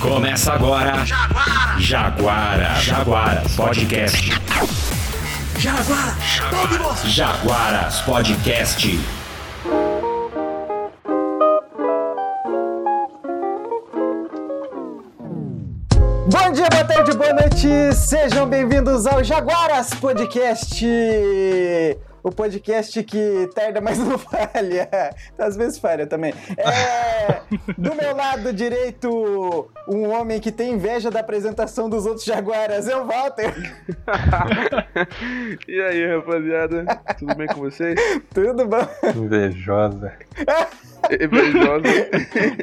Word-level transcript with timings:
Começa 0.00 0.52
agora. 0.52 1.04
Jaguara. 1.04 1.80
Jaguara. 1.80 2.74
Jaguaras 2.76 3.56
Podcast. 3.56 4.30
Jaguara. 5.58 6.16
Jaguaras 7.04 8.00
Podcast. 8.02 8.98
Bom 16.30 16.52
dia, 16.52 16.68
boa 16.70 16.84
tarde, 16.84 17.16
boa 17.16 17.32
noite. 17.32 17.68
Sejam 17.94 18.48
bem-vindos 18.48 19.04
ao 19.04 19.24
Jaguaras 19.24 19.90
Podcast. 19.94 20.86
O 22.22 22.30
podcast 22.30 23.02
que 23.04 23.48
tarda, 23.54 23.80
mas 23.80 23.98
não 23.98 24.18
falha. 24.18 24.88
Às 25.38 25.56
vezes 25.56 25.78
falha 25.78 26.06
também. 26.06 26.34
É, 26.56 27.40
do 27.76 27.94
meu 27.94 28.14
lado 28.14 28.52
direito, 28.52 29.70
um 29.88 30.10
homem 30.10 30.40
que 30.40 30.50
tem 30.50 30.72
inveja 30.72 31.10
da 31.10 31.20
apresentação 31.20 31.88
dos 31.88 32.06
outros 32.06 32.24
Jaguaras. 32.24 32.88
É 32.88 32.96
o 32.96 33.06
Walter. 33.06 33.54
E 35.68 35.80
aí, 35.80 36.16
rapaziada? 36.16 36.84
Tudo 37.18 37.34
bem 37.34 37.46
com 37.46 37.60
vocês? 37.60 37.98
Tudo 38.34 38.66
bom? 38.66 38.86
Invejosa. 39.16 40.12
Invejosa. 41.10 41.82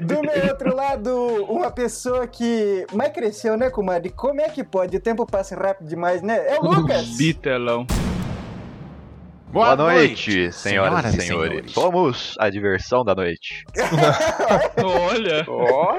Do 0.04 0.22
meu 0.22 0.50
outro 0.50 0.76
lado, 0.76 1.46
uma 1.50 1.72
pessoa 1.72 2.28
que 2.28 2.86
mais 2.94 3.12
cresceu, 3.14 3.58
né, 3.58 3.70
comadre? 3.70 4.10
Como 4.10 4.42
é 4.42 4.50
que 4.50 4.64
pode? 4.64 4.98
O 4.98 5.00
tempo 5.00 5.26
passa 5.26 5.56
rápido 5.56 5.88
demais, 5.88 6.22
né? 6.22 6.38
É 6.48 6.60
o 6.60 6.64
Lucas. 6.64 7.18
Bitelão. 7.18 7.88
Boa, 9.56 9.74
noite, 9.74 10.52
senhoras, 10.52 11.16
e 11.16 11.22
senhores. 11.22 11.72
Somos 11.72 12.36
a 12.38 12.50
diversão 12.50 13.06
da 13.06 13.16
noite. 13.16 13.64
Olha. 14.84 15.46
Ó, 15.48 15.96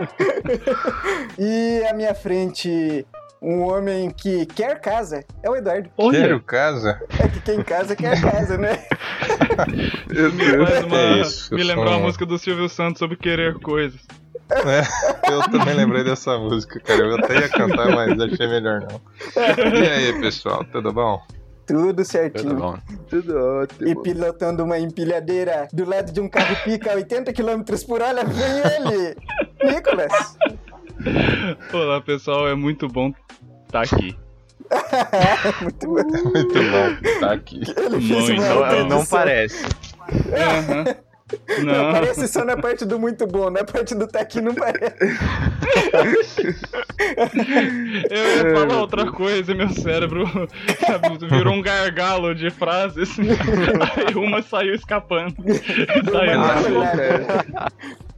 E 1.38 1.83
à 1.88 1.95
minha 1.95 2.14
frente, 2.14 3.06
um 3.41 3.62
homem 3.62 4.11
que 4.11 4.45
quer 4.45 4.78
casa. 4.78 5.25
É 5.42 5.48
o 5.48 5.56
Eduardo. 5.56 5.89
Quero 6.11 6.39
casa? 6.42 7.00
É 7.19 7.28
que 7.28 7.41
quem 7.41 7.62
casa 7.62 7.97
quer 7.97 8.20
casa, 8.20 8.58
né? 8.58 8.84
uma, 10.86 10.98
É 10.98 11.20
isso, 11.23 11.55
me 11.55 11.62
eu 11.62 11.67
lembrou 11.67 11.89
sou 11.89 11.97
a 11.97 11.98
música 11.98 12.27
do 12.27 12.39
Silvio 12.39 12.69
Santos 12.69 12.98
sobre 12.98 13.17
querer 13.17 13.55
coisas. 13.61 14.02
É, 14.50 15.33
eu 15.33 15.41
também 15.50 15.73
lembrei 15.73 16.05
dessa 16.05 16.36
música, 16.39 16.78
cara. 16.80 17.00
Eu 17.00 17.14
até 17.14 17.39
ia 17.39 17.48
cantar, 17.48 17.89
mas 17.91 18.20
achei 18.20 18.48
melhor 18.48 18.83
não. 18.83 19.00
E 19.34 19.89
aí, 19.89 20.20
pessoal, 20.20 20.62
tudo 20.70 20.92
bom? 20.92 21.23
Tudo 21.67 22.05
certinho. 22.05 22.50
Tudo 22.50 22.61
bom. 22.61 22.78
Tudo 23.11 23.39
ótimo. 23.39 23.89
E 23.89 23.95
pilotando 23.97 24.64
uma 24.64 24.78
empilhadeira 24.78 25.67
do 25.73 25.89
lado 25.89 26.12
de 26.12 26.20
um 26.20 26.28
carro 26.28 26.56
pica 26.64 26.92
a 26.92 26.95
80 26.95 27.33
km 27.33 27.62
por 27.86 28.00
hora, 28.00 28.25
vem 28.25 28.95
ele! 28.95 29.17
Nicolas! 29.75 30.39
Olá, 31.73 32.00
pessoal. 32.00 32.48
É 32.48 32.55
muito 32.55 32.89
bom 32.89 33.12
estar 33.67 33.83
aqui. 33.83 34.17
Muito 35.62 35.86
bom. 35.86 35.95
Muito 35.95 36.55
bom, 36.55 37.20
tá 37.20 37.33
aqui. 37.34 37.61
Ele 37.77 38.01
fez 38.01 38.28
Muito 38.30 38.42
uma 38.42 38.73
Não, 38.73 38.89
não 38.89 39.06
parece. 39.06 39.64
Aham. 40.33 41.05
Não. 41.62 41.92
Parece 41.92 42.28
só 42.28 42.44
na 42.44 42.56
parte 42.56 42.84
do 42.84 43.00
muito 43.00 43.27
bom, 43.27 43.50
na 43.50 43.64
parte 43.64 43.94
do 43.96 44.06
tá 44.06 44.20
aqui 44.20 44.41
não 44.41 44.55
parece. 44.55 44.96
Eu 48.10 48.36
ia 48.36 48.55
falar 48.55 48.80
outra 48.80 49.10
coisa 49.10 49.50
e 49.50 49.55
meu 49.55 49.68
cérebro 49.70 50.24
sabe, 50.86 51.18
virou 51.28 51.55
um 51.55 51.62
gargalo 51.62 52.33
de 52.34 52.48
frases. 52.50 53.16
Aí 53.18 54.14
uma 54.14 54.41
saiu 54.41 54.74
escapando. 54.74 55.34
Saiu. 56.12 56.41
Ah, 56.41 56.60
Não, 56.60 56.80
não. 56.80 57.66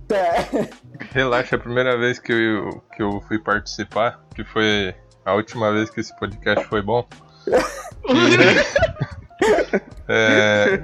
Tá. 0.09 0.69
Relaxa, 1.12 1.56
a 1.56 1.59
primeira 1.59 1.97
vez 1.97 2.19
que 2.19 2.33
eu, 2.33 2.83
que 2.95 3.03
eu 3.03 3.22
fui 3.28 3.39
participar, 3.39 4.20
que 4.34 4.43
foi 4.45 4.95
a 5.25 5.34
última 5.34 5.72
vez 5.72 5.91
que 5.91 6.00
esse 6.00 6.19
podcast 6.19 6.67
foi 6.67 6.83
bom. 6.83 7.06
É, 10.08 10.81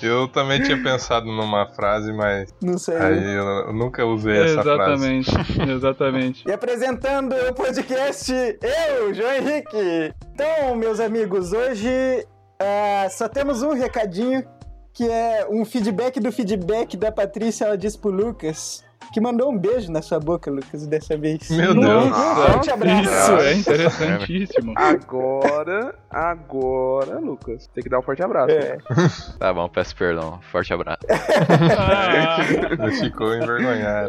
eu 0.00 0.28
também 0.28 0.62
tinha 0.62 0.80
pensado 0.82 1.26
numa 1.26 1.66
frase, 1.66 2.12
mas 2.12 2.54
Não 2.62 2.78
sei. 2.78 2.96
aí 2.96 3.34
eu, 3.34 3.44
eu 3.44 3.72
nunca 3.72 4.06
usei 4.06 4.44
essa 4.44 4.62
frase. 4.62 4.70
Exatamente. 4.70 5.30
Exatamente. 5.70 6.44
E 6.48 6.52
apresentando 6.52 7.34
o 7.34 7.54
podcast, 7.54 8.32
eu, 8.32 9.12
João 9.12 9.32
Henrique. 9.34 10.14
Então, 10.32 10.76
meus 10.76 11.00
amigos, 11.00 11.52
hoje 11.52 12.24
ah, 12.60 13.08
só 13.10 13.28
temos 13.28 13.62
um 13.62 13.72
recadinho, 13.72 14.44
que 14.92 15.08
é 15.08 15.46
um 15.50 15.64
feedback 15.64 16.18
do 16.20 16.32
feedback 16.32 16.96
da 16.96 17.12
Patrícia. 17.12 17.64
Ela 17.66 17.76
disse 17.78 17.98
pro 17.98 18.10
Lucas 18.10 18.84
que 19.12 19.20
mandou 19.20 19.50
um 19.50 19.58
beijo 19.58 19.90
na 19.90 20.02
sua 20.02 20.18
boca, 20.20 20.50
Lucas, 20.50 20.86
dessa 20.86 21.16
vez. 21.16 21.48
Meu 21.50 21.72
Um 21.72 21.80
Deus. 21.80 22.08
forte 22.16 22.70
abraço. 22.70 23.02
Isso 23.10 23.32
é 23.40 23.54
interessantíssimo. 23.54 24.74
Agora, 24.78 25.94
agora, 26.10 27.18
Lucas, 27.18 27.66
tem 27.74 27.82
que 27.82 27.90
dar 27.90 27.98
um 27.98 28.02
forte 28.02 28.22
abraço. 28.22 28.50
É. 28.50 28.78
Tá 29.38 29.52
bom, 29.52 29.68
peço 29.68 29.94
perdão. 29.96 30.40
Forte 30.50 30.72
abraço. 30.74 30.98
Ah, 31.08 32.38
Ele 32.84 32.92
ficou 32.92 33.34
envergonhado. 33.34 34.08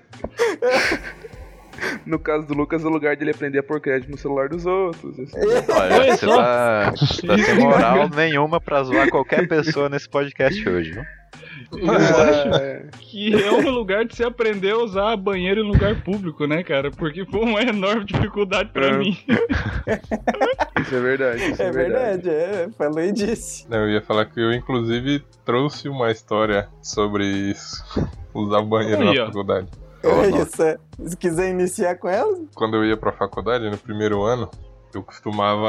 No 2.06 2.19
caso 2.19 2.46
do 2.46 2.54
Lucas, 2.54 2.84
é 2.84 2.86
o 2.86 2.90
lugar 2.90 3.16
dele 3.16 3.32
aprender 3.32 3.58
a 3.58 3.62
pôr 3.62 3.81
crédito 3.81 4.10
no 4.10 4.16
celular 4.16 4.48
dos 4.48 4.64
outros. 4.64 5.19
assim. 5.19 5.36
Olha, 5.38 5.94
Olha 6.00 6.16
você 6.16 6.26
só. 6.26 6.36
tá, 6.36 6.92
tá 7.26 7.38
sem 7.38 7.58
moral 7.58 8.08
nenhuma 8.08 8.60
pra 8.60 8.82
zoar 8.82 9.10
qualquer 9.10 9.46
pessoa 9.46 9.88
nesse 9.88 10.08
podcast 10.08 10.66
hoje, 10.69 10.92
viu? 10.92 11.02
Eu 11.73 11.91
acho 11.91 12.49
É, 12.62 12.87
que 13.00 13.35
é 13.43 13.50
um 13.53 13.70
lugar 13.70 14.05
de 14.05 14.14
se 14.17 14.23
aprender 14.25 14.73
a 14.73 14.79
usar 14.79 15.17
banheiro 15.17 15.61
em 15.61 15.67
lugar 15.70 16.03
público, 16.03 16.47
né, 16.47 16.62
cara? 16.62 16.91
Porque 16.91 17.25
foi 17.26 17.41
uma 17.41 17.61
enorme 17.62 18.05
dificuldade 18.05 18.70
pra 18.73 18.87
É. 18.88 18.99
mim. 18.99 19.17
isso 20.81 20.94
é 20.94 21.00
verdade. 21.00 21.50
Isso 21.53 21.62
É 21.62 21.70
verdade, 21.70 22.29
é, 22.31 22.69
falou 22.76 23.00
e 23.00 23.12
disse. 23.12 23.67
Eu 23.70 23.88
ia 23.91 24.03
falar 24.03 24.26
que 24.26 24.41
eu, 24.41 24.53
inclusive, 24.53 25.23
trouxe 25.44 25.88
uma 25.88 26.11
história 26.11 26.69
sobre 26.82 27.25
isso. 27.26 27.82
Usar 28.35 28.62
banheiro 28.62 29.03
Aí, 29.03 29.14
na 29.17 29.23
ó. 29.23 29.26
faculdade. 29.26 29.69
Olha 30.05 30.44
só. 30.44 30.76
Se 31.05 31.17
quiser 31.17 31.50
iniciar 31.50 31.97
com 31.97 32.08
elas, 32.08 32.38
Quando 32.55 32.76
eu 32.76 32.85
ia 32.85 32.97
pra 32.97 33.12
faculdade, 33.12 33.69
no 33.69 33.79
primeiro 33.79 34.23
ano, 34.23 34.49
eu 34.94 35.03
costumava 35.03 35.69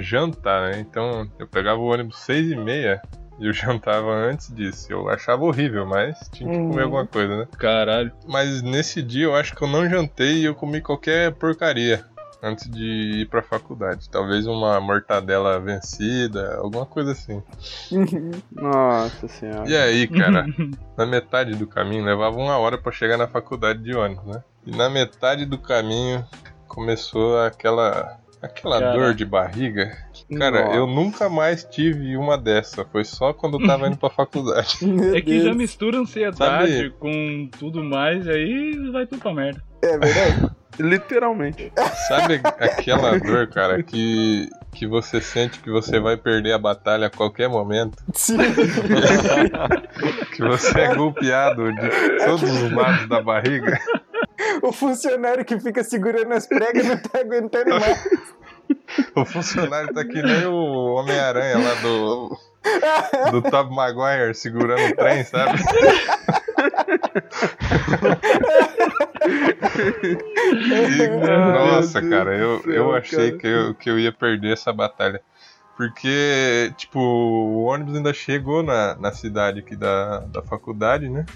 jantar, 0.00 0.70
né? 0.72 0.80
Então 0.80 1.28
eu 1.38 1.46
pegava 1.46 1.78
o 1.78 1.84
ônibus 1.92 2.18
seis 2.20 2.50
e 2.50 2.56
meia 2.56 3.00
eu 3.40 3.52
jantava 3.52 4.10
antes 4.12 4.54
disso. 4.54 4.90
Eu 4.92 5.08
achava 5.08 5.44
horrível, 5.44 5.86
mas 5.86 6.28
tinha 6.32 6.48
que 6.50 6.56
comer 6.56 6.76
Uhum. 6.78 6.84
alguma 6.84 7.06
coisa, 7.06 7.36
né? 7.38 7.48
Caralho. 7.58 8.12
Mas 8.26 8.62
nesse 8.62 9.02
dia 9.02 9.24
eu 9.24 9.34
acho 9.36 9.54
que 9.54 9.62
eu 9.62 9.68
não 9.68 9.88
jantei 9.88 10.38
e 10.38 10.44
eu 10.44 10.54
comi 10.54 10.80
qualquer 10.80 11.32
porcaria 11.32 12.04
antes 12.42 12.70
de 12.70 13.22
ir 13.22 13.28
pra 13.28 13.42
faculdade. 13.42 14.08
Talvez 14.10 14.46
uma 14.46 14.78
mortadela 14.80 15.58
vencida, 15.58 16.56
alguma 16.58 16.86
coisa 16.86 17.12
assim. 17.12 17.42
Nossa 18.52 19.26
senhora. 19.28 19.68
E 19.68 19.76
aí, 19.76 20.06
cara, 20.06 20.46
na 20.96 21.06
metade 21.06 21.54
do 21.54 21.66
caminho, 21.66 22.04
levava 22.04 22.36
uma 22.36 22.56
hora 22.58 22.78
pra 22.78 22.92
chegar 22.92 23.16
na 23.16 23.26
faculdade 23.26 23.82
de 23.82 23.94
ônibus, 23.94 24.24
né? 24.26 24.42
E 24.66 24.70
na 24.76 24.88
metade 24.90 25.44
do 25.46 25.58
caminho 25.58 26.24
começou 26.68 27.38
aquela 27.40 28.18
aquela 28.42 28.78
Cara. 28.80 28.92
dor 28.92 29.14
de 29.14 29.24
barriga. 29.24 29.96
Cara, 30.38 30.64
Nossa. 30.64 30.76
eu 30.76 30.86
nunca 30.86 31.28
mais 31.28 31.62
tive 31.64 32.16
uma 32.16 32.36
dessa. 32.36 32.84
Foi 32.84 33.04
só 33.04 33.32
quando 33.32 33.60
eu 33.60 33.66
tava 33.66 33.86
indo 33.86 33.96
pra 33.96 34.10
faculdade. 34.10 34.78
É 35.14 35.20
que 35.20 35.40
já 35.40 35.54
mistura 35.54 35.98
ansiedade 35.98 36.36
Sabe- 36.76 36.90
com 36.98 37.48
tudo 37.58 37.82
mais, 37.84 38.26
e 38.26 38.30
aí 38.30 38.90
vai 38.92 39.06
tudo 39.06 39.20
pra 39.20 39.32
merda. 39.34 39.62
É 39.82 39.96
verdade? 39.98 40.50
Literalmente. 40.78 41.72
Sabe 42.08 42.38
aquela 42.60 43.18
dor, 43.18 43.46
cara, 43.48 43.82
que, 43.82 44.46
que 44.74 44.86
você 44.86 45.22
sente 45.22 45.58
que 45.60 45.70
você 45.70 45.98
vai 45.98 46.18
perder 46.18 46.52
a 46.52 46.58
batalha 46.58 47.06
a 47.06 47.10
qualquer 47.10 47.48
momento? 47.48 47.96
Sim. 48.12 48.36
Que 50.34 50.42
você 50.42 50.80
é 50.80 50.94
golpeado 50.94 51.72
de 51.72 51.88
todos 52.26 52.42
os 52.42 52.70
lados 52.72 53.08
da 53.08 53.22
barriga? 53.22 53.78
O 54.62 54.70
funcionário 54.70 55.44
que 55.46 55.58
fica 55.58 55.82
segurando 55.82 56.30
as 56.32 56.46
pregas 56.46 56.86
não 56.86 56.96
tá 56.98 57.20
aguentando 57.20 57.70
mais. 57.70 58.08
O 59.14 59.24
funcionário 59.24 59.92
tá 59.92 60.04
que 60.04 60.22
nem 60.22 60.46
o 60.46 60.94
Homem-Aranha 60.94 61.58
lá 61.58 61.74
do. 61.82 62.38
Do 63.30 63.42
Tobey 63.42 63.74
Maguire 63.74 64.34
segurando 64.34 64.92
o 64.92 64.96
trem, 64.96 65.22
sabe? 65.24 65.58
E, 70.98 71.08
nossa, 71.08 72.00
cara, 72.02 72.36
eu, 72.36 72.60
céu, 72.60 72.72
eu 72.72 72.94
achei 72.94 73.30
cara. 73.30 73.38
que 73.38 73.46
eu, 73.46 73.74
que 73.74 73.90
eu 73.90 73.98
ia 73.98 74.12
perder 74.12 74.52
essa 74.52 74.72
batalha. 74.72 75.20
Porque, 75.76 76.72
tipo, 76.76 76.98
o 76.98 77.64
ônibus 77.64 77.94
ainda 77.96 78.12
chegou 78.14 78.62
na, 78.62 78.94
na 78.96 79.12
cidade 79.12 79.60
aqui 79.60 79.76
da, 79.76 80.20
da 80.20 80.42
faculdade, 80.42 81.08
né? 81.08 81.26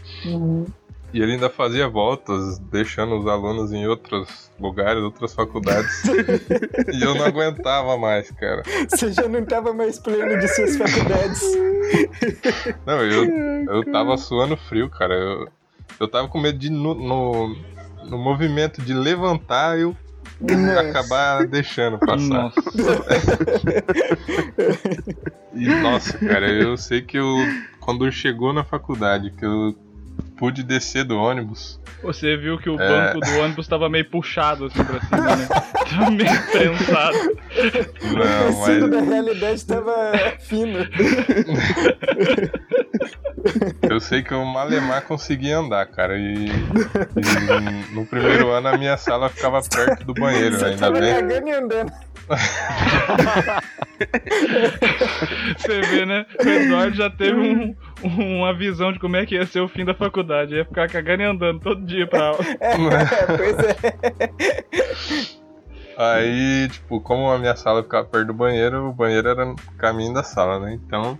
E 1.13 1.21
ele 1.21 1.33
ainda 1.33 1.51
fazia 1.51 1.89
voltas, 1.89 2.59
deixando 2.59 3.19
os 3.19 3.27
alunos 3.27 3.73
em 3.73 3.87
outros 3.87 4.51
lugares, 4.59 5.03
outras 5.03 5.35
faculdades. 5.35 6.05
e 6.93 7.03
eu 7.03 7.15
não 7.15 7.25
aguentava 7.25 7.97
mais, 7.99 8.31
cara. 8.31 8.63
Você 8.89 9.13
já 9.13 9.29
não 9.29 9.45
tava 9.45 9.73
mais 9.73 9.99
pleno 9.99 10.39
de 10.39 10.49
suas 10.49 10.77
faculdades. 10.77 11.43
Não, 12.87 13.03
eu, 13.03 13.25
eu 13.69 13.85
tava 13.91 14.17
suando 14.17 14.57
frio, 14.57 14.89
cara. 14.89 15.15
Eu, 15.15 15.49
eu 15.99 16.07
tava 16.07 16.29
com 16.29 16.39
medo 16.39 16.57
de, 16.57 16.71
no, 16.71 16.95
no, 16.95 17.57
no 18.05 18.19
movimento 18.19 18.81
de 18.81 18.95
levantar, 18.95 19.77
eu 19.79 19.97
acabar 20.79 21.47
deixando 21.47 21.99
passar. 21.99 22.19
Nossa. 22.19 22.61
E, 25.53 25.69
nossa, 25.69 26.17
cara, 26.17 26.49
eu 26.49 26.77
sei 26.77 27.03
que 27.03 27.19
eu, 27.19 27.35
quando 27.81 28.11
chegou 28.13 28.53
na 28.53 28.63
faculdade, 28.63 29.33
que 29.33 29.45
eu 29.45 29.75
pude 30.41 30.63
descer 30.65 31.05
do 31.05 31.19
ônibus, 31.19 31.79
Você 32.03 32.35
viu 32.35 32.57
que 32.59 32.71
o 32.71 32.81
É. 32.81 32.89
banco 33.13 33.21
do 33.21 33.39
ônibus 33.41 33.69
tava 33.69 33.91
meio 33.91 34.09
puxado 34.09 34.65
assim 34.65 34.83
pra 34.83 35.01
cima, 35.03 35.37
né? 35.37 35.47
Tava 35.91 36.11
meio 36.13 36.43
prensado. 36.53 37.19
não, 38.15 38.49
o 38.49 38.65
tecido 38.65 38.89
mas 38.89 38.91
da 38.91 39.01
realidade 39.01 39.67
tava 39.67 40.13
fino. 40.39 40.79
eu 43.91 44.01
sei 44.01 44.23
que 44.23 44.33
eu 44.33 44.45
malemar 44.45 45.03
conseguia 45.03 45.59
andar, 45.59 45.85
cara. 45.87 46.17
E, 46.17 46.47
e 46.47 47.95
no 47.95 48.07
primeiro 48.07 48.51
ano 48.51 48.69
a 48.69 48.79
minha 48.79 48.97
sala 48.97 49.29
ficava 49.29 49.61
perto 49.63 50.05
do 50.05 50.15
banheiro, 50.15 50.57
Você 50.59 50.65
ainda 50.67 50.79
tava 50.79 51.01
bem. 51.01 51.13
cagando 51.15 51.49
e 51.49 51.53
andando. 51.53 51.93
Você 55.59 55.81
vê, 55.83 56.07
né? 56.07 56.25
O 56.45 56.49
Eduardo 56.49 56.97
já 56.97 57.11
teve 57.11 57.41
um- 57.41 57.75
uma 58.05 58.55
visão 58.55 58.93
de 58.93 58.99
como 59.01 59.17
é 59.17 59.27
que 59.27 59.35
ia 59.35 59.45
ser 59.47 59.61
o 59.61 59.69
fim 59.69 59.85
da 59.85 59.93
faculdade. 59.95 60.30
Ia 60.51 60.65
ficar 60.65 60.89
cagando 60.89 61.23
e 61.23 61.27
andando 61.27 61.61
todo 61.61 61.85
dia 61.85 62.07
pra 62.07 62.27
aula. 62.29 62.39
É, 62.61 63.37
pois 63.37 63.59
é. 63.59 63.77
Aí, 65.97 66.69
tipo, 66.71 67.01
como 67.01 67.31
a 67.31 67.39
minha 67.39 67.55
sala 67.57 67.83
ficava 67.83 68.07
perto 68.07 68.29
do 68.29 68.35
banheiro, 68.35 68.89
o 68.89 68.93
banheiro 68.93 69.29
era 69.29 69.45
no 69.45 69.57
caminho 69.77 70.15
da 70.15 70.23
sala, 70.23 70.59
né? 70.59 70.73
Então, 70.73 71.19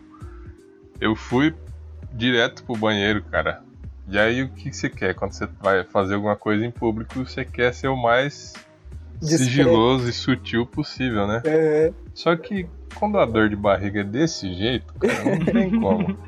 eu 1.01 1.15
fui 1.15 1.55
direto 2.13 2.65
pro 2.65 2.77
banheiro, 2.77 3.23
cara. 3.25 3.63
E 4.09 4.19
aí, 4.19 4.43
o 4.43 4.49
que 4.49 4.73
você 4.73 4.89
quer 4.89 5.15
quando 5.15 5.33
você 5.33 5.47
vai 5.61 5.85
fazer 5.85 6.15
alguma 6.15 6.35
coisa 6.35 6.65
em 6.65 6.71
público? 6.71 7.25
Você 7.25 7.45
quer 7.45 7.75
ser 7.75 7.89
o 7.89 7.97
mais 7.97 8.55
Discreto. 9.21 9.45
sigiloso 9.45 10.09
e 10.09 10.13
sutil 10.13 10.65
possível, 10.67 11.27
né? 11.27 11.43
É. 11.45 11.93
Só 12.15 12.35
que 12.35 12.67
quando 12.95 13.19
a 13.19 13.25
dor 13.25 13.49
de 13.49 13.57
barriga 13.57 14.01
é 14.01 14.05
desse 14.05 14.53
jeito, 14.55 14.93
cara, 14.95 15.25
não 15.25 15.45
tem 15.47 15.81
como. 15.81 16.19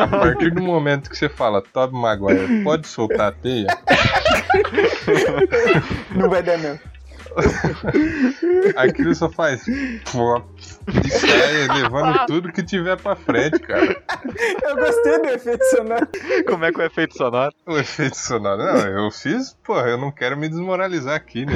A 0.00 0.06
partir 0.06 0.50
do 0.50 0.62
momento 0.62 1.10
que 1.10 1.16
você 1.16 1.28
fala, 1.28 1.62
Toby 1.62 1.96
Maguire, 1.96 2.62
pode 2.62 2.86
soltar 2.86 3.28
a 3.28 3.32
teia? 3.32 3.66
Não 6.14 6.28
vai 6.28 6.42
dar, 6.42 6.58
não. 6.58 6.78
Aquilo 8.76 9.14
só 9.14 9.28
faz. 9.30 9.66
E 9.68 10.00
sai 11.10 11.82
levando 11.82 12.26
tudo 12.26 12.52
que 12.52 12.62
tiver 12.62 12.96
pra 12.96 13.14
frente, 13.14 13.58
cara. 13.58 14.02
Eu 14.62 14.76
gostei 14.76 15.18
do 15.18 15.28
efeito 15.28 15.64
sonoro. 15.64 16.08
Como 16.46 16.64
é 16.64 16.72
que 16.72 16.80
é 16.80 16.84
o 16.84 16.86
efeito 16.86 17.16
sonoro? 17.16 17.52
O 17.66 17.76
efeito 17.76 18.16
sonoro. 18.16 18.62
Não, 18.62 19.04
eu 19.04 19.10
fiz, 19.10 19.54
porra, 19.64 19.88
eu 19.88 19.98
não 19.98 20.10
quero 20.10 20.36
me 20.36 20.48
desmoralizar 20.48 21.14
aqui, 21.14 21.44
né? 21.44 21.52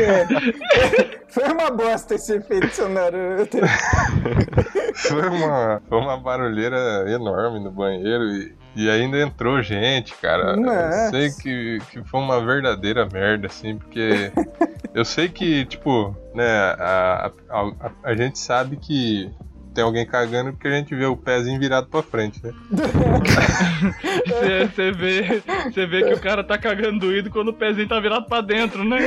É. 0.00 1.23
Foi 1.34 1.52
uma 1.52 1.68
bosta 1.68 2.14
esse 2.14 2.32
efeito 2.32 2.68
sonoro. 2.68 3.18
Foi 4.94 5.28
uma, 5.28 5.82
foi 5.88 5.98
uma 5.98 6.16
barulheira 6.16 7.04
enorme 7.10 7.58
no 7.58 7.72
banheiro 7.72 8.24
e, 8.30 8.54
e 8.76 8.88
ainda 8.88 9.20
entrou 9.20 9.60
gente, 9.60 10.14
cara. 10.14 10.56
Nossa. 10.56 11.06
Eu 11.06 11.10
sei 11.10 11.30
que, 11.32 11.78
que 11.90 12.04
foi 12.04 12.20
uma 12.20 12.40
verdadeira 12.40 13.04
merda, 13.12 13.48
assim, 13.48 13.76
porque 13.76 14.30
eu 14.94 15.04
sei 15.04 15.28
que, 15.28 15.64
tipo, 15.66 16.16
né, 16.32 16.46
a, 16.78 17.32
a, 17.50 17.60
a, 17.60 17.90
a 18.04 18.14
gente 18.14 18.38
sabe 18.38 18.76
que 18.76 19.32
tem 19.74 19.82
alguém 19.82 20.06
cagando 20.06 20.52
porque 20.52 20.68
a 20.68 20.70
gente 20.70 20.94
vê 20.94 21.04
o 21.04 21.16
pezinho 21.16 21.58
virado 21.58 21.88
pra 21.88 22.02
frente, 22.02 22.40
né? 22.42 22.52
Você 24.74 24.92
vê, 24.92 25.42
você 25.64 25.86
vê 25.86 26.04
que 26.04 26.14
o 26.14 26.20
cara 26.20 26.44
tá 26.44 26.56
cagando 26.56 27.00
doído 27.00 27.30
quando 27.30 27.48
o 27.48 27.52
pezinho 27.52 27.88
tá 27.88 27.98
virado 27.98 28.26
pra 28.26 28.40
dentro, 28.40 28.84
né? 28.84 28.98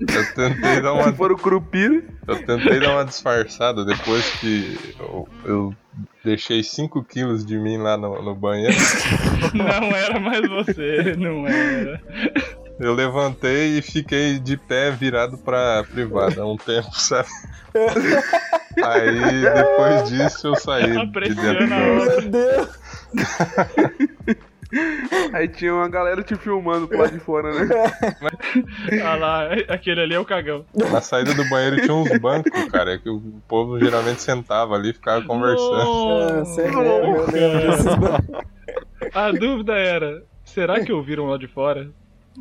Eu 0.00 0.34
tentei 0.34 0.80
dar 0.80 0.94
uma 0.94 1.04
Se 1.04 1.12
for 1.12 1.30
o 1.30 1.36
Curupira, 1.36 2.02
Eu 2.26 2.44
tentei 2.44 2.80
dar 2.80 2.92
uma 2.92 3.04
disfarçada 3.04 3.84
depois 3.84 4.28
que 4.40 4.78
eu, 4.98 5.28
eu 5.44 5.74
deixei 6.24 6.62
5 6.62 7.04
quilos 7.04 7.44
de 7.44 7.58
mim 7.58 7.76
lá 7.76 7.96
no, 7.96 8.22
no 8.22 8.34
banheiro. 8.34 8.74
Não 9.52 9.94
era 9.94 10.18
mais 10.18 10.48
você, 10.48 11.14
não 11.16 11.46
era. 11.46 12.00
Eu 12.78 12.92
levantei 12.94 13.78
e 13.78 13.82
fiquei 13.82 14.38
de 14.38 14.56
pé 14.56 14.90
virado 14.90 15.38
pra 15.38 15.84
privada 15.84 16.44
um 16.46 16.56
tempo, 16.56 16.90
sabe? 16.92 17.28
Aí 18.84 19.42
depois 19.42 20.08
disso 20.10 20.48
eu 20.48 20.56
saí 20.56 20.90
de 20.90 20.98
Apreciando 20.98 21.58
dentro 21.58 21.74
a 21.74 21.78
do... 21.78 22.00
hora. 22.00 22.20
Meu 22.20 22.30
Deus. 22.30 22.68
aí 25.32 25.46
tinha 25.48 25.72
uma 25.72 25.88
galera 25.88 26.22
te 26.22 26.34
filmando 26.34 26.88
pro 26.88 26.98
lado 26.98 27.12
de 27.12 27.20
fora, 27.20 27.52
né? 27.52 27.68
Ah 29.04 29.14
lá, 29.14 29.48
aquele 29.68 30.00
ali 30.00 30.14
é 30.14 30.18
o 30.18 30.24
cagão. 30.24 30.64
Na 30.90 31.00
saída 31.00 31.32
do 31.34 31.48
banheiro 31.48 31.80
tinha 31.82 31.94
uns 31.94 32.18
bancos, 32.18 32.64
cara, 32.70 32.98
que 32.98 33.08
o 33.08 33.20
povo 33.46 33.78
geralmente 33.78 34.20
sentava 34.20 34.74
ali 34.74 34.90
e 34.90 34.94
ficava 34.94 35.22
conversando. 35.24 35.70
Nossa, 35.70 36.62
é, 36.62 36.70
ba- 37.96 38.20
A 39.14 39.30
dúvida 39.30 39.74
era, 39.74 40.24
será 40.44 40.80
que 40.80 40.92
ouviram 40.92 41.26
lá 41.26 41.38
de 41.38 41.46
fora? 41.46 41.88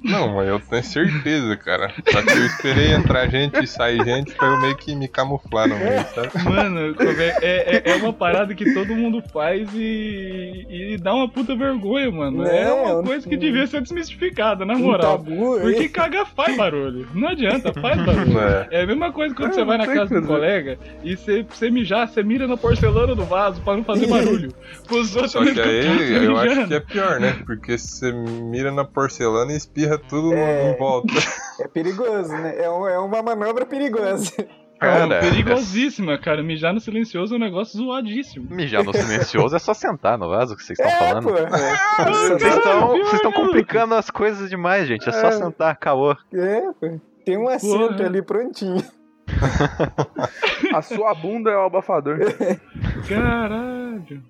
Não, 0.03 0.33
mas 0.35 0.47
eu 0.47 0.59
tenho 0.59 0.83
certeza, 0.83 1.55
cara. 1.57 1.93
Só 2.09 2.21
que 2.21 2.31
eu 2.31 2.45
esperei 2.45 2.91
entrar 2.93 3.27
gente 3.29 3.63
e 3.63 3.67
sair 3.67 4.03
gente 4.03 4.33
pra 4.33 4.47
eu 4.47 4.59
meio 4.61 4.75
que 4.75 4.95
me 4.95 5.07
camuflar 5.07 5.67
no 5.67 5.77
meio, 5.77 6.03
sabe? 6.15 6.29
Mano, 6.43 6.95
é, 6.99 7.37
é, 7.41 7.75
é- 7.77 7.91
é 7.91 7.95
uma 7.97 8.11
parada 8.13 8.55
que 8.55 8.73
todo 8.73 8.95
mundo 8.95 9.21
faz 9.31 9.69
e, 9.75 10.65
e 10.69 10.97
dá 10.97 11.13
uma 11.13 11.29
puta 11.29 11.55
vergonha, 11.55 12.09
mano. 12.11 12.45
É, 12.47 12.63
É, 12.63 12.71
uma 12.71 12.99
um- 12.99 13.03
coisa 13.03 13.27
que 13.29 13.37
devia 13.37 13.67
ser 13.67 13.81
desmistificada, 13.81 14.65
na 14.65 14.73
Um 14.73 14.79
moral. 14.79 15.17
tabu 15.19 15.55
aí. 15.57 15.61
Porque 15.61 15.89
cagar 15.89 16.25
faz 16.25 16.57
barulho. 16.57 17.07
Não 17.13 17.27
adianta, 17.29 17.71
faz 17.73 17.95
barulho. 18.03 18.39
É. 18.39 18.67
É 18.71 18.81
a 18.83 18.87
mesma 18.87 19.11
coisa 19.11 19.35
quando 19.35 19.51
É, 19.51 19.53
você 19.53 19.63
vai 19.63 19.77
na 19.77 19.87
casa 19.87 20.19
do 20.19 20.25
colega 20.27 20.77
e 21.03 21.15
você, 21.15 21.43
você 21.43 21.69
mijar, 21.69 22.07
você 22.07 22.23
mira 22.23 22.47
na 22.47 22.57
porcelana 22.57 23.13
do 23.13 23.25
vaso 23.25 23.61
pra 23.61 23.75
não 23.77 23.83
fazer 23.83 24.07
barulho. 24.07 24.51
Pros 24.87 25.15
outros 25.15 25.33
Só 25.33 25.43
que 25.43 25.49
aí 25.61 25.81
você 26.17 26.25
eu 26.27 26.37
acho 26.37 26.67
que 26.67 26.73
é 26.73 26.79
pior, 26.79 27.19
né? 27.19 27.35
Porque 27.45 27.77
você 27.77 28.11
mira 28.11 28.71
na 28.71 28.83
porcelana 28.83 29.53
e 29.53 29.57
espirra 29.57 29.82
tudo 30.09 30.33
É. 30.33 30.71
em 30.71 30.77
volta. 30.77 31.13
É 31.59 31.67
perigoso, 31.67 32.31
né? 32.33 32.55
É, 32.57 32.69
um- 32.69 32.87
é 32.87 32.97
uma 32.99 33.21
manobra 33.21 33.65
perigosa. 33.65 34.31
Cara, 34.79 35.15
é 35.15 35.19
perigosíssima, 35.21 36.17
cara. 36.17 36.43
Mijar 36.43 36.73
no 36.73 36.79
silencioso 36.81 37.33
é 37.35 37.37
um 37.37 37.39
negócio 37.39 37.77
zoadíssimo. 37.77 38.53
mijar 38.53 38.83
no 38.83 38.91
silencioso 38.91 39.55
é 39.55 39.59
só 39.59 39.73
sentar 39.73 40.17
no 40.17 40.27
vaso 40.27 40.57
que 40.57 40.63
vocês 40.63 40.77
estão 40.77 40.91
É, 40.91 41.07
falando. 41.09 41.23
pô. 41.23 41.31
Vocês 42.11 42.43
É, 42.43 42.47
estão 42.49 42.87
vocês 42.89 43.13
estão 43.13 43.31
meu. 43.31 43.39
complicando 43.45 43.95
as 43.95 44.09
coisas 44.09 44.49
demais, 44.49 44.85
gente. 44.87 45.07
É 45.07 45.11
só 45.13 45.27
É. 45.27 45.31
sentar, 45.31 45.77
caô. 45.77 46.11
é, 46.33 46.61
pô. 46.81 46.99
Tem 47.25 47.37
um 47.37 47.47
assento 47.47 47.93
Porra. 47.93 48.05
ali 48.07 48.21
prontinho. 48.21 48.83
A 50.75 50.81
sua 50.81 51.13
bunda 51.15 51.49
é 51.49 51.55
o 51.57 51.65
abafador. 51.65 52.17
Caralho. 53.07 54.21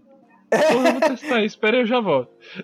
Porra, 0.72 0.88
eu 0.89 0.91
vou 0.93 1.01
testar 1.01 1.39
isso. 1.39 1.55
Espera 1.55 1.77
aí, 1.77 1.83
eu 1.83 1.88
já 1.88 2.00
volto. 2.00 2.29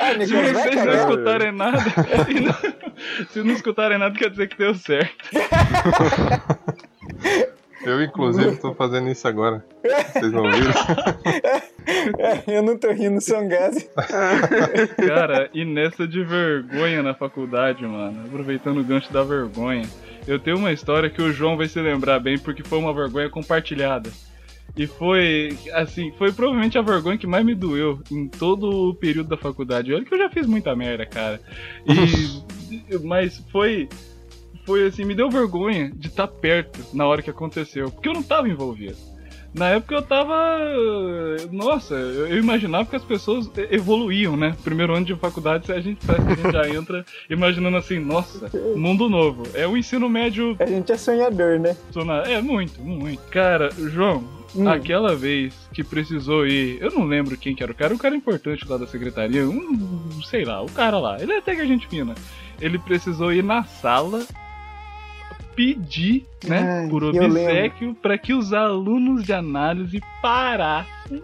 Ah, 0.00 0.24
Se 0.24 0.32
vocês 0.34 0.84
não 0.84 0.94
escutarem 0.94 1.52
nada, 1.52 1.78
não- 2.40 3.26
se 3.28 3.42
não 3.42 3.52
escutarem 3.54 3.98
nada, 3.98 4.18
quer 4.18 4.30
dizer 4.30 4.48
que 4.48 4.56
deu 4.58 4.74
certo. 4.74 5.14
Eu, 7.84 8.00
inclusive, 8.00 8.56
tô 8.58 8.72
fazendo 8.74 9.08
isso 9.10 9.26
agora. 9.26 9.64
Vocês 10.12 10.30
não 10.30 10.44
viram? 10.52 10.72
É, 12.16 12.56
eu 12.58 12.62
não 12.62 12.78
tô 12.78 12.92
rindo, 12.92 13.20
são 13.20 13.48
gases. 13.48 13.88
Cara, 15.04 15.50
e 15.52 15.64
nessa 15.64 16.06
de 16.06 16.22
vergonha 16.22 17.02
na 17.02 17.12
faculdade, 17.12 17.84
mano, 17.84 18.24
aproveitando 18.24 18.78
o 18.78 18.84
gancho 18.84 19.12
da 19.12 19.24
vergonha, 19.24 19.82
eu 20.28 20.38
tenho 20.38 20.58
uma 20.58 20.70
história 20.70 21.10
que 21.10 21.20
o 21.20 21.32
João 21.32 21.56
vai 21.56 21.66
se 21.66 21.80
lembrar 21.80 22.20
bem 22.20 22.38
porque 22.38 22.62
foi 22.62 22.78
uma 22.78 22.94
vergonha 22.94 23.28
compartilhada. 23.28 24.10
E 24.76 24.86
foi, 24.86 25.56
assim, 25.74 26.12
foi 26.12 26.32
provavelmente 26.32 26.78
a 26.78 26.82
vergonha 26.82 27.18
que 27.18 27.26
mais 27.26 27.44
me 27.44 27.54
doeu 27.54 28.00
em 28.10 28.26
todo 28.26 28.88
o 28.88 28.94
período 28.94 29.28
da 29.28 29.36
faculdade. 29.36 29.92
Olha 29.92 30.04
que 30.04 30.14
eu 30.14 30.18
já 30.18 30.30
fiz 30.30 30.46
muita 30.46 30.74
merda, 30.74 31.04
cara. 31.04 31.40
E, 31.86 32.96
mas 33.04 33.42
foi, 33.52 33.88
foi 34.64 34.86
assim, 34.86 35.04
me 35.04 35.14
deu 35.14 35.28
vergonha 35.28 35.90
de 35.94 36.08
estar 36.08 36.26
perto 36.26 36.80
na 36.94 37.06
hora 37.06 37.20
que 37.20 37.30
aconteceu, 37.30 37.90
porque 37.90 38.08
eu 38.08 38.14
não 38.14 38.22
tava 38.22 38.48
envolvido. 38.48 38.96
Na 39.54 39.68
época 39.68 39.94
eu 39.96 40.02
tava. 40.02 40.58
Nossa, 41.50 41.94
eu 41.94 42.38
imaginava 42.38 42.86
que 42.86 42.96
as 42.96 43.04
pessoas 43.04 43.50
evoluíam, 43.70 44.34
né? 44.34 44.56
Primeiro 44.64 44.94
ano 44.94 45.04
de 45.04 45.14
faculdade, 45.14 45.70
a 45.70 45.80
gente 45.80 46.04
parece 46.06 46.24
que 46.24 46.32
a 46.32 46.36
gente 46.36 46.52
já 46.52 46.68
entra 46.74 47.04
imaginando 47.28 47.76
assim, 47.76 47.98
nossa, 47.98 48.50
mundo 48.74 49.10
novo. 49.10 49.42
É 49.52 49.66
o 49.66 49.76
ensino 49.76 50.08
médio. 50.08 50.56
A 50.58 50.64
gente 50.64 50.90
é 50.90 50.96
sonhador, 50.96 51.60
né? 51.60 51.76
É 52.26 52.40
muito, 52.40 52.80
muito. 52.80 53.20
Cara, 53.28 53.68
João, 53.76 54.24
Hum. 54.54 54.68
aquela 54.68 55.16
vez 55.16 55.54
que 55.72 55.82
precisou 55.82 56.46
ir. 56.46 56.80
Eu 56.80 56.90
não 56.90 57.04
lembro 57.04 57.36
quem 57.36 57.54
que 57.54 57.62
era 57.62 57.72
o 57.72 57.74
cara, 57.74 57.94
o 57.94 57.98
cara 57.98 58.14
importante 58.14 58.66
lá 58.68 58.76
da 58.76 58.86
secretaria, 58.86 59.48
um, 59.48 60.20
sei 60.22 60.44
lá, 60.44 60.60
o 60.62 60.70
cara 60.70 60.98
lá. 60.98 61.20
Ele 61.20 61.32
é 61.32 61.38
até 61.38 61.54
que 61.54 61.62
a 61.62 61.66
gente 61.66 61.86
fina. 61.88 62.14
Ele 62.60 62.78
precisou 62.78 63.32
ir 63.32 63.42
na 63.42 63.64
sala 63.64 64.26
pedir, 65.54 66.26
né, 66.44 66.82
Ai, 66.82 66.88
por 66.88 67.04
obsequio, 67.04 67.94
pra 67.94 68.16
que 68.16 68.32
os 68.32 68.52
alunos 68.52 69.24
de 69.24 69.32
análise 69.32 70.00
parassem 70.20 71.22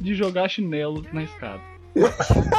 de 0.00 0.14
jogar 0.14 0.48
chinelo 0.48 1.04
na 1.12 1.22
escada. 1.22 1.69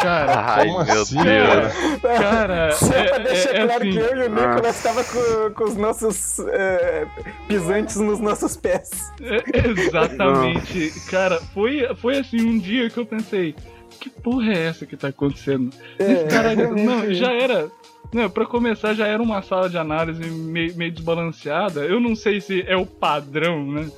Cara, 0.01 0.55
Ai, 0.55 0.67
Como 0.67 0.83
meu 0.85 1.01
assim, 1.01 1.23
Deus. 1.23 2.01
cara, 2.01 2.71
Só 2.75 2.93
é, 2.93 3.03
pra 3.07 3.17
deixar 3.19 3.49
é- 3.55 3.57
é 3.61 3.65
claro 3.65 3.81
assim, 3.81 3.91
que 3.91 3.97
eu 3.97 4.17
e 4.17 4.25
o 4.25 4.29
Nicolas 4.29 4.83
tava 4.83 5.03
com, 5.03 5.53
com 5.53 5.63
os 5.63 5.75
nossos 5.77 6.39
é, 6.49 7.07
pisantes 7.47 7.95
nos 7.97 8.19
nossos 8.19 8.57
pés. 8.57 8.89
É, 9.21 9.69
exatamente. 9.69 10.91
Cara, 11.09 11.39
foi, 11.53 11.87
foi 11.95 12.17
assim 12.19 12.41
um 12.41 12.57
dia 12.59 12.89
que 12.89 12.97
eu 12.97 13.05
pensei, 13.05 13.55
que 13.99 14.09
porra 14.09 14.51
é 14.53 14.67
essa 14.67 14.85
que 14.85 14.97
tá 14.97 15.07
acontecendo? 15.09 15.69
Esse 15.97 16.25
cara, 16.25 16.55
não, 16.67 17.13
já 17.13 17.31
era. 17.31 17.69
Não, 18.13 18.29
pra 18.29 18.45
começar, 18.45 18.93
já 18.93 19.07
era 19.07 19.23
uma 19.23 19.41
sala 19.41 19.69
de 19.69 19.77
análise 19.77 20.21
meio, 20.29 20.75
meio 20.75 20.91
desbalanceada. 20.91 21.81
Eu 21.85 22.01
não 22.01 22.13
sei 22.17 22.41
se 22.41 22.61
é 22.67 22.75
o 22.75 22.85
padrão, 22.85 23.65
né? 23.65 23.89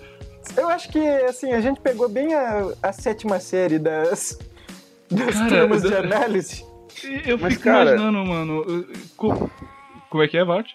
Eu 0.56 0.70
acho 0.70 0.90
que, 0.90 1.00
assim, 1.00 1.52
a 1.54 1.60
gente 1.62 1.80
pegou 1.80 2.08
bem 2.08 2.36
a, 2.36 2.68
a 2.84 2.92
sétima 2.92 3.40
série 3.40 3.80
das, 3.80 4.38
Cara, 5.16 5.50
turmas 5.60 5.82
de 5.84 5.96
análise. 5.96 6.66
E 7.04 7.30
Eu 7.32 7.38
Mas, 7.38 7.54
fico 7.54 7.66
cara- 7.66 7.92
imaginando, 7.96 8.26
mano. 8.26 8.86
co- 9.18 9.50
Como 10.10 10.24
é 10.24 10.28
que 10.28 10.38
é, 10.38 10.44
Vart? 10.46 10.70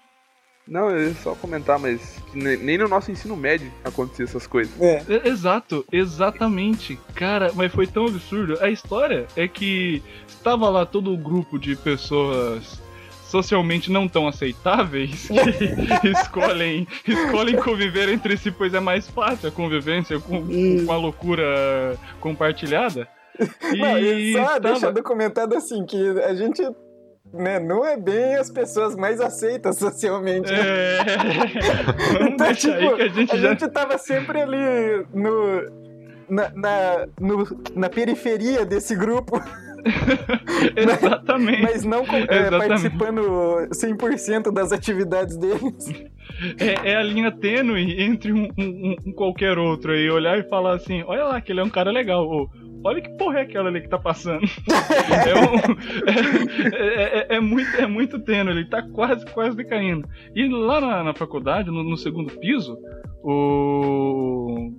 Não, 0.66 0.90
eu 0.90 1.08
ia 1.08 1.14
só 1.14 1.34
comentar, 1.34 1.78
mas 1.78 2.22
nem 2.34 2.76
no 2.76 2.88
nosso 2.88 3.10
ensino 3.10 3.34
médio 3.34 3.72
acontecia 3.82 4.26
essas 4.26 4.46
coisas. 4.46 4.78
É. 4.82 5.02
É, 5.08 5.28
Exato, 5.28 5.82
exatamente. 5.90 6.98
Cara, 7.14 7.50
mas 7.54 7.72
foi 7.72 7.86
tão 7.86 8.04
absurdo. 8.06 8.58
A 8.60 8.68
história 8.68 9.26
é 9.34 9.48
que 9.48 10.02
estava 10.26 10.68
lá 10.68 10.84
todo 10.84 11.10
o 11.12 11.16
grupo 11.16 11.58
de 11.58 11.74
pessoas 11.74 12.82
socialmente 13.24 13.90
não 13.90 14.06
tão 14.08 14.26
aceitáveis 14.28 15.28
que 15.28 16.08
escolhem, 16.08 16.86
escolhem 17.06 17.56
conviver 17.56 18.08
entre 18.10 18.36
si, 18.36 18.50
pois 18.50 18.72
é 18.74 18.80
mais 18.80 19.08
fácil 19.08 19.48
a 19.48 19.52
convivência 19.52 20.18
com, 20.20 20.46
com 20.84 20.92
a 20.92 20.96
loucura 20.96 21.96
compartilhada. 22.20 23.08
E, 23.72 23.78
Não, 23.78 23.98
e 23.98 24.32
só 24.32 24.40
estava- 24.40 24.60
deixa 24.60 24.92
documentado 24.92 25.54
assim, 25.56 25.84
que 25.86 25.96
a 26.20 26.34
gente 26.34 26.62
né, 27.32 27.58
não 27.60 27.84
é 27.84 27.94
bem 27.96 28.36
as 28.36 28.50
pessoas 28.50 28.96
mais 28.96 29.20
aceitas 29.20 29.76
socialmente. 29.76 30.50
né? 30.50 30.58
É... 30.60 30.98
Então, 32.24 32.46
deixar 32.46 32.74
aí 32.76 32.80
tipo, 32.82 32.96
que 32.96 33.02
a 33.02 33.08
gente 33.08 33.32
a 33.32 33.36
já. 33.36 33.48
gente 33.50 33.68
tava 33.68 33.98
sempre 33.98 34.40
ali 34.40 35.06
no, 35.12 35.62
na, 36.28 36.50
na, 36.54 37.06
no- 37.20 37.62
na 37.74 37.88
periferia 37.90 38.64
desse 38.64 38.94
grupo, 38.96 39.40
Exatamente. 40.76 41.62
mas 41.62 41.84
não 41.84 42.00
é, 42.00 42.22
Exatamente. 42.22 42.68
participando 42.68 43.20
100% 43.70 44.52
das 44.52 44.72
atividades 44.72 45.36
deles. 45.36 45.88
É, 46.58 46.92
é 46.92 46.96
a 46.96 47.02
linha 47.02 47.30
tênue 47.30 48.00
entre 48.02 48.32
um, 48.32 48.48
um- 48.58 48.96
um 49.06 49.12
qualquer 49.12 49.58
outro 49.58 49.92
aí, 49.92 50.08
olhar 50.10 50.38
e 50.38 50.48
falar 50.48 50.74
assim, 50.76 51.02
olha 51.06 51.24
lá, 51.24 51.40
que 51.40 51.52
ele 51.52 51.60
é 51.60 51.64
um 51.64 51.70
cara 51.70 51.90
legal, 51.90 52.26
ou 52.26 52.48
olha 52.84 53.00
que 53.00 53.10
porra 53.16 53.38
é 53.40 53.42
aquela 53.42 53.68
ali 53.68 53.80
que 53.80 53.88
tá 53.88 53.98
passando. 53.98 54.44
é, 55.26 55.34
um- 55.34 56.76
é- 56.76 57.18
é- 57.18 57.36
é 57.36 57.40
muito, 57.40 57.76
é 57.76 57.86
muito 57.86 58.18
tênue, 58.20 58.52
ele 58.52 58.64
tá 58.66 58.82
quase, 58.82 59.24
quase 59.32 59.56
decaindo. 59.56 60.08
E 60.34 60.48
lá 60.48 60.80
na, 60.80 61.04
na 61.04 61.14
faculdade, 61.14 61.70
no, 61.70 61.82
no 61.82 61.96
segundo 61.96 62.32
piso, 62.38 62.76
o... 63.22 64.70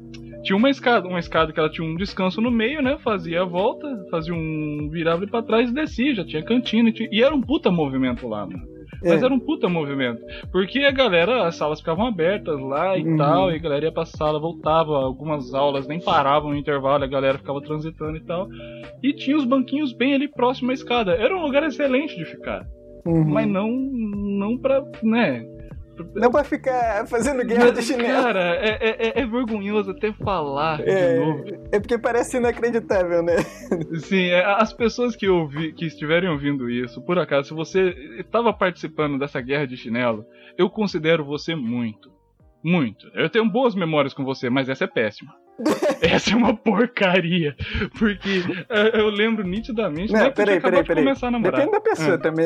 Tinha 0.44 0.56
uma 0.56 0.70
escada, 0.70 1.06
uma 1.08 1.20
escada 1.20 1.52
que 1.52 1.60
ela 1.60 1.70
tinha 1.70 1.86
um 1.86 1.96
descanso 1.98 2.40
no 2.40 2.50
meio, 2.50 2.82
né? 2.82 2.98
Fazia 3.04 3.42
a 3.42 3.46
volta, 3.46 3.86
fazia 4.10 4.34
um. 4.34 4.88
virava 4.90 5.22
ali 5.22 5.30
pra 5.30 5.44
trás 5.44 5.70
e 5.70 5.74
descia, 5.74 6.16
já 6.16 6.24
tinha 6.26 6.42
cantina. 6.42 6.88
E, 6.90 6.94
tinha- 6.94 7.10
e 7.12 7.22
era 7.22 7.36
um 7.36 7.42
puta 7.42 7.70
movimento 7.70 8.26
lá, 8.26 8.46
mano. 8.46 8.64
Mas 9.02 9.22
É. 9.22 9.26
era 9.26 9.34
um 9.34 9.40
puta 9.40 9.68
movimento. 9.70 10.22
Porque 10.52 10.80
a 10.80 10.92
galera, 10.92 11.48
as 11.48 11.56
salas 11.56 11.80
ficavam 11.80 12.06
abertas 12.06 12.60
lá 12.60 12.98
e 12.98 13.04
Uhum. 13.04 13.18
tal, 13.18 13.52
e 13.52 13.56
a 13.56 13.60
galera 13.60 13.86
ia 13.86 13.92
pra 13.92 14.06
sala, 14.06 14.40
voltava, 14.40 14.96
algumas 14.98 15.54
aulas 15.54 15.88
nem 15.88 16.00
paravam 16.00 16.52
no 16.52 16.58
intervalo, 16.58 17.04
a 17.04 17.08
galera 17.08 17.38
ficava 17.38 17.62
transitando 17.62 18.18
e 18.18 18.22
tal. 18.22 18.48
E 19.02 19.14
tinha 19.14 19.38
os 19.38 19.46
banquinhos 19.46 19.94
bem 19.94 20.14
ali 20.16 20.28
próximo 20.28 20.72
à 20.72 20.74
escada. 20.74 21.14
Era 21.14 21.36
um 21.36 21.42
lugar 21.42 21.64
excelente 21.64 22.16
de 22.18 22.26
ficar. 22.26 22.66
Uhum. 23.06 23.24
Mas 23.26 23.48
não, 23.48 23.70
não 23.72 24.58
pra, 24.58 24.84
né... 25.02 25.44
Não 26.16 26.32
pra 26.32 26.44
ficar 26.44 27.06
fazendo 27.08 27.46
guerra 27.46 27.72
de 27.72 27.82
chinelo. 27.82 28.24
Cara, 28.24 28.56
é, 28.56 28.78
é- 28.82 29.08
é- 29.08 29.22
é 29.22 29.26
vergonhoso 29.26 29.92
até 29.92 30.12
falar 30.14 30.80
É. 30.88 31.14
de 31.14 31.20
novo. 31.20 31.44
É 31.72 31.80
porque 31.80 31.98
parece 31.98 32.38
inacreditável, 32.38 33.22
né? 33.24 33.38
Sim, 34.00 34.28
é, 34.30 34.44
as 34.46 34.74
pessoas 34.74 35.16
que, 35.16 35.28
ouvi, 35.28 35.74
que 35.74 35.86
estiverem 35.86 36.30
ouvindo 36.30 36.70
isso, 36.70 37.02
por 37.02 37.18
acaso, 37.20 37.50
se 37.50 37.54
você 37.54 37.90
estava 38.20 38.52
participando 38.54 39.18
dessa 39.20 39.40
guerra 39.42 39.66
de 39.68 39.78
chinelo, 39.78 40.26
eu 40.58 40.70
considero 40.70 41.24
você 41.26 41.56
muito. 41.56 42.10
Muito. 42.64 43.10
Eu 43.14 43.30
tenho 43.30 43.50
boas 43.50 43.74
memórias 43.74 44.14
com 44.14 44.24
você, 44.26 44.50
mas 44.50 44.68
essa 44.68 44.84
é 44.84 44.88
péssima. 44.88 45.34
essa 46.02 46.32
é 46.34 46.36
uma 46.36 46.56
porcaria. 46.56 47.56
Porque 47.98 48.44
é, 48.70 49.00
eu 49.00 49.10
lembro 49.10 49.46
nitidamente. 49.48 50.12
Não, 50.12 50.20
né, 50.22 50.30
peraí, 50.30 50.60
peraí, 50.60 50.84
peraí. 50.84 51.06
Depende 51.06 51.72
da 51.72 51.80
pessoa 51.82 52.16
Ah. 52.16 52.18
também. 52.18 52.46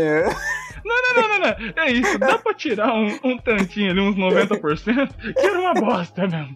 Não, 0.85 0.95
não, 1.15 1.29
não, 1.29 1.39
não. 1.39 1.83
É 1.83 1.91
isso, 1.91 2.17
dá 2.17 2.37
pra 2.37 2.53
tirar 2.53 2.93
um, 2.93 3.07
um 3.23 3.37
tantinho 3.37 3.91
ali, 3.91 3.99
uns 3.99 4.15
90%, 4.15 5.33
que 5.33 5.45
era 5.45 5.59
uma 5.59 5.73
bosta 5.73 6.27
mesmo. 6.27 6.53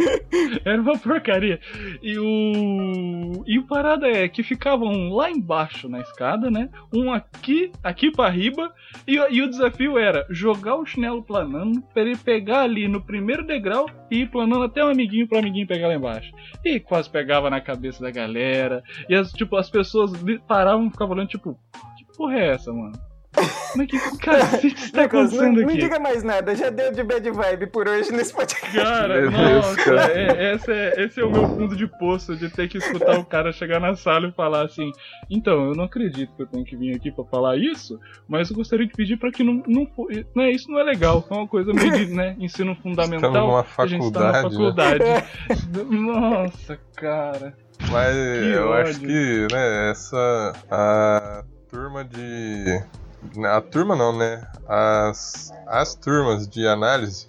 Era 0.66 0.82
uma 0.82 0.98
porcaria. 0.98 1.60
E 2.02 2.18
o. 2.20 3.44
E 3.46 3.58
o 3.58 3.64
parada 3.64 4.08
é 4.08 4.28
que 4.28 4.44
ficavam 4.44 5.10
lá 5.10 5.30
embaixo 5.32 5.88
na 5.88 6.00
escada, 6.00 6.52
né? 6.52 6.70
Um 6.94 7.12
aqui, 7.12 7.72
aqui 7.84 8.12
pra 8.12 8.30
riba. 8.30 8.74
E, 9.08 9.16
e 9.16 9.42
o 9.42 9.50
desafio 9.50 9.98
era 9.98 10.26
jogar 10.30 10.76
o 10.76 10.86
chinelo 10.86 11.24
planando 11.24 11.82
pra 11.94 12.02
ele 12.02 12.18
pegar 12.18 12.62
ali 12.62 12.88
no 12.88 13.02
primeiro 13.02 13.46
degrau 13.46 13.90
e 14.12 14.22
ir 14.22 14.30
planando 14.30 14.64
até 14.64 14.84
o 14.84 14.90
amiguinho 14.90 15.28
pro 15.28 15.38
amiguinho 15.38 15.68
pegar 15.68 15.88
lá 15.88 15.96
embaixo. 15.96 16.32
E 16.64 16.80
quase 16.80 17.10
pegava 17.10 17.50
na 17.50 17.62
cabeça 17.62 18.02
da 18.04 18.12
galera. 18.12 18.84
E 19.08 19.16
as, 19.16 19.32
tipo, 19.32 19.56
as 19.56 19.70
pessoas 19.70 20.12
paravam 20.48 20.88
e 20.88 20.92
ficavam 20.92 21.16
olhando, 21.16 21.30
tipo, 21.30 21.58
que 21.98 22.18
porra 22.18 22.40
é 22.40 22.48
essa, 22.50 22.72
mano? 22.74 22.94
Como 23.72 23.84
é 23.84 23.86
que 23.86 24.00
cacete 24.18 24.92
tá 24.92 24.98
não, 24.98 25.06
acontecendo 25.06 25.62
não 25.62 25.68
aqui? 25.70 25.78
diga 25.78 26.00
mais 26.00 26.24
nada, 26.24 26.56
já 26.56 26.70
deu 26.72 26.92
de 26.92 27.04
bad 27.04 27.30
vibe 27.30 27.68
por 27.68 27.88
hoje 27.88 28.12
nesse 28.12 28.34
podcast. 28.34 28.76
Cara, 28.76 29.30
nossa, 29.30 29.76
cara. 29.76 30.12
é- 30.12 30.56
esse, 30.56 30.72
é, 30.72 31.04
esse 31.04 31.20
é 31.22 31.24
o 31.24 31.30
meu 31.30 31.48
fundo 31.48 31.76
de 31.76 31.86
poço 31.86 32.36
de 32.36 32.50
ter 32.50 32.68
que 32.68 32.80
escutar 32.80 33.20
o 33.20 33.26
cara 33.26 33.52
chegar 33.52 33.80
na 33.80 33.96
sala 33.96 34.28
e 34.30 34.32
falar 34.32 34.66
assim: 34.66 34.92
então, 35.30 35.66
eu 35.68 35.76
não 35.76 35.84
acredito 35.84 36.34
que 36.36 36.42
eu 36.42 36.48
tenho 36.48 36.66
que 36.66 36.76
vir 36.76 36.96
aqui 36.96 37.12
pra 37.12 37.24
falar 37.26 37.58
isso, 37.58 38.00
mas 38.28 38.50
eu 38.50 38.56
gostaria 38.56 38.88
de 38.88 38.94
pedir 38.94 39.18
pra 39.18 39.32
que 39.32 39.44
não, 39.44 39.62
não, 39.68 39.86
fo- 39.86 40.08
né, 40.36 40.50
isso 40.50 40.72
não 40.72 40.80
é 40.80 40.84
legal, 40.84 41.24
é 41.30 41.34
uma 41.34 41.48
coisa 41.48 41.72
meio 41.74 41.92
de 41.92 42.08
né, 42.16 42.36
ensino 42.40 42.76
fundamental. 42.82 43.30
Estamos 43.30 43.48
numa 43.50 43.66
a 43.78 43.86
gente 43.88 44.12
tá 44.12 44.32
na 44.32 44.42
faculdade, 44.42 45.04
né? 45.04 45.22
faculdade. 45.22 45.86
Nossa, 45.96 46.80
cara. 46.96 47.54
Mas 47.92 48.16
Que 48.16 48.52
eu 48.56 48.70
ódio. 48.70 48.90
acho 48.90 49.00
que, 49.02 49.48
né, 49.54 49.92
essa. 49.92 50.54
A 50.72 51.44
turma 51.70 52.04
de. 52.04 52.82
A 53.46 53.62
turma 53.62 53.96
não, 53.96 54.16
né? 54.18 54.46
As, 54.68 55.52
as 55.68 55.96
turmas 55.96 56.48
de 56.48 56.68
análise. 56.68 57.28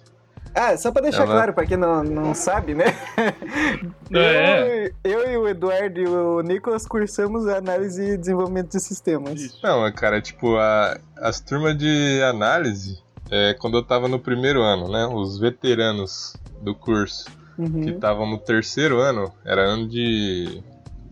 Ah, 0.55 0.75
só 0.77 0.91
pra 0.91 1.01
deixar 1.03 1.23
Ela- 1.23 1.33
claro, 1.33 1.53
pra 1.53 1.65
quem 1.65 1.77
não, 1.77 2.03
não 2.03 2.33
sabe, 2.33 2.73
né? 2.73 2.85
É. 4.11 4.91
Eu, 5.03 5.11
eu 5.11 5.31
e 5.31 5.37
o 5.37 5.47
Eduardo 5.47 5.99
e 5.99 6.07
o 6.07 6.41
Nicolas 6.41 6.87
cursamos 6.87 7.47
análise 7.47 8.01
e 8.13 8.17
desenvolvimento 8.17 8.71
de 8.71 8.79
sistemas. 8.79 9.39
Isso. 9.39 9.59
Não, 9.63 9.89
cara, 9.91 10.19
tipo, 10.21 10.55
a, 10.57 10.97
as 11.17 11.39
turmas 11.39 11.77
de 11.77 12.21
análise, 12.23 12.97
é, 13.29 13.53
quando 13.59 13.77
eu 13.77 13.83
tava 13.83 14.07
no 14.07 14.19
primeiro 14.19 14.61
ano, 14.61 14.89
né? 14.91 15.05
Os 15.05 15.39
veteranos 15.39 16.35
do 16.61 16.73
curso 16.73 17.25
Uhum. 17.57 17.81
que 17.81 17.89
estavam 17.91 18.25
no 18.25 18.37
terceiro 18.37 18.99
ano, 18.99 19.31
era 19.43 19.61
ano 19.61 19.85
de, 19.87 20.63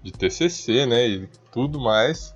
de 0.02 0.12
TCC, 0.14 0.86
né? 0.86 1.06
E 1.08 1.30
tudo 1.52 1.78
mais. 1.80 2.34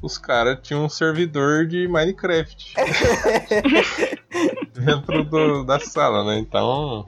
Os 0.00 0.16
caras 0.16 0.58
tinham 0.62 0.84
um 0.84 0.88
servidor 0.88 1.66
de 1.66 1.88
Minecraft 1.88 2.74
dentro 4.74 5.24
do- 5.24 5.64
da 5.64 5.78
sala, 5.80 6.24
né? 6.24 6.38
Então 6.38 7.04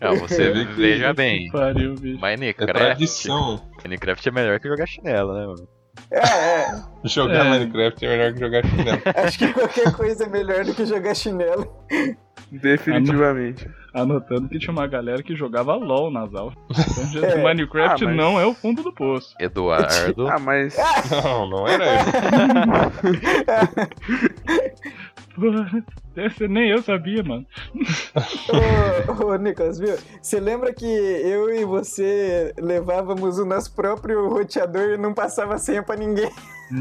Não, 0.00 0.16
você 0.16 0.50
vê 0.50 0.64
que- 0.66 0.72
veja 0.74 1.12
bem. 1.12 1.50
Pariu, 1.50 1.94
bicho. 1.94 2.16
é 2.16 2.20
Minecraft. 2.20 2.72
tradição. 2.72 3.60
Minecraft 3.84 4.28
é 4.28 4.32
melhor 4.32 4.58
que 4.60 4.68
jogar 4.68 4.86
chinelo, 4.86 5.34
né, 5.34 5.46
mano? 5.46 5.68
É, 6.10 6.18
é. 6.18 6.82
Jogar 7.04 7.46
É. 7.46 7.50
Minecraft 7.50 8.04
é 8.04 8.08
melhor 8.08 8.32
que 8.32 8.40
jogar 8.40 8.64
chinelo. 8.66 9.02
Acho 9.16 9.38
que 9.38 9.52
qualquer 9.52 9.92
coisa 9.92 10.24
é 10.24 10.28
melhor 10.28 10.64
do 10.64 10.74
que 10.74 10.84
jogar 10.86 11.14
chinelo. 11.14 11.72
Definitivamente. 12.50 13.68
Anotando 13.94 14.48
que 14.48 14.58
tinha 14.58 14.72
uma 14.72 14.86
galera 14.86 15.22
que 15.22 15.34
jogava 15.36 15.74
LOL 15.74 16.10
nas 16.12 16.32
aulas. 16.34 16.54
Então, 17.10 17.24
É. 17.30 17.42
Minecraft 17.42 18.04
Ah, 18.04 18.08
mas- 18.08 18.16
não 18.16 18.40
é 18.40 18.46
o 18.46 18.54
fundo 18.54 18.82
do 18.82 18.92
poço. 18.92 19.34
Eduardo. 19.38 20.28
Ah, 20.28 20.38
mas. 20.38 20.76
Não, 21.24 21.48
não 21.48 21.66
era 21.66 21.84
isso. 22.00 22.10
Esse 26.16 26.48
nem 26.48 26.70
eu 26.70 26.82
sabia, 26.82 27.22
mano. 27.22 27.46
ô, 29.20 29.26
ô, 29.26 29.36
Nicolas, 29.36 29.78
viu? 29.78 29.96
Você 30.20 30.40
lembra 30.40 30.72
que 30.74 30.84
eu 30.84 31.54
e 31.54 31.64
você 31.64 32.52
levávamos 32.58 33.38
o 33.38 33.44
nosso 33.44 33.74
próprio 33.74 34.28
roteador 34.28 34.90
e 34.90 34.98
não 34.98 35.14
passava 35.14 35.56
senha 35.58 35.82
pra 35.82 35.96
ninguém? 35.96 36.30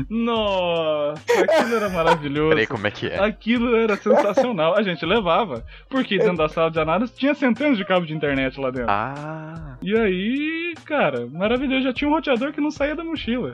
Nossa, 0.10 1.22
aquilo 1.42 1.76
era 1.76 1.90
maravilhoso. 1.90 2.50
Peraí, 2.50 2.68
como 2.68 2.86
é 2.88 2.92
que 2.92 3.08
é? 3.08 3.20
Aquilo 3.20 3.76
era 3.76 3.96
sensacional. 3.96 4.76
A 4.76 4.84
gente 4.84 5.04
levava. 5.06 5.64
Porque 5.90 6.18
dentro 6.18 6.38
da 6.38 6.50
sala 6.50 6.70
de 6.70 6.80
análise 6.80 7.14
tinha 7.16 7.34
centenas 7.34 7.78
de 7.78 7.86
cabos 7.86 8.08
de 8.08 8.14
internet 8.14 8.60
lá 8.60 8.70
dentro. 8.70 8.90
Ah, 8.92 9.78
E 9.82 9.96
aí, 9.98 10.74
cara, 10.86 11.26
maravilhoso. 11.28 11.84
Já 11.84 11.94
tinha 11.94 12.10
um 12.10 12.14
roteador 12.14 12.54
que 12.54 12.62
não 12.62 12.70
saía 12.72 12.96
da 12.96 13.04
mochila. 13.04 13.54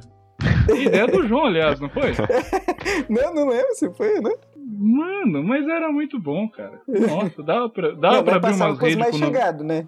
Ideia 0.73 1.07
do 1.07 1.25
João, 1.27 1.45
aliás, 1.45 1.79
não 1.79 1.89
foi? 1.89 2.11
Não, 3.09 3.33
não 3.33 3.49
lembro 3.49 3.73
se 3.73 3.89
foi, 3.93 4.19
né? 4.19 4.31
Mano, 4.67 5.43
mas 5.43 5.67
era 5.67 5.91
muito 5.91 6.19
bom, 6.19 6.49
cara. 6.49 6.81
Nossa, 6.87 7.43
dava 7.43 7.69
pra, 7.69 7.91
dava 7.91 8.15
não, 8.17 8.23
pra 8.23 8.39
mas 8.39 8.61
abrir 8.61 8.71
umas 8.71 8.79
redes 8.79 8.95
mais 8.97 9.15
chegados, 9.15 9.65
né? 9.65 9.87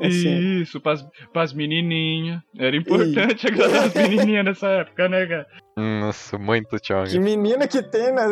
Assim. 0.00 0.60
Isso, 0.60 0.80
pras, 0.80 1.06
pras 1.32 1.52
menininhas. 1.52 2.42
Era 2.58 2.76
importante 2.76 3.46
agradar 3.46 3.84
as 3.84 3.94
menininhas 3.94 4.44
nessa 4.44 4.68
época, 4.68 5.08
né, 5.08 5.26
cara? 5.26 5.46
nossa, 5.76 6.36
muito 6.38 6.76
chong. 6.84 7.08
Que 7.08 7.18
menina 7.18 7.68
que 7.68 7.82
tem 7.82 8.12
na, 8.12 8.26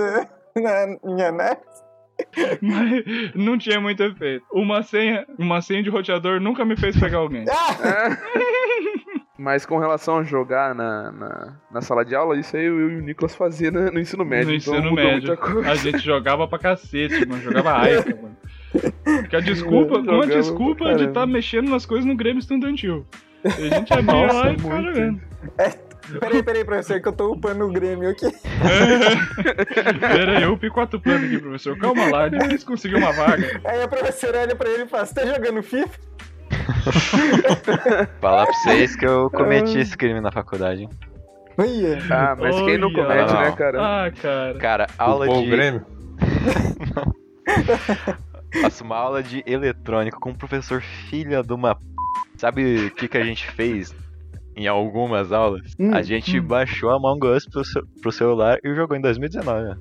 na 0.56 0.98
minha 1.04 1.28
análise. 1.28 1.84
Mas 2.60 3.04
não 3.34 3.58
tinha 3.58 3.80
muito 3.80 4.02
efeito. 4.02 4.44
Uma 4.52 4.82
senha, 4.82 5.26
uma 5.38 5.60
senha 5.60 5.82
de 5.82 5.90
roteador 5.90 6.40
nunca 6.40 6.64
me 6.64 6.76
fez 6.76 6.98
pegar 6.98 7.18
alguém. 7.18 7.44
Ah! 7.48 8.16
Mas 9.44 9.66
com 9.66 9.76
relação 9.76 10.16
a 10.16 10.22
jogar 10.22 10.74
na, 10.74 11.12
na, 11.12 11.52
na 11.70 11.82
sala 11.82 12.02
de 12.02 12.14
aula, 12.14 12.34
isso 12.34 12.56
aí 12.56 12.64
eu 12.64 12.80
e 12.80 12.96
o 12.96 13.00
Nicolas 13.02 13.34
fazia 13.34 13.70
no, 13.70 13.90
no 13.90 14.00
ensino 14.00 14.24
médio. 14.24 14.48
no 14.48 14.54
então 14.54 14.74
ensino 14.74 14.94
médio. 14.94 15.38
A 15.66 15.74
gente 15.74 15.98
jogava 15.98 16.48
pra 16.48 16.58
cacete, 16.58 17.26
mano. 17.26 17.42
Jogava 17.42 17.76
Aika, 17.84 18.16
mano. 18.16 18.34
Porque 19.04 19.36
a 19.36 19.40
desculpa, 19.40 19.98
uma 19.98 20.04
Jogava 20.22 20.26
desculpa 20.28 20.94
de 20.94 21.04
estar 21.04 21.26
mexendo 21.26 21.68
nas 21.68 21.84
coisas 21.84 22.06
no 22.06 22.16
Grêmio 22.16 22.38
Estudantil. 22.38 23.04
A 23.44 23.50
gente 23.50 23.92
abria 23.92 24.26
Nossa, 24.26 24.32
lá 24.32 24.52
e 24.52 24.58
ficava 24.58 24.82
jogando. 24.82 25.20
Peraí, 26.20 26.42
peraí, 26.42 26.64
professor, 26.64 27.00
que 27.02 27.08
eu 27.08 27.12
tô 27.12 27.32
upando 27.32 27.66
o 27.66 27.70
Grêmio 27.70 28.08
aqui. 28.08 28.26
Pera 30.00 30.38
aí, 30.38 30.42
eu 30.42 30.56
pico 30.56 30.74
quatro 30.74 30.98
planos 30.98 31.24
aqui, 31.24 31.38
professor. 31.38 31.76
Calma 31.78 32.08
lá, 32.08 32.26
é 32.28 32.30
difícil 32.30 32.66
conseguir 32.66 32.94
uma 32.94 33.12
vaga. 33.12 33.60
Aí 33.62 33.82
a 33.82 33.88
professora 33.88 34.40
olha 34.40 34.56
pra 34.56 34.70
ele 34.70 34.84
e 34.84 34.86
fala: 34.86 35.04
Você 35.04 35.14
tá 35.14 35.26
jogando 35.26 35.62
FIFA? 35.62 36.13
Falar 38.20 38.46
pra 38.46 38.54
vocês 38.54 38.96
que 38.96 39.06
eu 39.06 39.30
cometi 39.30 39.78
esse 39.78 39.96
crime 39.96 40.20
na 40.20 40.32
faculdade. 40.32 40.82
hein? 40.82 40.88
Olha. 41.58 41.98
Ah, 42.10 42.36
mas 42.38 42.56
quem 42.62 42.78
não 42.78 42.92
comete, 42.92 43.32
Não. 43.32 43.40
né, 43.40 43.52
cara? 43.52 44.06
Ah, 44.06 44.10
cara. 44.10 44.54
Cara, 44.58 44.86
aula 44.98 45.30
o 45.30 45.42
de. 45.42 45.50
Grêmio? 45.50 45.86
Faço 48.62 48.84
uma 48.84 48.96
aula 48.96 49.22
de 49.22 49.42
eletrônica 49.46 50.18
com 50.18 50.30
um 50.30 50.34
professor 50.34 50.80
filha 50.82 51.42
de 51.42 51.52
uma. 51.52 51.74
p***. 51.74 51.82
Sabe 52.36 52.86
o 52.86 52.90
que, 52.92 53.08
que 53.08 53.18
a 53.18 53.24
gente 53.24 53.48
fez 53.52 53.94
em 54.56 54.66
algumas 54.66 55.32
aulas? 55.32 55.62
Hum, 55.78 55.92
a 55.94 56.02
gente 56.02 56.40
baixou 56.40 56.90
a 56.90 56.96
Among 56.96 57.24
Us 57.26 57.46
pro, 57.48 57.62
pro 58.02 58.12
celular 58.12 58.58
e 58.64 58.74
jogou 58.74 58.96
em 58.96 59.00
2019. 59.00 59.62
né? 59.62 59.76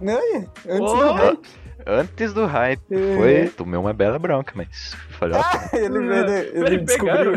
Olha, 0.00 0.48
antes 0.68 0.92
Oh. 0.92 0.96
do 0.96 1.12
hype. 1.12 1.48
Antes 1.86 2.32
do 2.32 2.46
hype. 2.46 2.80
É. 2.90 3.16
Foi. 3.16 3.48
Tomei 3.50 3.78
uma 3.78 3.92
bela 3.92 4.18
bronca, 4.18 4.52
mas. 4.56 4.96
Falei, 5.10 5.38
Ah, 5.38 5.68
ele, 5.76 5.98
ele, 5.98 6.50
ele 6.54 6.78
descobriu. 6.78 7.34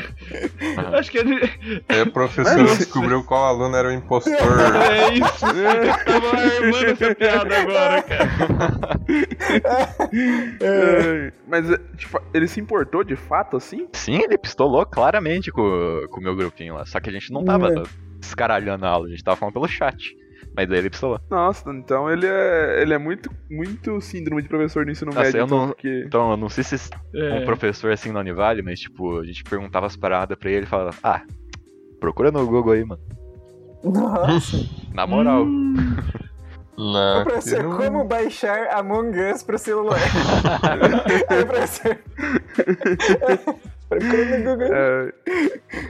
Acho 0.97 1.11
que 1.11 1.17
ele. 1.17 1.51
Aí 1.89 2.01
o 2.03 2.11
professor 2.13 2.63
descobriu 2.63 3.23
qual 3.25 3.43
aluno 3.45 3.75
era 3.75 3.89
o 3.89 3.91
impostor. 3.91 4.33
É 4.33 5.13
isso. 5.15 5.45
Eu 5.45 6.05
tava 6.05 6.29
armando 6.37 6.85
essa 6.85 7.15
piada 7.15 7.57
agora, 7.57 8.01
cara. 8.03 8.29
É, 10.61 11.31
Mas, 11.47 11.69
é, 11.69 11.77
tipo, 11.97 12.21
ele 12.33 12.47
se 12.47 12.59
importou 12.61 13.03
de 13.03 13.15
fato, 13.17 13.57
assim? 13.57 13.87
Sim, 13.93 14.21
ele 14.23 14.37
pistolou 14.37 14.85
claramente 14.85 15.51
com, 15.51 16.05
com 16.09 16.19
o 16.19 16.23
meu 16.23 16.35
grupinho 16.35 16.75
lá. 16.75 16.85
Só 16.85 16.99
que 17.01 17.09
a 17.09 17.13
gente 17.13 17.31
não 17.33 17.43
tava 17.43 17.83
descaralhando 18.19 18.85
a 18.85 18.89
aula, 18.89 19.07
a 19.07 19.09
gente 19.09 19.23
tava 19.23 19.35
falando 19.37 19.53
pelo 19.53 19.67
chat. 19.67 20.15
Mas 20.57 20.67
daí 20.67 20.79
ele 20.79 20.89
pistolou. 20.89 21.19
Nossa, 21.29 21.69
então 21.69 22.09
ele 22.11 22.25
é, 22.25 22.81
ele 22.81 22.91
é 22.93 22.97
muito, 22.97 23.29
muito 23.49 24.01
síndrome 24.01 24.41
de 24.41 24.49
professor 24.49 24.83
no 24.83 24.91
ensino 24.91 25.11
Nossa, 25.11 25.21
médio. 25.25 25.37
eu 25.39 25.45
então, 25.45 25.57
não- 25.59 25.67
porque... 25.67 26.03
Então, 26.07 26.31
eu 26.31 26.37
não 26.37 26.49
sei 26.49 26.63
se 26.63 26.89
É. 27.13 27.35
um 27.35 27.45
professor 27.45 27.91
assim 27.91 28.11
na 28.11 28.19
Univale, 28.21 28.63
mas 28.63 28.79
tipo, 28.79 29.19
a 29.19 29.23
gente 29.23 29.43
perguntava 29.43 29.85
as 29.85 29.95
paradas 29.95 30.35
pra 30.35 30.49
ele 30.49 30.63
e 30.65 30.67
falava, 30.67 30.97
ah, 31.03 31.21
procura 31.99 32.31
no 32.31 32.43
Google 32.47 32.73
aí, 32.73 32.83
mano. 32.83 32.99
Nossa. 33.83 34.57
Na 34.93 35.05
moral. 35.05 35.43
Hum, 35.43 35.75
Não, 36.75 37.21
Ô, 37.21 37.25
professor, 37.25 37.63
não- 37.63 37.77
como 37.77 38.03
baixar 38.05 38.67
Among 38.79 39.15
Us 39.31 39.43
pro 39.43 39.57
celular? 39.59 39.99
Aí, 41.29 41.45
professor. 41.45 41.97
É, 43.89 45.13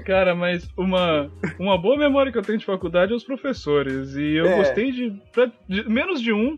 Cara, 0.06 0.36
mas 0.36 0.70
uma, 0.78 1.32
uma 1.60 1.78
boa 1.82 1.98
memória 1.98 2.32
que 2.32 2.38
eu 2.38 2.42
tenho 2.44 2.58
de 2.60 2.66
faculdade 2.66 3.12
é 3.12 3.16
os 3.16 3.24
professores. 3.24 4.16
E 4.16 4.36
eu 4.36 4.46
É. 4.46 4.58
gostei 4.58 4.92
de, 4.92 5.22
de- 5.68 5.90
menos 5.90 6.22
de 6.22 6.32
um. 6.32 6.58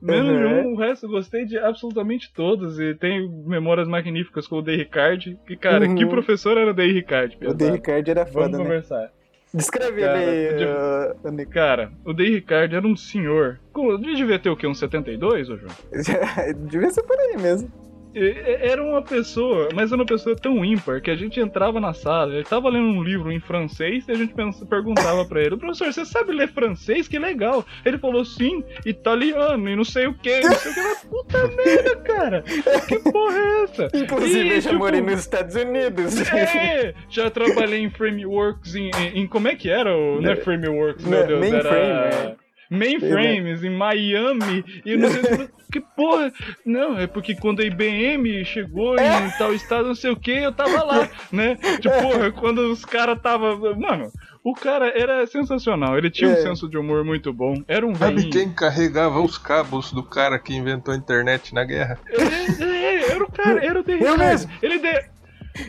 Menos 0.00 0.36
de 0.36 0.44
Uhum. 0.44 0.60
um, 0.70 0.72
o 0.72 0.76
resto 0.76 1.06
eu 1.06 1.10
gostei 1.10 1.44
de 1.44 1.56
absolutamente 1.58 2.32
todos. 2.34 2.78
E 2.80 2.94
tenho 2.94 3.30
memórias 3.46 3.86
magníficas 3.86 4.46
com 4.48 4.56
o 4.56 4.62
Day 4.62 4.76
Ricard. 4.76 5.38
Que, 5.46 5.56
cara, 5.56 5.86
Uhum. 5.86 5.94
que 5.94 6.06
professor 6.06 6.56
era 6.58 6.70
o 6.70 6.74
Day 6.74 6.92
Ricard? 6.92 7.36
O 7.36 7.38
pesado. 7.38 7.56
D. 7.58 7.70
Ricard 7.70 8.10
era 8.10 8.24
Vamos 8.24 8.32
foda, 8.34 8.58
né? 8.58 8.64
conversar. 8.64 9.10
Descreve 9.54 10.00
Cara, 10.00 10.22
ele 10.22 10.56
de- 10.56 10.64
aí, 10.64 11.32
Nico. 11.32 11.52
Cara, 11.52 11.92
o 12.06 12.12
Day 12.14 12.30
Ricardo 12.30 12.74
era 12.74 12.86
um 12.86 12.96
senhor. 12.96 13.60
Devia 14.00 14.38
ter 14.38 14.48
o 14.48 14.56
quê? 14.56 14.66
Uns 14.66 14.78
72, 14.78 15.50
ô 15.50 15.56
João? 15.58 15.72
Devia 16.70 16.90
ser 16.90 17.02
por 17.02 17.18
aí 17.18 17.36
mesmo. 17.36 17.70
Era 18.14 18.82
uma 18.82 19.02
pessoa, 19.02 19.68
mas 19.74 19.90
era 19.92 20.00
uma 20.00 20.06
pessoa 20.06 20.36
tão 20.36 20.64
ímpar 20.64 21.00
que 21.00 21.10
a 21.10 21.14
gente 21.16 21.40
entrava 21.40 21.80
na 21.80 21.92
sala, 21.94 22.34
ele 22.34 22.44
tava 22.44 22.68
lendo 22.68 22.86
um 22.88 23.02
livro 23.02 23.30
em 23.32 23.40
francês 23.40 24.06
e 24.08 24.12
a 24.12 24.14
gente 24.14 24.34
perguntava 24.68 25.24
pra 25.24 25.40
ele, 25.40 25.56
professor, 25.56 25.92
você 25.92 26.04
sabe 26.04 26.32
ler 26.32 26.48
francês? 26.48 27.08
Que 27.08 27.18
legal. 27.18 27.64
Ele 27.84 27.98
falou 27.98 28.24
sim, 28.24 28.62
italiano 28.84 29.68
e 29.68 29.76
não 29.76 29.84
sei 29.84 30.06
o 30.06 30.14
que, 30.14 30.40
não 30.40 30.52
sei 30.54 30.72
o 30.72 30.74
que. 30.74 31.06
Puta 31.08 31.48
merda, 31.56 31.96
cara. 31.96 32.42
Que 32.88 32.98
porra 32.98 33.38
é 33.38 33.62
essa? 33.64 33.88
Inclusive, 33.94 34.48
E, 34.48 34.52
eu 34.54 34.60
já 34.60 34.70
tipo, 34.70 34.78
morei 34.82 35.00
nos 35.00 35.20
Estados 35.20 35.54
Unidos. 35.54 36.20
É, 36.32 36.94
já 37.08 37.30
trabalhei 37.30 37.80
em 37.80 37.90
frameworks, 37.90 38.74
em, 38.74 38.90
em- 38.90 39.20
em- 39.22 39.26
como 39.26 39.48
é 39.48 39.54
que 39.54 39.68
era? 39.70 39.96
O, 39.96 40.20
não 40.20 40.30
é 40.32 40.36
frameworks, 40.36 41.04
meu 41.04 41.20
Não, 41.20 41.26
Deus, 41.26 41.52
era... 41.52 41.68
é. 41.76 42.41
Mainframes, 42.78 43.62
em 43.62 43.70
Miami, 43.70 44.64
e 44.84 44.96
não 44.96 45.08
sei 45.10 45.20
o 45.20 45.50
que, 45.70 45.80
porra. 45.96 46.32
Não, 46.64 46.98
é 46.98 47.06
porque 47.06 47.34
quando 47.34 47.60
a 47.60 47.64
IBM 47.64 48.44
chegou 48.44 48.94
em 48.96 49.30
tal 49.38 49.52
estado, 49.54 49.88
não 49.88 49.94
sei 49.94 50.10
o 50.10 50.16
que, 50.16 50.30
eu 50.32 50.52
tava 50.52 50.82
lá, 50.82 51.08
né? 51.30 51.56
Tipo, 51.80 52.00
porra, 52.02 52.30
quando 52.32 52.58
os 52.70 52.84
caras 52.84 53.18
tava. 53.20 53.56
Mano, 53.76 54.10
o 54.44 54.54
cara 54.54 54.92
era 54.98 55.26
sensacional, 55.26 55.96
ele 55.96 56.10
tinha 56.10 56.28
um 56.30 56.34
É. 56.34 56.42
senso 56.42 56.68
de 56.68 56.76
humor 56.76 57.04
muito 57.04 57.32
bom, 57.32 57.54
era 57.68 57.86
um 57.86 57.94
Sabe 57.94 58.28
quem 58.28 58.52
carregava 58.52 59.20
os 59.20 59.38
cabos 59.38 59.92
do 59.92 60.02
cara 60.02 60.38
que 60.38 60.52
inventou 60.54 60.92
a 60.92 60.96
internet 60.96 61.54
na 61.54 61.64
guerra? 61.64 61.98
É, 62.08 62.64
é, 62.64 63.10
era 63.12 63.22
o 63.24 63.30
cara, 63.30 63.64
era 63.64 63.80
o 63.80 63.84
The 63.84 63.98
Eu 64.00 64.18
mesmo. 64.18 64.50
Ele 64.60 64.78
deu. 64.78 65.11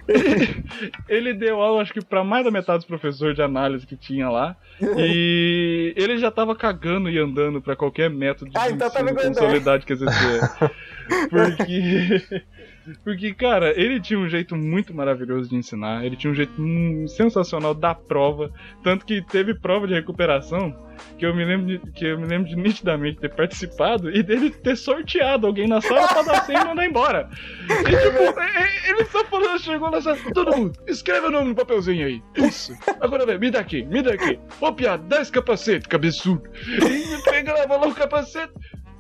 Ele, 0.08 0.63
ele 1.10 1.34
deu 1.34 1.62
aula, 1.62 1.82
acho 1.82 1.93
que 1.93 2.04
pra 2.04 2.24
mais 2.24 2.46
da 2.46 2.52
metade 2.52 2.80
dos 2.80 2.88
professores 2.88 3.36
de 3.36 3.41
análise 3.41 3.86
que 3.86 3.98
tinha 3.98 4.30
lá. 4.30 4.56
E 4.98 5.93
ele 5.96 6.17
já 6.17 6.32
tava 6.32 6.56
cagando 6.56 7.10
e 7.10 7.17
andando 7.19 7.62
pra 7.62 7.76
qualquer 7.76 8.10
método 8.10 8.52
de 8.52 8.58
Ah, 8.58 8.69
então 8.69 8.88
aguentando. 8.88 9.28
consolidado 9.36 9.86
que 9.86 9.93
existia. 9.93 10.72
Porque. 11.30 12.43
Porque, 13.04 13.34
cara, 13.34 13.72
ele 13.80 14.00
tinha 14.00 14.19
um 14.19 14.28
jeito 14.28 14.56
muito 14.56 14.93
maravilhoso 14.93 15.50
de 15.50 15.56
ensinar, 15.56 16.06
ele 16.06 16.15
tinha 16.15 16.32
um 16.32 16.36
jeito 16.36 16.54
hum, 16.62 17.08
sensacional 17.08 17.74
da 17.74 17.96
prova, 17.96 18.52
tanto 18.84 19.06
que 19.06 19.22
teve 19.22 19.54
prova 19.54 19.88
de 19.88 19.93
recuperação 19.93 20.76
que 21.17 21.26
eu 21.26 21.36
me 21.36 21.43
lembro 21.43 21.65
de, 21.67 21.91
que 21.91 22.06
eu 22.06 22.19
me 22.19 22.28
lembro 22.28 22.48
de 22.48 22.56
nitidamente 22.56 23.19
ter 23.19 23.34
participado 23.34 24.10
e 24.12 24.22
dele 24.22 24.50
ter 24.52 24.76
sorteado 24.76 25.48
alguém 25.48 25.67
na 25.67 25.82
sala 25.82 26.08
pra 26.08 26.22
dar 26.22 26.46
100 26.46 26.56
e 26.56 26.65
mandar 26.65 26.86
embora. 26.86 27.30
E, 27.63 27.84
tipo, 27.84 28.39
e- 28.39 28.89
ele 28.89 29.06
só 29.06 29.24
falou, 29.26 29.58
chegou 29.58 29.89
na 29.89 30.02
sala, 30.02 30.17
todo 30.34 30.56
mundo, 30.56 30.80
escreve 30.88 31.28
o 31.28 31.32
nome 31.32 31.50
no 31.50 31.56
papelzinho 31.56 32.06
aí. 32.06 32.22
Isso. 32.38 32.74
Agora 33.02 33.26
vem, 33.26 33.39
me 33.39 33.52
dá 33.52 33.60
aqui, 33.60 33.84
me 33.86 34.02
dá 34.02 34.13
aqui. 34.13 34.39
Ô, 34.62 34.72
piada, 34.72 35.04
dá 35.08 35.22
esse 35.22 35.32
capacete, 35.32 35.88
cabeçudo. 35.88 36.43
E 36.67 37.24
pega 37.24 37.54
lá, 37.54 37.88
o 37.88 37.93
capacete. 37.93 38.54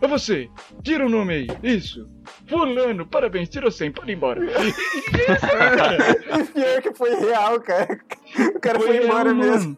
É 0.03 0.07
você, 0.07 0.49
tira 0.83 1.05
o 1.05 1.09
nome 1.09 1.33
aí. 1.33 1.47
Isso. 1.63 2.09
Fulano, 2.47 3.05
parabéns, 3.07 3.47
tirou 3.47 3.71
100, 3.71 3.91
pode 3.93 4.11
ir 4.11 4.15
embora. 4.15 4.43
Isso, 4.43 4.77
cara. 5.39 5.97
Pior 6.53 6.81
que 6.81 6.93
foi 6.93 7.15
real, 7.15 7.59
cara. 7.61 7.99
O 8.55 8.59
cara 8.59 8.79
foi, 8.79 8.87
Foi 8.97 9.05
embora 9.05 9.33
mesmo. 9.33 9.77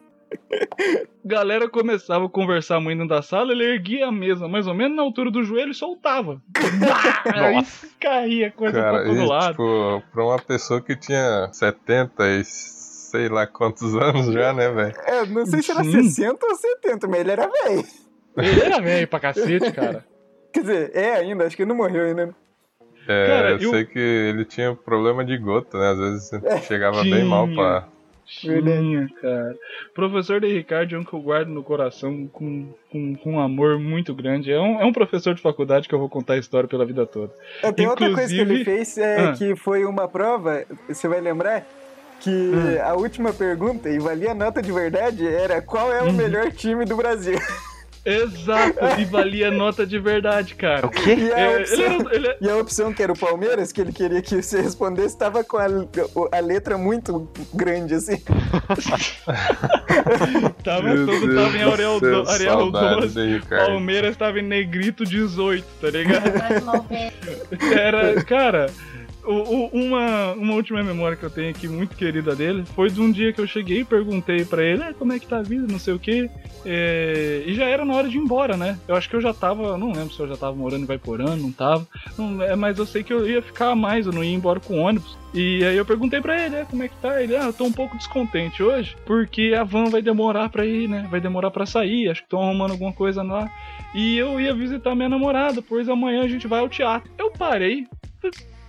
Galera 1.24 1.68
começava 1.68 2.26
a 2.26 2.28
conversar 2.28 2.80
muito 2.80 2.98
dentro 2.98 3.14
da 3.14 3.22
sala, 3.22 3.52
ele 3.52 3.64
erguia 3.64 4.08
a 4.08 4.12
mesa 4.12 4.48
mais 4.48 4.66
ou 4.66 4.74
menos 4.74 4.96
na 4.96 5.02
altura 5.04 5.30
do 5.30 5.44
joelho 5.44 5.70
e 5.70 5.74
soltava. 5.74 6.42
Aí 7.32 7.54
Nossa. 7.54 7.88
caía 8.00 8.50
coisa 8.50 8.80
Cara, 8.80 8.98
pra 8.98 9.04
todo 9.06 9.20
e, 9.22 9.26
lado. 9.26 9.50
tipo, 9.52 10.02
pra 10.12 10.24
uma 10.24 10.38
pessoa 10.40 10.80
que 10.82 10.96
tinha 10.96 11.48
70 11.52 12.28
e 12.30 12.44
sei 12.44 13.28
lá 13.28 13.46
quantos 13.46 13.94
anos 13.94 14.26
já, 14.32 14.52
né, 14.52 14.68
velho? 14.70 14.94
É, 15.06 15.24
não 15.26 15.46
sei 15.46 15.62
se 15.62 15.70
era 15.70 15.84
Sim. 15.84 16.02
60 16.02 16.44
ou 16.46 16.56
70, 16.56 17.06
mas 17.06 17.20
ele 17.20 17.30
era 17.30 17.48
velho. 17.48 17.84
Ele 18.36 18.60
era 18.60 18.80
velho 18.80 19.08
pra 19.08 19.20
cacete, 19.20 19.72
cara. 19.72 20.04
Quer 20.56 20.60
dizer, 20.60 20.90
é 20.94 21.14
ainda, 21.16 21.44
acho 21.44 21.54
que 21.54 21.62
ele 21.62 21.68
não 21.68 21.76
morreu 21.76 22.06
ainda. 22.06 22.34
É, 23.06 23.26
Cara, 23.26 23.50
eu 23.50 23.58
eu- 23.60 23.70
sei 23.70 23.84
que 23.84 23.98
ele 23.98 24.44
tinha 24.44 24.74
problema 24.74 25.22
de 25.24 25.36
gota, 25.36 25.78
né? 25.78 25.90
Às 25.90 25.98
vezes 25.98 26.30
chegava 26.66 27.02
bem 27.02 27.12
tinha. 27.12 27.24
mal 27.26 27.46
pra. 27.46 27.88
Tinha, 28.24 29.06
cara. 29.20 29.54
Professor 29.94 30.40
de 30.40 30.48
Ricardo 30.52 30.96
é 30.96 30.98
um 30.98 31.04
que 31.04 31.12
eu 31.12 31.20
guardo 31.20 31.48
no 31.48 31.62
coração 31.62 32.26
com, 32.32 32.66
com, 32.90 33.14
com 33.14 33.32
um 33.34 33.40
amor 33.40 33.78
muito 33.78 34.12
grande. 34.12 34.50
É 34.50 34.58
um, 34.60 34.80
é 34.80 34.84
um 34.84 34.92
professor 34.92 35.32
de 35.34 35.40
faculdade 35.40 35.88
que 35.88 35.94
eu 35.94 35.98
vou 36.00 36.08
contar 36.08 36.32
a 36.34 36.38
história 36.38 36.68
pela 36.68 36.84
vida 36.84 37.06
toda. 37.06 37.32
É, 37.62 37.70
Tem 37.70 37.86
outra 37.86 38.12
coisa 38.12 38.26
que 38.28 38.40
ele 38.40 38.60
Inclusive- 38.62 38.64
fez, 38.64 38.98
é, 38.98 39.28
Ah. 39.28 39.32
que 39.32 39.54
foi 39.54 39.84
uma 39.84 40.08
prova, 40.08 40.64
você 40.88 41.06
vai 41.06 41.20
lembrar, 41.20 41.64
que 42.18 42.50
Ah. 42.82 42.90
a 42.90 42.94
última 42.94 43.32
pergunta, 43.32 43.88
e 43.88 44.00
valia 44.00 44.34
nota 44.34 44.60
de 44.60 44.72
verdade, 44.72 45.24
era 45.28 45.62
qual 45.62 45.92
é 45.92 46.02
o 46.02 46.06
Uhum. 46.06 46.12
melhor 46.14 46.50
time 46.50 46.84
do 46.84 46.96
Brasil? 46.96 47.38
Exato, 48.06 48.78
e 49.00 49.04
valia 49.04 49.50
nota 49.50 49.84
de 49.84 49.98
verdade, 49.98 50.54
cara. 50.54 50.86
O 50.86 50.90
quê? 50.90 51.14
E 51.16 51.32
a, 51.32 51.38
É, 51.40 51.52
ele 51.54 51.62
opção, 51.62 51.84
era, 51.84 52.14
ele 52.16 52.28
é- 52.28 52.36
e 52.40 52.48
a 52.50 52.56
opção 52.56 52.92
que 52.92 53.02
era 53.02 53.12
o 53.12 53.18
Palmeiras, 53.18 53.72
que 53.72 53.80
ele 53.80 53.92
queria 53.92 54.22
que 54.22 54.40
você 54.40 54.60
respondesse, 54.62 55.08
estava 55.08 55.42
com 55.42 55.56
a, 55.58 55.66
a 56.32 56.40
letra 56.40 56.78
muito 56.78 57.28
grande, 57.52 57.94
assim. 57.94 58.22
tava 60.62 60.82
Meu 60.82 61.06
todo 61.06 61.20
Deus 61.26 61.34
tava 61.34 61.56
em 61.56 61.62
céu, 61.98 62.24
do, 62.24 62.30
Arial 62.30 62.58
saudades 62.58 63.12
12. 63.14 63.26
de 63.28 63.34
Ricardo. 63.38 63.66
Palmeiras 63.66 64.16
tava 64.16 64.38
em 64.38 64.42
negrito 64.42 65.04
18, 65.04 65.64
tá 65.80 65.90
ligado? 65.90 66.26
Era, 67.72 68.22
cara, 68.24 68.66
o- 69.26 69.66
o- 69.66 69.70
uma, 69.72 70.32
uma 70.32 70.54
última 70.54 70.82
memória 70.82 71.16
que 71.16 71.24
eu 71.24 71.30
tenho 71.30 71.50
aqui, 71.50 71.68
muito 71.68 71.96
querida 71.96 72.34
dele, 72.34 72.64
foi 72.74 72.90
de 72.90 73.00
um 73.00 73.10
dia 73.10 73.32
que 73.32 73.40
eu 73.40 73.46
cheguei 73.46 73.80
e 73.80 73.84
perguntei 73.84 74.44
pra 74.44 74.62
ele, 74.64 74.82
ah, 74.82 74.94
como 74.94 75.12
é 75.12 75.18
que 75.18 75.26
tá 75.26 75.38
a 75.38 75.42
vida, 75.42 75.66
não 75.70 75.78
sei 75.78 75.94
o 75.94 75.98
quê. 75.98 76.30
É, 76.68 77.44
e 77.46 77.54
já 77.54 77.64
era 77.66 77.84
na 77.84 77.94
hora 77.94 78.08
de 78.08 78.16
ir 78.16 78.20
embora, 78.20 78.56
né? 78.56 78.76
Eu 78.88 78.96
acho 78.96 79.08
que 79.08 79.14
eu 79.14 79.20
já 79.20 79.32
tava, 79.32 79.78
não 79.78 79.92
lembro 79.92 80.12
se 80.12 80.18
eu 80.20 80.26
já 80.26 80.36
tava 80.36 80.56
morando 80.56 80.82
em 80.82 80.86
Vaiporã, 80.86 81.36
não 81.36 81.52
tava. 81.52 81.86
Não, 82.18 82.42
é, 82.42 82.56
mas 82.56 82.76
eu 82.78 82.86
sei 82.86 83.02
que 83.04 83.12
eu 83.12 83.28
ia 83.28 83.40
ficar 83.40 83.74
mais, 83.76 84.06
eu 84.06 84.12
não 84.12 84.24
ia 84.24 84.34
embora 84.34 84.58
com 84.58 84.80
ônibus. 84.80 85.16
E 85.32 85.62
aí 85.64 85.76
eu 85.76 85.84
perguntei 85.84 86.20
pra 86.20 86.44
ele, 86.44 86.56
ah, 86.56 86.64
como 86.68 86.82
é 86.82 86.88
que 86.88 86.96
tá? 86.96 87.22
Ele, 87.22 87.36
ah, 87.36 87.44
eu 87.44 87.52
tô 87.52 87.64
um 87.64 87.72
pouco 87.72 87.96
descontente 87.96 88.62
hoje, 88.62 88.96
porque 89.06 89.54
a 89.56 89.62
van 89.62 89.90
vai 89.90 90.02
demorar 90.02 90.48
pra 90.48 90.64
ir, 90.66 90.88
né? 90.88 91.06
Vai 91.10 91.20
demorar 91.20 91.50
pra 91.52 91.66
sair, 91.66 92.08
acho 92.08 92.22
que 92.22 92.26
estão 92.26 92.42
arrumando 92.42 92.72
alguma 92.72 92.92
coisa 92.92 93.22
lá. 93.22 93.48
E 93.94 94.16
eu 94.18 94.40
ia 94.40 94.52
visitar 94.54 94.94
minha 94.96 95.08
namorada, 95.08 95.62
pois 95.62 95.88
amanhã 95.88 96.22
a 96.22 96.28
gente 96.28 96.48
vai 96.48 96.58
ao 96.60 96.68
teatro. 96.68 97.10
Eu 97.16 97.30
parei. 97.30 97.86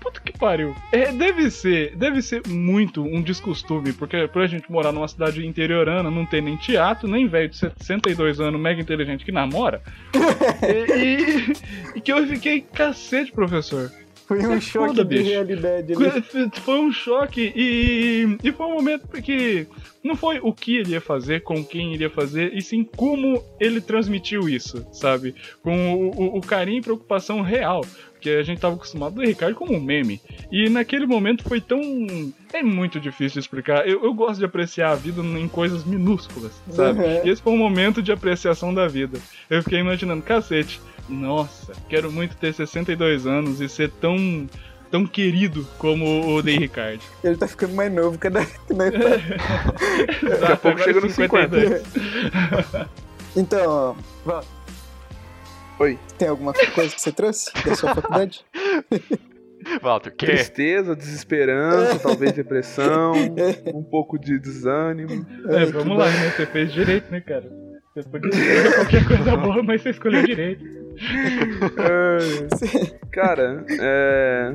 Puta 0.07 0.21
que 0.21 0.31
pariu. 0.37 0.73
É, 0.89 1.11
deve 1.11 1.51
ser, 1.51 1.93
deve 1.97 2.21
ser 2.21 2.41
muito 2.47 3.03
um 3.03 3.21
descostume, 3.21 3.91
porque 3.91 4.25
pra 4.29 4.47
gente 4.47 4.71
morar 4.71 4.93
numa 4.93 5.07
cidade 5.07 5.45
interiorana, 5.45 6.09
não 6.09 6.25
ter 6.25 6.41
nem 6.41 6.55
teatro, 6.55 7.09
nem 7.09 7.27
velho 7.27 7.49
de 7.49 7.57
62 7.57 8.39
anos, 8.39 8.59
mega 8.59 8.81
inteligente 8.81 9.25
que 9.25 9.31
namora. 9.33 9.81
e, 10.63 11.51
e- 11.51 11.53
e 11.97 12.01
que 12.01 12.11
eu 12.13 12.25
fiquei, 12.25 12.61
cacete, 12.61 13.33
professor. 13.33 13.91
Foi 14.27 14.39
um 14.45 14.53
É 14.53 14.59
choque 14.61 14.87
foda, 14.89 15.05
de 15.05 15.17
bicho. 15.17 15.29
realidade. 15.29 15.93
ali. 15.93 16.51
Foi 16.63 16.79
um 16.79 16.91
choque 16.91 17.53
e, 17.55 18.37
e 18.43 18.51
foi 18.51 18.65
um 18.65 18.73
momento 18.73 19.07
que 19.21 19.65
não 20.03 20.15
foi 20.15 20.39
o 20.41 20.51
que 20.53 20.75
ele 20.77 20.91
ia 20.91 21.01
fazer, 21.01 21.41
com 21.43 21.63
quem 21.63 21.93
ele 21.93 22.03
ia 22.03 22.09
fazer, 22.09 22.53
e 22.53 22.61
sim 22.61 22.83
como 22.83 23.41
ele 23.59 23.79
transmitiu 23.81 24.47
isso, 24.49 24.85
sabe? 24.91 25.33
Com 25.61 25.95
o, 25.95 26.09
o- 26.09 26.37
o 26.37 26.41
carinho 26.41 26.79
e 26.79 26.81
preocupação 26.81 27.41
real. 27.41 27.85
Porque 28.13 28.31
a 28.31 28.41
gente 28.41 28.59
tava 28.59 28.73
acostumado 28.75 29.13
do 29.15 29.21
Ricardo 29.21 29.53
como 29.55 29.73
um 29.75 29.79
meme. 29.79 30.19
E 30.51 30.69
naquele 30.69 31.05
momento 31.05 31.43
foi 31.43 31.61
tão. 31.61 31.79
É 32.51 32.63
muito 32.63 32.99
difícil 32.99 33.39
explicar. 33.39 33.87
Eu, 33.87 34.03
eu 34.03 34.11
gosto 34.13 34.39
de 34.39 34.45
apreciar 34.45 34.89
a 34.91 34.95
vida 34.95 35.21
em 35.21 35.47
coisas 35.47 35.85
minúsculas, 35.85 36.51
sabe? 36.71 36.99
Uhum. 36.99 37.25
E 37.25 37.29
esse 37.29 37.41
foi 37.41 37.53
um 37.53 37.57
momento 37.57 38.01
de 38.01 38.11
apreciação 38.11 38.73
da 38.73 38.87
vida. 38.87 39.19
Eu 39.49 39.61
fiquei 39.61 39.79
imaginando, 39.79 40.23
cacete, 40.23 40.81
nossa, 41.07 41.73
quero 41.89 42.11
muito 42.11 42.35
ter 42.37 42.53
62 42.53 43.25
anos 43.25 43.61
e 43.61 43.69
ser 43.69 43.91
tão 43.91 44.47
tão 44.89 45.05
querido 45.05 45.67
como 45.77 46.35
o 46.35 46.41
Day 46.41 46.57
Ricardo. 46.59 47.01
Ele 47.23 47.37
tá 47.37 47.47
ficando 47.47 47.73
mais 47.73 47.91
novo 47.91 48.17
cada 48.17 48.39
vez 48.41 48.57
que 48.65 48.73
nós 48.73 48.91
tá. 48.93 50.37
Daqui 50.39 50.51
a 50.51 50.57
pouco 50.57 50.79
chega 50.79 51.01
no 51.01 51.09
50. 51.09 51.81
Então, 53.35 53.95
ó, 54.25 54.41
Oi. 55.79 55.99
tem 56.17 56.27
alguma 56.27 56.53
coisa 56.53 56.95
que 56.95 57.01
você 57.01 57.11
trouxe 57.11 57.51
da 57.63 57.75
sua 57.75 57.93
faculdade? 57.93 58.45
Walter, 59.81 60.11
que? 60.15 60.25
Tristeza, 60.25 60.95
desesperança, 60.95 61.99
talvez 61.99 62.31
depressão, 62.31 63.13
um 63.73 63.83
pouco 63.83 64.17
de 64.17 64.39
desânimo. 64.39 65.25
É, 65.49 65.65
vamos 65.65 65.97
lá, 65.97 66.09
né? 66.09 66.31
Você 66.31 66.45
fez 66.45 66.71
direito, 66.71 67.11
né, 67.11 67.19
cara? 67.19 67.66
Você 67.97 68.09
podia 68.09 68.29
escolher 68.29 68.75
qualquer 68.75 69.07
coisa 69.07 69.37
boa, 69.37 69.63
mas 69.63 69.81
você 69.81 69.89
escolheu 69.89 70.23
direito. 70.23 70.63
Cara, 73.11 73.65
é. 73.71 74.53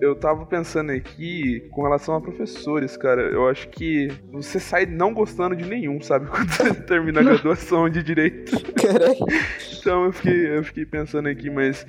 Eu 0.00 0.14
tava 0.14 0.46
pensando 0.46 0.90
aqui 0.92 1.68
com 1.72 1.82
relação 1.82 2.14
a 2.14 2.20
professores, 2.20 2.96
cara. 2.96 3.22
Eu 3.22 3.48
acho 3.48 3.68
que 3.68 4.08
você 4.30 4.60
sai 4.60 4.86
não 4.86 5.12
gostando 5.12 5.56
de 5.56 5.64
nenhum, 5.64 6.00
sabe? 6.00 6.26
Quando 6.30 6.50
você 6.50 6.74
termina 6.74 7.20
a 7.20 7.24
graduação 7.24 7.88
de 7.88 8.00
direito. 8.00 8.52
Caralho. 8.74 9.26
Então 9.80 10.04
eu 10.04 10.12
fiquei, 10.12 10.56
eu 10.56 10.62
fiquei 10.62 10.86
pensando 10.86 11.28
aqui, 11.28 11.50
mas. 11.50 11.84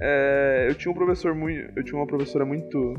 é, 0.00 0.68
eu 0.70 0.74
tinha 0.74 0.90
um 0.90 0.94
professor 0.94 1.34
muito. 1.34 1.70
Eu 1.76 1.84
tinha 1.84 1.98
uma 1.98 2.06
professora 2.06 2.46
muito. 2.46 2.94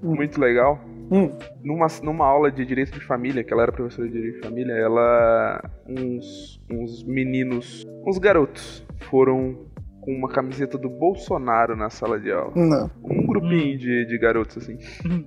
Muito 0.00 0.40
legal. 0.40 0.80
Hum. 1.12 1.30
numa, 1.62 1.86
numa 2.02 2.26
aula 2.26 2.50
de 2.50 2.64
direito 2.64 2.98
de 2.98 3.04
família, 3.04 3.44
que 3.44 3.52
ela 3.52 3.64
era 3.64 3.72
professora 3.72 4.08
de 4.08 4.14
direito 4.14 4.36
de 4.36 4.48
família, 4.48 4.72
ela. 4.72 5.62
Uns, 5.86 6.58
uns 6.70 7.04
meninos, 7.04 7.86
uns 8.06 8.16
garotos, 8.16 8.82
foram 9.10 9.66
com 10.00 10.12
uma 10.12 10.28
camiseta 10.28 10.78
do 10.78 10.88
Bolsonaro 10.88 11.76
na 11.76 11.90
sala 11.90 12.18
de 12.18 12.32
aula. 12.32 12.52
Não. 12.56 12.90
Um 13.04 13.26
grupinho 13.26 13.78
de, 13.78 14.06
de 14.06 14.18
garotos, 14.18 14.56
assim. 14.56 14.78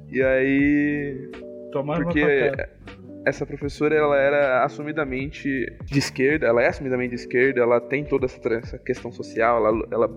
E 0.10 0.22
aí. 0.24 1.32
Tomaram 1.72 2.04
Porque 2.04 2.52
essa 3.26 3.46
professora 3.46 3.96
ela 3.96 4.18
era 4.18 4.64
assumidamente 4.64 5.50
de 5.84 6.00
esquerda, 6.00 6.48
ela 6.48 6.62
é 6.62 6.68
assumidamente 6.68 7.10
de 7.10 7.22
esquerda, 7.22 7.60
ela 7.62 7.82
tem 7.82 8.04
toda 8.06 8.26
essa, 8.26 8.40
essa 8.54 8.78
questão 8.78 9.12
social, 9.12 9.66
ela, 9.66 9.88
ela 9.92 10.10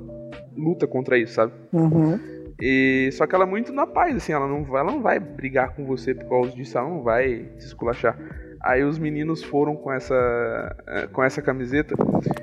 luta 0.57 0.87
contra 0.87 1.19
isso, 1.19 1.35
sabe? 1.35 1.53
Uhum. 1.73 2.19
E 2.61 3.11
só 3.13 3.27
que 3.27 3.35
ela 3.35 3.45
é 3.45 3.47
muito 3.47 3.73
na 3.73 3.87
paz, 3.87 4.17
assim, 4.17 4.33
ela 4.33 4.49
não 4.49 4.65
vai, 4.65 4.81
ela 4.81 4.91
não 4.91 5.01
vai 5.01 5.21
brigar 5.21 5.75
com 5.75 5.85
você 5.87 6.15
por 6.15 6.29
causa 6.29 6.51
disso, 6.53 6.77
ela 6.77 6.89
não 6.89 7.03
vai 7.03 7.49
se 7.59 7.67
esculachar. 7.67 8.19
Aí 8.63 8.83
os 8.83 8.99
meninos 8.99 9.43
foram 9.43 9.77
com 9.77 9.93
essa 9.93 10.77
eh, 10.89 11.07
com 11.13 11.23
essa 11.23 11.41
camiseta 11.41 11.95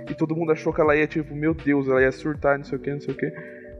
e 0.09 0.13
todo 0.13 0.35
mundo 0.35 0.53
achou 0.53 0.73
que 0.73 0.79
ela 0.79 0.95
ia 0.95 1.05
tipo, 1.05 1.35
meu 1.35 1.53
Deus, 1.53 1.89
ela 1.89 2.01
ia 2.01 2.11
surtar, 2.11 2.57
não 2.57 2.63
sei 2.63 2.77
o 2.77 2.81
que, 2.81 2.91
não 2.91 3.01
sei 3.01 3.13
o 3.13 3.17
que. 3.17 3.29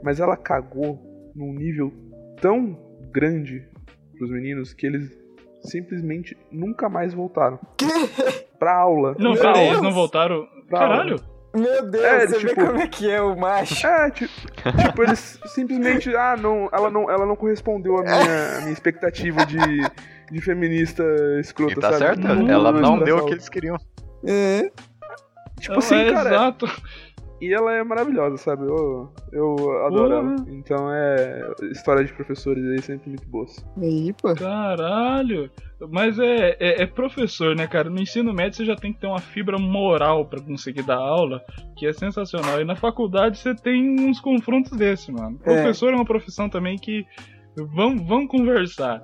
Mas 0.04 0.20
ela 0.20 0.36
cagou 0.36 1.00
num 1.34 1.54
nível 1.54 1.94
tão 2.42 2.78
grande 3.12 3.66
pros 4.18 4.30
meninos 4.30 4.74
que 4.74 4.86
eles 4.86 5.18
simplesmente 5.62 6.38
nunca 6.52 6.90
mais 6.90 7.14
voltaram. 7.14 7.60
Pra 8.60 8.76
aula. 8.78 9.16
Não, 9.20 9.34
Deus! 9.34 9.58
eles 9.58 9.82
não 9.82 9.92
voltaram. 9.92 10.48
Pra 10.70 10.80
Caralho! 10.80 11.35
Meu 11.56 11.90
Deus, 11.90 12.04
É, 12.04 12.28
você 12.28 12.38
tipo- 12.40 12.56
vê 12.62 12.68
como 12.68 12.80
é 12.82 12.88
que 12.88 13.10
é 13.10 13.22
o 13.22 13.36
macho. 13.36 13.86
É, 13.88 14.10
tipo, 14.12 14.34
tipo, 14.82 15.04
eles 15.04 15.40
simplesmente, 15.48 16.16
ah, 16.16 16.36
não, 16.38 16.70
ela 16.72 16.90
não, 16.90 17.10
ela 17.10 17.26
não 17.26 17.36
correspondeu 17.36 17.98
à 17.98 18.02
minha, 18.04 18.58
à 18.58 18.62
minha 18.62 18.74
expectativa 18.74 19.46
de, 19.46 19.58
de 20.32 20.42
feminista 20.42 21.04
escrota, 21.40 21.74
E 21.74 21.76
tá 21.76 21.94
sabe? 21.94 21.98
certo, 22.00 22.20
Nunca 22.28 22.52
ela 22.52 22.72
não 22.72 22.98
pra 22.98 23.06
deu 23.06 23.18
o 23.18 23.26
que 23.26 23.34
eles 23.34 23.48
queriam. 23.50 23.78
É. 24.26 24.70
Tipo 25.60 25.80
assim, 25.80 25.96
é 25.96 26.12
cara, 26.12 26.30
Exato. 26.30 26.66
E 27.42 27.54
ela 27.54 27.74
é 27.74 27.84
maravilhosa, 27.84 28.38
sabe? 28.38 28.64
Eu, 28.64 29.12
eu 29.32 29.86
adoro 29.86 30.10
Porra. 30.10 30.34
ela. 30.34 30.36
Então 30.50 30.92
é, 30.92 31.52
história 31.72 32.04
de 32.04 32.14
professores 32.14 32.64
aí 32.66 32.82
sempre 32.82 33.10
muito 33.10 33.28
boas. 33.28 33.66
Pô. 34.22 34.34
Caralho! 34.36 35.50
Mas 35.90 36.18
é, 36.18 36.56
é, 36.60 36.84
é 36.84 36.88
professor, 36.88 37.56
né, 37.56 37.68
cara? 37.68 37.90
No 37.90 38.00
ensino 38.00 38.34
médio 38.34 38.58
você 38.58 38.66
já 38.66 38.76
tem 38.76 38.94
que 38.94 39.00
ter 39.02 39.08
uma 39.08 39.20
fibra 39.20 39.58
moral 39.60 40.26
pra 40.26 40.42
conseguir 40.42 40.84
dar 40.84 40.98
aula, 40.98 41.44
que 41.78 41.86
é 41.86 41.92
sensacional. 41.94 42.62
E 42.62 42.66
na 42.66 42.76
faculdade 42.76 43.38
você 43.38 43.54
tem 43.54 44.00
uns 44.10 44.20
confrontos 44.22 44.72
desse, 44.78 45.12
mano. 45.12 45.38
É. 45.44 45.54
Professor 45.54 45.92
é 45.92 45.96
uma 45.96 46.06
profissão 46.06 46.50
também 46.50 46.78
que. 46.78 47.06
Vamos, 47.58 48.06
vamos 48.08 48.28
conversar. 48.30 49.02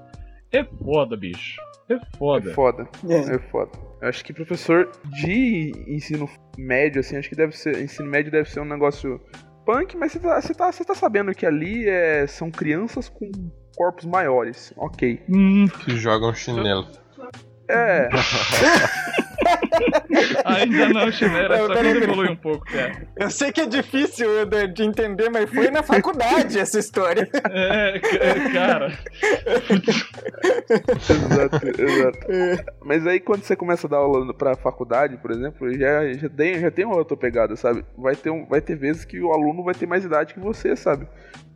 É 0.52 0.64
foda, 0.64 1.16
bicho. 1.18 1.60
É 1.90 2.00
foda. 2.18 2.50
É 2.50 2.54
foda, 2.54 2.90
É. 3.10 3.36
é 3.36 3.40
foda. 3.50 3.72
Eu 4.02 4.10
acho 4.10 4.26
que 4.26 4.34
professor 4.34 4.90
de 5.22 5.72
ensino 5.88 6.28
médio, 6.58 7.00
assim, 7.02 7.18
acho 7.18 7.30
que 7.30 7.36
deve 7.36 7.56
ser. 7.56 7.80
Ensino 7.82 8.10
médio 8.10 8.32
deve 8.32 8.50
ser 8.50 8.60
um 8.60 8.66
negócio 8.66 9.22
punk, 9.66 9.96
mas 9.96 10.12
você 10.12 10.20
tá, 10.20 10.42
você 10.42 10.54
tá, 10.54 10.72
você 10.72 10.84
tá 10.84 10.96
sabendo 10.96 11.34
que 11.36 11.46
ali 11.46 11.88
é, 11.88 12.26
são 12.26 12.50
crianças 12.50 13.08
com 13.08 13.30
corpos 13.76 14.06
maiores. 14.06 14.74
Ok. 14.76 15.22
Hum, 15.30 15.68
Que 15.86 15.92
jogam 15.98 16.34
chinelo. 16.34 16.88
É. 17.72 18.10
ainda 20.46 20.90
não, 20.90 21.12
Chimera. 21.12 21.58
Coisa 21.58 21.74
peraí. 21.74 21.98
evolui 22.04 22.30
um 22.30 22.36
pouco, 22.36 22.66
cara. 22.66 23.08
Eu 23.18 23.30
sei 23.30 23.52
que 23.52 23.62
é 23.62 23.66
difícil 23.66 24.40
Eder, 24.42 24.72
de 24.72 24.84
entender, 24.84 25.30
mas 25.30 25.50
foi 25.50 25.70
na 25.72 25.82
faculdade 25.84 26.60
essa 26.60 26.78
história. 26.80 27.28
É, 27.50 28.00
c- 28.04 28.50
cara. 28.54 28.92
exato, 31.10 31.82
exato. 31.82 32.20
Mas 32.84 33.06
aí 33.08 33.20
quando 33.20 33.44
você 33.44 33.56
começa 33.56 33.88
a 33.88 33.90
dar 33.90 33.98
aula 33.98 34.34
pra 34.34 34.56
faculdade, 34.56 35.18
por 35.18 35.32
exemplo, 35.32 35.72
já, 35.74 36.12
já, 36.14 36.30
tem, 36.30 36.60
já 36.60 36.72
tem 36.72 36.86
uma 36.86 36.96
outra 36.98 37.18
pegada, 37.18 37.56
sabe? 37.56 37.84
Vai 37.98 38.16
ter, 38.16 38.30
um, 38.30 38.46
vai 38.46 38.62
ter 38.62 38.76
vezes 38.76 39.06
que 39.06 39.20
o 39.20 39.32
aluno 39.32 39.64
vai 39.64 39.74
ter 39.74 39.88
mais 39.88 40.04
idade 40.06 40.34
que 40.34 40.40
você, 40.40 40.76
sabe? 40.76 41.08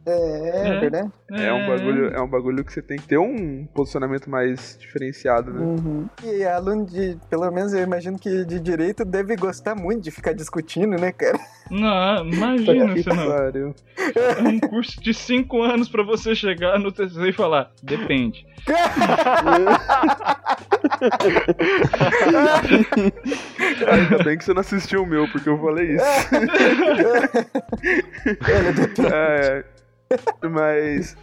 É, 0.05 0.67
É. 0.75 0.79
verdade? 0.79 1.11
É, 1.31 1.51
um 1.51 1.67
bagulho, 1.67 2.07
é 2.13 2.21
um 2.21 2.27
bagulho 2.27 2.63
que 2.63 2.71
você 2.71 2.81
tem 2.81 2.97
que 2.97 3.07
ter 3.07 3.17
um 3.17 3.65
posicionamento 3.73 4.29
mais 4.29 4.77
diferenciado, 4.79 5.51
né? 5.51 5.59
Uhum. 5.59 6.07
E 6.23 6.43
aluno 6.43 6.85
de, 6.85 7.17
pelo 7.29 7.49
menos 7.51 7.73
eu 7.73 7.81
imagino 7.81 8.17
que 8.19 8.45
de 8.45 8.59
direito 8.59 9.03
deve 9.03 9.35
gostar 9.35 9.75
muito 9.75 10.03
de 10.03 10.11
ficar 10.11 10.33
discutindo, 10.33 10.95
né, 10.99 11.11
cara? 11.11 11.39
Não, 11.71 12.27
imagina 12.27 12.93
Que 12.93 13.01
você 13.03 13.09
não. 13.09 13.27
pariu. 13.27 13.75
É 14.15 14.41
um 14.47 14.59
curso 14.59 15.01
de 15.01 15.13
5 15.13 15.61
anos 15.63 15.89
pra 15.89 16.03
você 16.03 16.35
chegar 16.35 16.77
no 16.79 16.91
TCC 16.91 17.29
e 17.29 17.33
falar, 17.33 17.71
depende. 17.81 18.45
Ainda 23.91 24.23
bem 24.23 24.37
que 24.37 24.43
você 24.43 24.53
não 24.53 24.61
assistiu 24.61 25.03
o 25.03 25.05
meu, 25.05 25.27
porque 25.31 25.49
eu 25.49 25.59
falei 25.59 25.95
isso. 25.95 26.05
É, 29.13 29.63
mas, 30.49 31.15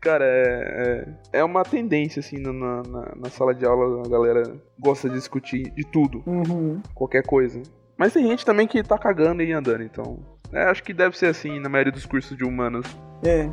cara, 0.00 0.24
é, 0.24 1.06
é, 1.32 1.38
é 1.40 1.44
uma 1.44 1.62
tendência, 1.64 2.20
assim, 2.20 2.38
na, 2.38 2.52
na, 2.52 3.12
na 3.16 3.30
sala 3.30 3.54
de 3.54 3.64
aula, 3.64 4.02
a 4.04 4.08
galera 4.08 4.42
gosta 4.78 5.08
de 5.08 5.14
discutir 5.14 5.70
de 5.72 5.84
tudo, 5.84 6.22
Uhum. 6.26 6.80
qualquer 6.94 7.22
coisa. 7.24 7.60
Mas 7.96 8.12
tem 8.12 8.26
gente 8.26 8.44
também 8.44 8.66
que 8.66 8.82
tá 8.82 8.98
cagando 8.98 9.42
e 9.42 9.52
andando, 9.52 9.82
então. 9.82 10.18
é, 10.52 10.64
acho 10.64 10.82
que 10.82 10.92
deve 10.92 11.16
ser 11.16 11.26
assim 11.26 11.60
na 11.60 11.68
maioria 11.68 11.92
dos 11.92 12.06
cursos 12.06 12.36
de 12.36 12.44
humanas. 12.44 12.84
É. 13.22 13.48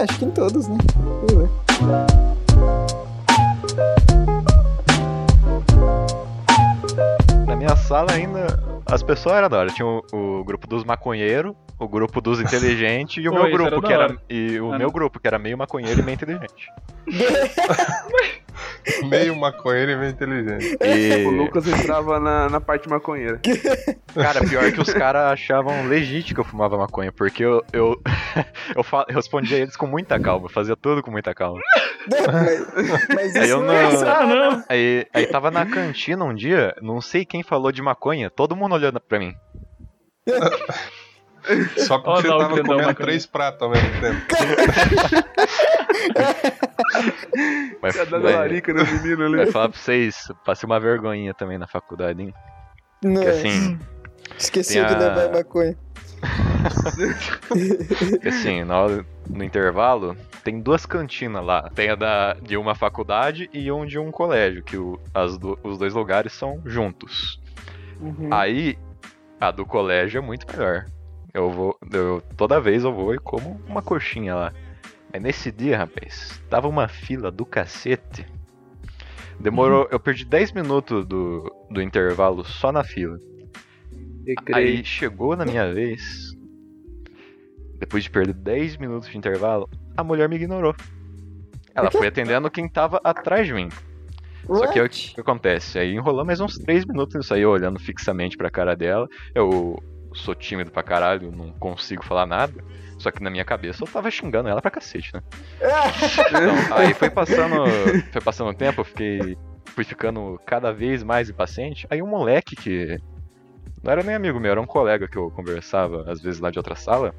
Acho 0.00 0.18
que 0.18 0.24
em 0.26 0.30
todos, 0.30 0.68
né? 0.68 0.76
Na 7.46 7.56
minha 7.56 7.76
sala 7.76 8.12
ainda, 8.12 8.46
as 8.86 9.02
pessoas 9.02 9.36
eram 9.36 9.48
da 9.48 9.58
hora. 9.58 9.70
Tinha 9.70 9.86
o, 9.86 10.02
o 10.12 10.44
grupo 10.44 10.66
dos 10.66 10.84
maconheiros, 10.84 11.54
o 11.78 11.88
grupo 11.88 12.20
dos 12.20 12.40
inteligentes 12.40 13.22
e 13.24 13.28
o 13.28 13.32
Pô, 13.32 13.36
meu 13.38 13.46
era 13.46 13.52
grupo, 13.56 13.80
da 13.80 13.86
que 13.88 13.92
era. 13.92 14.16
E 14.30 14.58
o 14.60 14.72
Ah, 14.72 14.78
meu 14.78 14.86
não. 14.88 14.92
grupo, 14.92 15.20
que 15.20 15.26
era 15.26 15.38
meio 15.38 15.58
maconheiro 15.58 16.00
e 16.00 16.02
meio 16.02 16.14
inteligente. 16.14 16.68
Meio 19.08 19.36
maconheiro 19.36 19.90
e 19.92 19.96
meio 19.96 20.10
inteligente. 20.12 20.78
E, 20.80 21.26
O 21.26 21.30
Lucas 21.30 21.66
entrava 21.66 22.18
na, 22.20 22.48
na 22.48 22.60
parte 22.60 22.88
maconheira. 22.88 23.40
cara, 24.14 24.40
pior 24.48 24.72
que 24.72 24.80
os 24.80 24.92
caras 24.92 25.32
achavam 25.32 25.86
legítimo 25.88 26.34
que 26.36 26.40
eu 26.40 26.44
fumava 26.44 26.78
maconha, 26.78 27.12
porque 27.12 27.44
eu, 27.44 27.62
eu, 27.72 28.00
eu, 28.74 28.84
eu 29.08 29.14
respondia 29.14 29.58
eles 29.58 29.76
com 29.76 29.86
muita 29.86 30.18
calma, 30.20 30.48
fazia 30.48 30.76
tudo 30.76 31.02
com 31.02 31.10
muita 31.10 31.34
calma. 31.34 31.60
mas, 32.08 33.06
mas 33.14 33.36
Aí 33.36 33.42
isso 33.44 33.52
eu 33.54 33.60
não 33.60 33.74
é 33.74 33.84
Ah, 34.08 34.26
não. 34.26 34.64
Aí, 34.68 35.06
aí 35.12 35.26
tava 35.26 35.50
na 35.50 35.66
cantina 35.66 36.24
um 36.24 36.34
dia, 36.34 36.74
não 36.80 37.00
sei 37.00 37.24
quem 37.24 37.42
falou 37.42 37.72
de 37.72 37.82
maconha, 37.82 38.30
todo 38.30 38.56
mundo 38.56 38.74
olhando 38.76 39.00
pra 39.00 39.18
mim. 39.18 39.34
Só 41.78 41.98
porque 41.98 42.10
Ó, 42.10 42.20
você 42.22 42.28
o 42.28 42.38
tava 42.38 42.48
comendo 42.50 42.68
maconheiro. 42.68 42.94
três 42.94 43.26
pratos 43.26 43.62
ao 43.62 43.70
mesmo 43.70 43.90
tempo. 44.00 44.20
Mas, 47.82 47.96
vai, 48.08 48.20
larica 48.20 48.72
no 48.72 48.84
menino 48.84 49.26
ali. 49.26 49.36
vai 49.36 49.46
falar 49.46 49.68
pra 49.68 49.78
vocês, 49.78 50.28
passei 50.44 50.66
uma 50.66 50.80
vergonhinha 50.80 51.34
também 51.34 51.58
na 51.58 51.66
faculdade, 51.66 52.22
hein? 52.22 52.34
Não, 53.02 53.20
Que 53.20 53.28
assim, 53.28 53.78
esqueceu 54.38 54.86
tem 54.86 54.96
de 54.96 55.04
a- 55.04 55.14
levar 55.14 55.32
maconha. 55.36 55.76
que 58.22 58.28
assim, 58.28 58.64
na 58.64 58.80
hora- 58.80 59.06
no 59.28 59.44
intervalo, 59.44 60.16
tem 60.42 60.60
duas 60.60 60.86
cantinas 60.86 61.44
lá. 61.44 61.68
Tem 61.74 61.90
a 61.90 61.94
da, 61.94 62.34
de 62.34 62.56
uma 62.56 62.74
faculdade 62.74 63.50
e 63.52 63.70
um 63.70 63.84
de 63.84 63.98
um 63.98 64.10
colégio, 64.10 64.62
que 64.62 64.76
o- 64.76 64.98
as 65.12 65.36
do- 65.36 65.58
os 65.62 65.78
dois 65.78 65.92
lugares 65.94 66.32
são 66.32 66.60
juntos. 66.64 67.40
Uhum. 68.00 68.28
Aí, 68.32 68.78
a 69.40 69.50
do 69.50 69.66
colégio 69.66 70.18
é 70.18 70.22
muito 70.22 70.46
melhor. 70.50 70.86
Eu 71.36 71.50
vou. 71.50 71.78
Eu, 71.92 72.22
toda 72.34 72.58
vez 72.58 72.82
eu 72.82 72.94
vou 72.94 73.14
e 73.14 73.18
como 73.18 73.60
uma 73.68 73.82
coxinha 73.82 74.34
lá. 74.34 74.54
Mas 75.12 75.20
nesse 75.20 75.52
dia, 75.52 75.76
rapaz, 75.76 76.42
tava 76.48 76.66
uma 76.66 76.88
fila 76.88 77.30
do 77.30 77.44
cacete. 77.44 78.24
Demorou. 79.38 79.86
Eu 79.90 80.00
perdi 80.00 80.24
10 80.24 80.52
minutos 80.52 81.04
do, 81.04 81.54
do 81.70 81.82
intervalo 81.82 82.42
só 82.42 82.72
na 82.72 82.82
fila. 82.82 83.20
Aí 84.50 84.82
chegou 84.82 85.36
na 85.36 85.44
minha 85.44 85.70
vez. 85.74 86.34
Depois 87.78 88.04
de 88.04 88.10
perder 88.10 88.32
10 88.32 88.78
minutos 88.78 89.10
de 89.10 89.18
intervalo, 89.18 89.68
a 89.94 90.02
mulher 90.02 90.30
me 90.30 90.36
ignorou. 90.36 90.74
Ela 91.74 91.90
foi 91.90 92.06
atendendo 92.06 92.50
quem 92.50 92.66
tava 92.66 92.98
atrás 93.04 93.46
de 93.46 93.52
mim. 93.52 93.68
Só 94.46 94.72
que 94.72 94.78
o 94.78 94.84
What? 94.84 95.14
que 95.14 95.20
acontece? 95.20 95.78
Aí 95.78 95.92
enrolou 95.92 96.24
mais 96.24 96.40
uns 96.40 96.56
3 96.56 96.86
minutos 96.86 97.14
nisso 97.14 97.34
aí, 97.34 97.44
olhando 97.44 97.78
fixamente 97.78 98.38
pra 98.38 98.48
cara 98.48 98.74
dela. 98.74 99.06
Eu 99.34 99.78
sou 100.16 100.34
tímido 100.34 100.70
pra 100.70 100.82
caralho, 100.82 101.30
não 101.30 101.50
consigo 101.52 102.04
falar 102.04 102.26
nada. 102.26 102.62
Só 102.98 103.10
que 103.10 103.22
na 103.22 103.30
minha 103.30 103.44
cabeça 103.44 103.84
eu 103.84 103.88
tava 103.88 104.10
xingando 104.10 104.48
ela 104.48 104.62
pra 104.62 104.70
cacete, 104.70 105.12
né? 105.14 105.22
Então, 106.28 106.76
aí 106.76 106.94
foi 106.94 107.10
passando. 107.10 107.64
Foi 108.10 108.20
passando 108.22 108.50
o 108.50 108.54
tempo, 108.54 108.80
eu 108.80 108.84
fiquei. 108.84 109.36
Fui 109.66 109.84
ficando 109.84 110.40
cada 110.46 110.72
vez 110.72 111.02
mais 111.02 111.28
impaciente. 111.28 111.86
Aí 111.90 112.00
um 112.02 112.06
moleque 112.06 112.56
que. 112.56 112.98
Não 113.82 113.92
era 113.92 114.02
nem 114.02 114.14
amigo 114.14 114.40
meu, 114.40 114.50
era 114.50 114.60
um 114.60 114.66
colega 114.66 115.06
que 115.06 115.16
eu 115.18 115.30
conversava, 115.30 116.10
às 116.10 116.20
vezes 116.22 116.40
lá 116.40 116.50
de 116.50 116.58
outra 116.58 116.74
sala. 116.74 117.14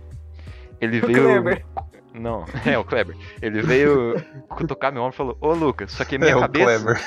Ele 0.82 1.00
O 1.00 1.08
veio. 1.08 1.24
Kleber. 1.24 1.66
Não, 2.14 2.46
é 2.66 2.76
o 2.78 2.84
Kleber. 2.84 3.16
Ele 3.40 3.62
veio 3.62 4.16
cutucar 4.50 4.92
meu 4.92 5.04
ombro 5.04 5.14
e 5.14 5.18
falou: 5.18 5.38
Ô 5.40 5.54
Lucas, 5.54 5.92
só 5.92 6.04
que 6.04 6.18
minha 6.18 6.32
é 6.32 6.40
cabeça. 6.40 6.80
o 6.80 6.84
Kleber. 6.84 7.04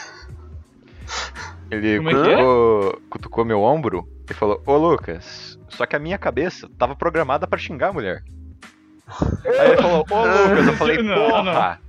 Ele 1.70 1.96
Como 1.98 2.10
é 2.10 2.12
que 2.12 2.18
é? 2.18 2.22
cutucou, 2.36 3.02
cutucou 3.10 3.44
meu 3.44 3.62
ombro 3.62 4.08
e 4.30 4.34
falou: 4.34 4.62
Ô 4.66 4.76
Lucas, 4.76 5.49
só 5.70 5.86
que 5.86 5.96
a 5.96 5.98
minha 5.98 6.18
cabeça 6.18 6.68
tava 6.78 6.94
programada 6.94 7.46
pra 7.46 7.58
xingar 7.58 7.88
a 7.88 7.92
mulher. 7.92 8.22
Aí 9.58 9.72
ele 9.72 9.76
falou: 9.82 10.06
Ô 10.10 10.24
Lucas, 10.24 10.66
eu 10.66 10.72
falei: 10.74 11.02
Não, 11.02 11.14
Porra! 11.30 11.80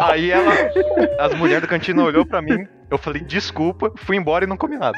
Aí 0.00 0.30
ela, 0.30 0.52
as 1.18 1.34
mulheres 1.34 1.62
do 1.62 1.68
cantina 1.68 2.02
olhou 2.02 2.24
pra 2.24 2.40
mim, 2.40 2.66
eu 2.90 2.96
falei 2.96 3.22
desculpa, 3.22 3.92
fui 3.96 4.16
embora 4.16 4.44
e 4.44 4.48
não 4.48 4.56
comi 4.56 4.78
nada. 4.78 4.96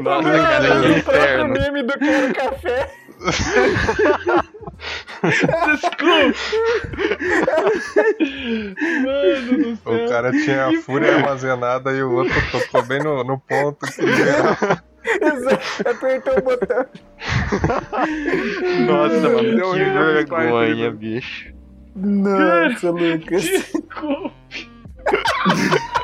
Nossa, 0.00 0.30
cara, 0.30 0.80
que 0.80 0.88
inferno. 0.98 1.54
meme 1.54 1.82
do 1.82 1.98
Quero 1.98 2.34
Café. 2.34 2.90
Desculpa! 5.22 6.34
Mano 9.02 9.58
do 9.58 9.76
céu. 9.76 10.04
O 10.04 10.08
cara 10.08 10.30
tinha 10.32 10.66
a 10.66 10.82
fúria 10.82 11.16
armazenada 11.16 11.92
e 11.92 12.02
o 12.02 12.12
outro 12.12 12.34
tocou 12.50 12.82
bem 12.82 13.02
no, 13.02 13.24
no 13.24 13.38
ponto 13.38 13.86
que. 13.86 14.02
Exato, 15.04 15.88
Apertou 15.88 16.38
o 16.38 16.42
botão. 16.42 16.86
Nossa, 18.86 19.20
mano, 19.20 19.56
Deu 19.56 19.72
que 19.72 19.84
vergonha, 19.84 20.90
bicho. 20.90 21.52
Nossa, 21.94 22.90
Lucas. 22.92 23.42
Desculpa! 23.42 24.32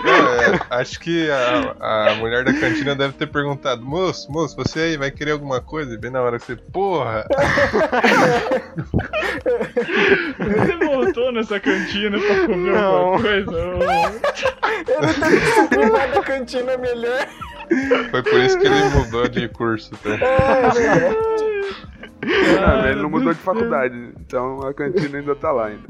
Não, 0.04 0.28
é, 0.42 0.60
acho 0.80 0.98
que 1.00 1.30
a, 1.30 2.08
a 2.10 2.14
mulher 2.16 2.44
da 2.44 2.52
cantina 2.54 2.94
deve 2.94 3.14
ter 3.14 3.26
perguntado: 3.26 3.82
Moço, 3.82 4.30
moço, 4.30 4.56
você 4.56 4.80
aí 4.80 4.96
vai 4.96 5.10
querer 5.10 5.32
alguma 5.32 5.60
coisa? 5.60 5.94
E 5.94 5.98
bem 5.98 6.10
na 6.10 6.22
hora 6.22 6.38
que 6.38 6.46
você, 6.46 6.56
porra! 6.56 7.26
Você 10.38 10.76
voltou 10.84 11.32
nessa 11.32 11.60
cantina 11.60 12.18
pra 12.18 12.46
comer 12.46 12.72
Não. 12.72 12.96
alguma 12.96 13.20
coisa? 13.22 13.50
Ô, 13.50 13.82
Ele 14.90 15.14
teve 15.14 15.68
que 15.68 16.14
da 16.14 16.22
cantina 16.22 16.76
melhor. 16.76 17.26
Foi 18.10 18.22
por 18.22 18.40
isso 18.40 18.58
que 18.58 18.66
ele 18.66 18.84
mudou 18.90 19.28
de 19.28 19.48
curso, 19.48 19.90
tá? 19.96 20.10
É, 20.10 20.70
verdade. 20.70 21.16
Ah, 22.62 22.90
ele 22.90 23.00
não 23.02 23.08
mudou 23.08 23.32
de 23.32 23.38
faculdade, 23.40 24.12
então 24.20 24.60
a 24.66 24.74
cantina 24.74 25.18
ainda 25.18 25.34
tá 25.34 25.50
lá 25.52 25.66
ainda. 25.68 25.82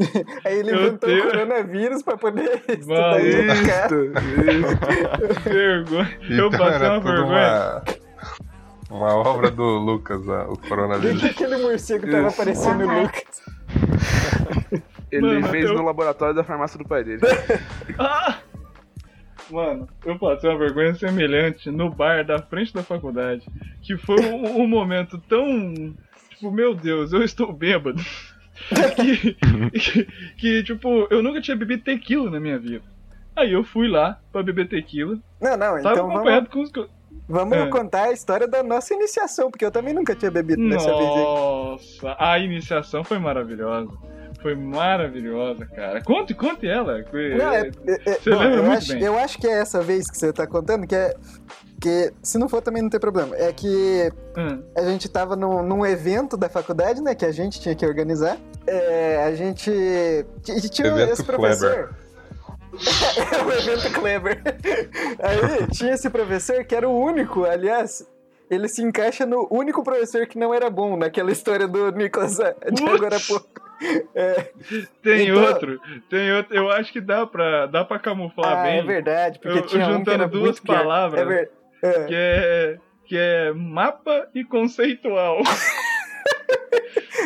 Aí 0.44 0.58
ele 0.60 0.70
Meu 0.72 0.82
inventou 0.86 1.10
o 1.10 1.22
coronavírus 1.22 2.02
pra 2.04 2.16
poder 2.16 2.62
estudar. 2.68 3.20
Isso, 3.20 3.94
isso. 4.04 5.40
vergonha. 5.44 6.18
Eu 6.28 6.46
Então 6.46 6.58
passei 6.58 6.74
era 6.76 6.92
uma 6.92 7.00
tudo 7.00 7.12
vergonha. 7.12 7.82
uma, 8.90 8.96
uma 8.96 9.14
obra 9.16 9.50
do 9.50 9.64
Lucas, 9.64 10.28
a- 10.28 10.44
o 10.44 10.48
Desde 10.54 10.68
coronavírus. 10.68 11.24
aquele 11.24 11.56
morcego 11.56 12.06
tava 12.10 12.28
Isso. 12.28 12.40
aparecendo 12.40 12.84
o 12.86 13.00
Lucas. 13.02 13.42
Ele 15.10 15.26
Mano, 15.26 15.48
fez 15.48 15.64
eu- 15.64 15.74
no 15.74 15.82
laboratório 15.82 16.34
da 16.34 16.44
farmácia 16.44 16.78
do 16.78 16.84
pai 16.86 17.02
dele. 17.02 17.20
Ah! 17.98 18.36
Mano, 19.50 19.88
eu 20.04 20.18
passei 20.18 20.48
uma 20.48 20.58
vergonha 20.58 20.94
semelhante 20.94 21.70
no 21.70 21.90
bar 21.90 22.24
da 22.24 22.38
frente 22.40 22.72
da 22.72 22.82
faculdade. 22.82 23.46
Que 23.82 23.96
foi 23.96 24.20
um, 24.24 24.62
um 24.62 24.66
momento 24.68 25.18
tão. 25.28 25.94
Tipo, 26.30 26.50
meu 26.50 26.74
Deus, 26.74 27.12
eu 27.12 27.22
estou 27.22 27.52
bêbado. 27.52 28.00
que, 28.96 29.34
que, 29.78 30.04
que, 30.36 30.62
tipo, 30.62 31.06
eu 31.10 31.22
nunca 31.22 31.40
tinha 31.40 31.56
bebido 31.56 31.82
tequila 31.82 32.30
na 32.30 32.38
minha 32.40 32.58
vida. 32.58 32.84
Aí 33.34 33.52
eu 33.52 33.64
fui 33.64 33.88
lá 33.88 34.20
pra 34.32 34.42
beber 34.42 34.68
tequila. 34.68 35.18
Não, 35.40 35.56
não, 35.56 35.82
Tava 35.82 35.92
então 35.92 36.08
vamos, 36.08 36.48
com 36.48 36.60
os. 36.60 36.70
vamos 37.28 37.56
É. 37.56 37.66
contar 37.68 38.04
a 38.04 38.12
história 38.12 38.46
da 38.46 38.62
nossa 38.62 38.92
iniciação, 38.92 39.50
porque 39.50 39.64
eu 39.64 39.70
também 39.70 39.94
nunca 39.94 40.14
tinha 40.14 40.30
bebido 40.30 40.68
dessa 40.68 40.88
vez 40.94 41.08
aí. 41.10 41.22
Nossa, 41.22 42.16
a 42.18 42.38
iniciação 42.38 43.02
foi 43.02 43.18
maravilhosa. 43.18 43.90
Foi 44.42 44.54
maravilhosa, 44.54 45.66
cara. 45.66 46.02
Conte, 46.02 46.34
conte 46.34 46.66
ela. 46.68 47.04
Não, 47.36 47.52
é, 47.52 47.70
é- 47.86 48.10
é- 48.10 48.14
Você 48.14 48.30
lembra 48.30 48.56
eu, 48.56 48.62
muito 48.64 48.78
acho, 48.78 48.92
bem. 48.92 49.02
eu 49.02 49.18
acho 49.18 49.38
que 49.38 49.46
é 49.46 49.60
essa 49.60 49.80
vez 49.82 50.10
que 50.10 50.16
você 50.16 50.32
tá 50.32 50.46
contando, 50.46 50.86
que 50.86 50.94
é. 50.94 51.14
Que 51.80 52.12
se 52.22 52.36
não 52.36 52.46
for 52.48 52.60
também 52.60 52.82
não 52.82 52.90
tem 52.90 53.00
problema. 53.00 53.34
É 53.36 53.50
que 53.54 54.12
Hum, 54.36 54.62
a 54.76 54.82
gente 54.82 55.08
tava 55.08 55.34
num, 55.34 55.62
num 55.62 55.84
evento 55.86 56.36
da 56.36 56.48
faculdade, 56.48 57.00
né? 57.02 57.14
Que 57.14 57.24
a 57.24 57.32
gente 57.32 57.58
tinha 57.58 57.74
que 57.74 57.86
organizar. 57.86 58.36
É, 58.66 59.24
a 59.24 59.34
gente. 59.34 59.70
Tinha 60.42 60.88
Evento 60.88 61.12
esse 61.12 61.24
professor. 61.24 61.94
é 63.32 63.42
o 63.44 63.52
evento 63.52 63.92
Kleber. 63.92 64.42
Aí 65.20 65.66
tinha 65.72 65.94
esse 65.94 66.08
professor 66.10 66.64
que 66.64 66.74
era 66.74 66.88
o 66.88 66.98
único, 66.98 67.44
aliás. 67.44 68.06
Ele 68.50 68.68
se 68.68 68.82
encaixa 68.82 69.24
no 69.24 69.46
único 69.50 69.82
professor 69.84 70.26
que 70.26 70.36
não 70.38 70.52
era 70.52 70.68
bom 70.68 70.96
naquela 70.96 71.30
história 71.30 71.68
do 71.68 71.90
Nicolas 71.92 72.36
de 72.36 72.84
agora 72.84 73.16
há 73.16 73.20
pouco. 73.20 73.48
É, 74.14 74.50
Tem 75.02 75.28
Então- 75.28 75.42
outro, 75.44 75.80
tem 76.10 76.32
outro. 76.36 76.54
Eu 76.54 76.70
acho 76.70 76.92
que 76.92 77.00
dá 77.00 77.24
pra, 77.26 77.66
dá 77.66 77.84
pra 77.84 77.98
camuflar 77.98 78.58
ah, 78.58 78.62
bem. 78.64 78.78
é 78.78 78.82
verdade, 78.82 79.38
porque 79.38 79.58
Eu- 79.58 79.66
tinha 79.66 79.84
um 79.84 79.88
que 79.88 79.92
juntando 79.98 80.22
era 80.22 80.28
duas 80.28 80.60
pior. 80.60 80.78
palavras. 80.78 81.20
É 81.20 81.24
ver- 81.24 81.50
é. 81.82 82.04
Que 82.04 82.14
é, 82.14 82.78
que 83.06 83.16
é 83.16 83.52
mapa 83.52 84.28
e 84.34 84.44
conceitual. 84.44 85.38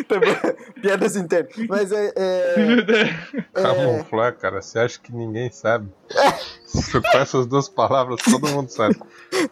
Tá 0.07 0.19
bom. 0.19 0.81
Piadas 0.81 1.15
internas. 1.15 1.55
Mas 1.69 1.91
é. 1.91 2.11
é, 2.15 2.55
é, 3.33 3.41
Camuflar, 3.53 4.35
cara, 4.35 4.61
você 4.61 4.77
acha 4.79 4.99
que 4.99 5.11
ninguém 5.11 5.49
sabe? 5.49 5.89
Se 6.65 6.99
Com 7.01 7.17
essas 7.17 7.47
duas 7.47 7.67
palavras 7.69 8.21
todo 8.23 8.47
mundo 8.47 8.69
sabe. 8.69 8.95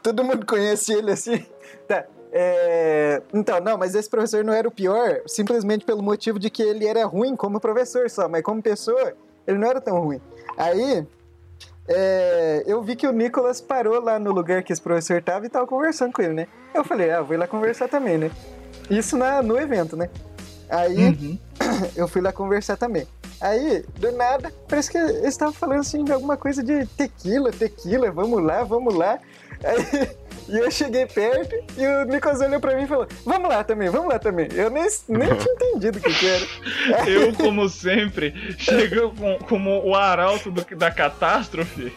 todo 0.04 0.24
mundo 0.24 0.46
conhece 0.46 0.94
ele 0.94 1.12
assim. 1.12 1.44
Tá. 1.88 2.06
é, 2.32 3.22
Então, 3.34 3.60
não, 3.60 3.78
mas 3.78 3.96
esse 3.96 4.10
professor 4.10 4.44
não 4.44 4.54
era 4.54 4.68
o 4.68 4.72
pior, 4.72 5.22
simplesmente 5.28 5.86
pelo 5.86 6.02
motivo 6.02 6.40
de 6.40 6.50
que 6.50 6.62
ele 6.64 6.86
era 6.88 7.06
ruim 7.06 7.36
como 7.36 7.60
professor 7.60 8.10
só, 8.10 8.28
mas 8.30 8.42
como 8.44 8.62
pessoa, 8.62 9.14
ele 9.46 9.58
não 9.58 9.68
era 9.68 9.80
tão 9.82 10.00
ruim. 10.00 10.22
Aí. 10.58 11.06
é, 11.88 12.64
eu 12.66 12.82
vi 12.82 12.96
que 12.96 13.06
o 13.08 13.12
Nicolas 13.12 13.60
parou 13.60 14.00
lá 14.02 14.18
no 14.18 14.32
lugar 14.32 14.64
que 14.64 14.72
esse 14.72 14.82
professor 14.82 15.22
tava 15.22 15.46
e 15.46 15.50
tava 15.50 15.68
conversando 15.68 16.14
com 16.14 16.22
ele, 16.22 16.34
né? 16.34 16.48
Eu 16.74 16.84
falei, 16.84 17.12
ah, 17.12 17.22
vou 17.22 17.36
ir 17.36 17.38
lá 17.38 17.48
conversar 17.48 17.90
também, 17.90 18.18
né? 18.18 18.32
Isso 18.90 19.18
na, 19.18 19.42
no 19.42 19.60
evento, 19.60 19.96
né? 19.98 20.10
Aí 20.70 20.98
Uhum. 21.10 21.38
eu 21.96 22.08
fui 22.08 22.22
lá 22.22 22.32
conversar 22.32 22.78
também. 22.78 23.06
Aí, 23.42 23.84
do 24.00 24.10
nada, 24.14 24.54
parece 24.70 24.90
que 24.90 24.98
eles 24.98 25.26
estavam 25.26 25.54
falando 25.54 25.82
assim 25.82 26.06
de 26.06 26.14
alguma 26.14 26.38
coisa 26.38 26.64
de 26.64 26.86
tequila, 26.86 27.52
tequila, 27.52 28.10
vamos 28.10 28.42
lá, 28.42 28.64
vamos 28.64 28.96
lá. 28.96 29.20
Aí, 29.62 30.10
e 30.50 30.58
eu 30.58 30.70
cheguei 30.72 31.06
perto 31.06 31.56
e 31.78 31.86
o 31.86 32.06
Nicolas 32.06 32.42
olhou 32.42 32.60
pra 32.60 32.76
mim 32.76 32.84
e 32.84 32.88
falou: 32.88 33.08
Vamos 33.26 33.50
lá 33.50 33.64
também, 33.64 33.90
vamos 33.90 34.10
lá 34.10 34.20
também. 34.20 34.48
Eu 34.54 34.70
nem, 34.70 34.88
nem 35.10 35.28
tinha 35.36 35.54
entendido 35.56 35.98
o 35.98 36.02
que, 36.02 36.14
que 36.14 36.28
era. 36.28 37.10
Eu, 37.10 37.34
como 37.34 37.68
sempre, 37.70 38.34
chego 38.58 39.12
com, 39.16 39.38
como 39.48 39.84
o 39.86 39.96
arauto 39.96 40.52
do- 40.52 40.76
da 40.76 40.92
catástrofe, 40.92 41.92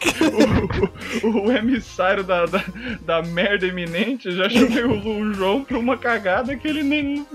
o, 1.23 1.27
o- 1.27 1.45
o 1.47 1.51
emissário 1.51 2.23
da, 2.23 2.45
da, 2.45 2.63
da 3.01 3.21
merda 3.21 3.65
iminente, 3.65 4.31
já 4.31 4.49
chamei 4.49 4.83
o, 4.83 5.19
o 5.19 5.33
João 5.33 5.63
pra 5.63 5.77
uma 5.77 5.97
cagada 5.97 6.55
que 6.55 6.67
ele 6.67 6.83
nem, 6.83 7.25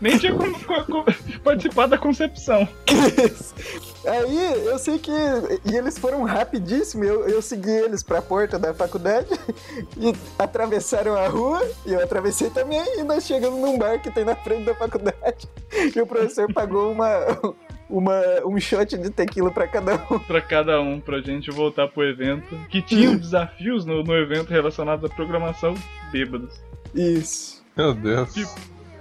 nem 0.00 0.16
tinha 0.18 0.32
participado 1.42 1.90
da 1.90 1.98
concepção. 1.98 2.68
Aí 4.06 4.66
eu 4.66 4.78
sei 4.78 4.98
que. 4.98 5.12
E 5.64 5.76
eles 5.76 5.98
foram 5.98 6.24
rapidíssimo, 6.24 7.04
eu, 7.04 7.28
eu 7.28 7.42
segui 7.42 7.70
eles 7.70 8.02
pra 8.02 8.22
porta 8.22 8.58
da 8.58 8.72
faculdade 8.72 9.28
e 9.98 10.14
atravessaram 10.38 11.14
a 11.14 11.28
rua, 11.28 11.60
e 11.84 11.92
eu 11.92 12.02
atravessei 12.02 12.48
também, 12.50 12.82
e 12.98 13.02
nós 13.02 13.26
chegamos 13.26 13.60
num 13.60 13.78
bar 13.78 14.00
que 14.00 14.10
tem 14.10 14.24
na 14.24 14.34
frente 14.36 14.64
da 14.64 14.74
faculdade. 14.74 15.48
E 15.94 16.00
o 16.00 16.06
professor 16.06 16.52
pagou 16.52 16.90
uma, 16.90 17.08
uma, 17.88 18.20
um 18.44 18.58
shot 18.58 18.98
de 18.98 19.08
tequila 19.10 19.50
pra 19.50 19.68
cada 19.68 19.94
um. 20.10 20.18
Pra 20.18 20.40
cada 20.40 20.80
um, 20.80 21.00
pra 21.00 21.20
gente 21.20 21.50
voltar 21.50 21.88
pro 21.88 22.02
evento. 22.02 22.56
Que 22.68 22.82
tinham 22.82 23.14
desafios 23.18 23.84
no, 23.84 24.02
no 24.02 24.16
evento 24.16 24.50
relacionados 24.50 25.08
à 25.08 25.14
programação 25.14 25.74
bêbados. 26.10 26.60
Isso. 26.94 27.64
Meu 27.76 27.94
Deus. 27.94 28.34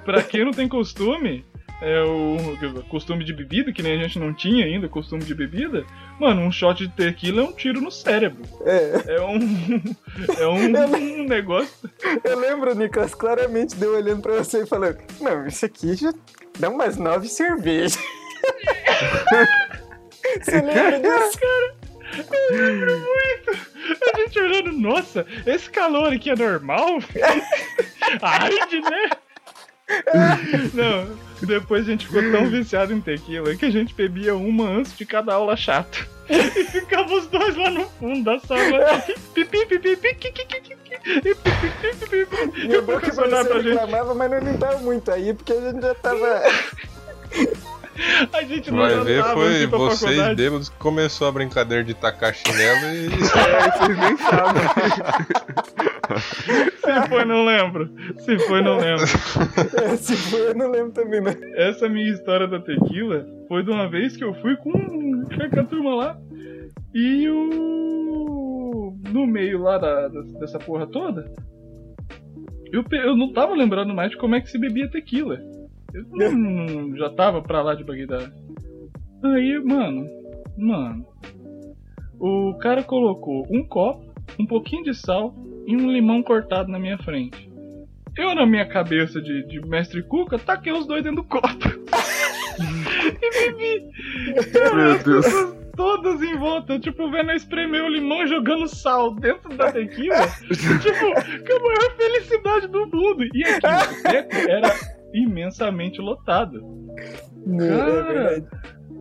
Pra 0.05 0.21
quem 0.21 0.45
não 0.45 0.51
tem 0.51 0.67
costume, 0.67 1.43
é 1.81 2.01
o 2.03 2.83
costume 2.89 3.23
de 3.23 3.33
bebida, 3.33 3.71
que 3.71 3.81
nem 3.81 3.93
a 3.93 4.03
gente 4.03 4.19
não 4.19 4.33
tinha 4.33 4.65
ainda 4.65 4.89
costume 4.89 5.23
de 5.23 5.33
bebida, 5.33 5.85
mano, 6.19 6.41
um 6.41 6.51
shot 6.51 6.85
de 6.85 6.93
tequila 6.93 7.41
é 7.41 7.45
um 7.45 7.53
tiro 7.53 7.79
no 7.79 7.89
cérebro. 7.89 8.43
É. 8.65 9.15
É 9.15 9.21
um. 9.21 9.39
É 10.37 10.47
um, 10.47 11.21
um 11.21 11.23
negócio. 11.23 11.89
Eu 12.23 12.39
lembro, 12.39 12.75
Nicolas, 12.75 13.15
claramente 13.15 13.75
deu 13.75 13.95
olhando 13.95 14.21
pra 14.21 14.33
você 14.33 14.63
e 14.63 14.65
falando: 14.65 14.97
Não, 15.21 15.47
isso 15.47 15.65
aqui 15.65 15.95
já 15.95 16.13
dá 16.59 16.69
umas 16.69 16.97
nove 16.97 17.27
cervejas. 17.29 17.97
você 20.41 20.61
lembra 20.61 20.99
disso? 20.99 21.39
A 24.13 24.17
gente 24.17 24.39
olhando, 24.39 24.71
nossa, 24.73 25.25
esse 25.45 25.69
calor 25.69 26.11
aqui 26.11 26.31
é 26.31 26.35
normal? 26.35 26.99
Arde, 28.21 28.81
né? 28.81 29.09
Não, 30.73 31.28
Depois 31.41 31.87
a 31.87 31.91
gente 31.91 32.07
ficou 32.07 32.21
tão 32.31 32.47
viciado 32.47 32.93
em 32.93 33.01
tequila 33.01 33.55
que 33.55 33.65
a 33.65 33.71
gente 33.71 33.93
bebia 33.93 34.35
uma 34.35 34.67
antes 34.67 34.97
de 34.97 35.05
cada 35.05 35.33
aula 35.33 35.55
chata. 35.55 35.97
E 36.29 36.63
ficava 36.65 37.11
os 37.13 37.27
dois 37.27 37.55
lá 37.55 37.71
no 37.71 37.85
fundo 37.91 38.23
da 38.23 38.39
sala. 38.39 39.03
Pipi, 39.33 39.65
pipi, 39.65 39.95
pipi, 39.95 40.37
E 42.55 42.77
o 42.77 42.81
bom 42.83 42.99
que 42.99 43.11
você 43.11 43.61
reclamava, 43.61 44.13
mas 44.13 44.31
não 44.31 44.39
limpava 44.39 44.77
muito 44.79 45.11
aí, 45.11 45.33
porque 45.33 45.53
a 45.53 45.61
gente 45.61 45.81
já 45.81 45.95
tava... 45.95 46.41
A 48.33 48.43
gente 48.43 48.71
não 48.71 48.79
Vai 48.79 48.99
ver, 49.03 49.23
foi 49.23 49.67
vocês 49.67 50.35
bêbados 50.35 50.69
que 50.69 50.77
começou 50.77 51.27
a 51.27 51.31
brincadeira 51.31 51.83
de 51.83 51.93
tacar 51.93 52.33
chinelo 52.33 52.93
e. 52.93 53.09
É, 53.39 53.71
vocês 53.71 53.97
nem 53.97 54.17
sabem. 54.17 54.63
Se 56.79 57.07
foi, 57.07 57.25
não 57.25 57.45
lembro. 57.45 57.89
Se 58.19 58.39
foi, 58.39 58.61
não 58.61 58.77
lembro. 58.77 59.05
Se 59.97 60.15
for, 60.15 60.39
eu 60.39 60.55
não 60.55 60.71
lembro 60.71 60.91
também, 60.91 61.21
né? 61.21 61.35
Essa 61.55 61.87
minha 61.87 62.11
história 62.11 62.47
da 62.47 62.59
tequila 62.59 63.25
foi 63.47 63.63
de 63.63 63.69
uma 63.69 63.87
vez 63.89 64.17
que 64.17 64.23
eu 64.23 64.33
fui 64.35 64.55
com, 64.57 64.71
com 64.71 65.59
a 65.59 65.63
turma 65.65 65.95
lá 65.95 66.17
e 66.93 67.29
o. 67.29 68.97
No 69.11 69.25
meio 69.25 69.61
lá 69.61 69.77
da, 69.77 70.07
dessa 70.39 70.59
porra 70.59 70.85
toda, 70.87 71.31
eu, 72.71 72.83
eu 72.91 73.15
não 73.15 73.33
tava 73.33 73.55
lembrando 73.55 73.93
mais 73.93 74.11
de 74.11 74.17
como 74.17 74.35
é 74.35 74.41
que 74.41 74.49
se 74.49 74.57
bebia 74.57 74.89
tequila. 74.89 75.39
Eu 75.93 76.31
não- 76.31 76.31
não- 76.31 76.95
já 76.97 77.09
tava 77.09 77.41
pra 77.41 77.61
lá 77.61 77.75
de 77.75 77.83
Bagdá. 77.83 78.31
Aí, 79.23 79.59
mano, 79.63 80.07
mano. 80.57 81.05
O 82.19 82.53
cara 82.59 82.83
colocou 82.83 83.45
um 83.49 83.63
copo, 83.65 84.05
um 84.39 84.45
pouquinho 84.45 84.83
de 84.83 84.93
sal 84.93 85.33
e 85.65 85.75
um 85.75 85.91
limão 85.91 86.21
cortado 86.21 86.71
na 86.71 86.79
minha 86.79 86.97
frente. 86.97 87.49
Eu, 88.17 88.35
na 88.35 88.45
minha 88.45 88.67
cabeça 88.67 89.21
de, 89.21 89.45
de 89.47 89.61
mestre 89.67 90.03
Cuca, 90.03 90.37
taquei 90.37 90.73
os 90.73 90.85
dois 90.85 91.03
dentro 91.03 91.21
do 91.21 91.27
copo. 91.27 91.47
e 93.21 93.51
bebi. 93.51 93.85
Meu 94.75 94.97
Deus. 95.03 95.25
Todas 95.75 96.21
em 96.21 96.35
volta, 96.37 96.77
tipo, 96.77 97.09
vendo 97.09 97.31
eu 97.31 97.37
espremer 97.37 97.81
o 97.85 97.87
limão 97.87 98.27
jogando 98.27 98.67
sal 98.67 99.15
dentro 99.15 99.55
da 99.55 99.71
tequila. 99.71 100.27
tipo, 100.49 101.47
com 101.47 101.55
a 101.55 101.59
maior 101.63 101.95
felicidade 101.95 102.67
do 102.67 102.85
mundo. 102.87 103.23
E 103.33 103.43
aqui, 103.45 104.49
era 104.49 104.67
imensamente 105.13 105.99
lotado. 106.01 106.61
Não, 107.45 107.65
é 107.65 108.03
verdade. 108.03 108.47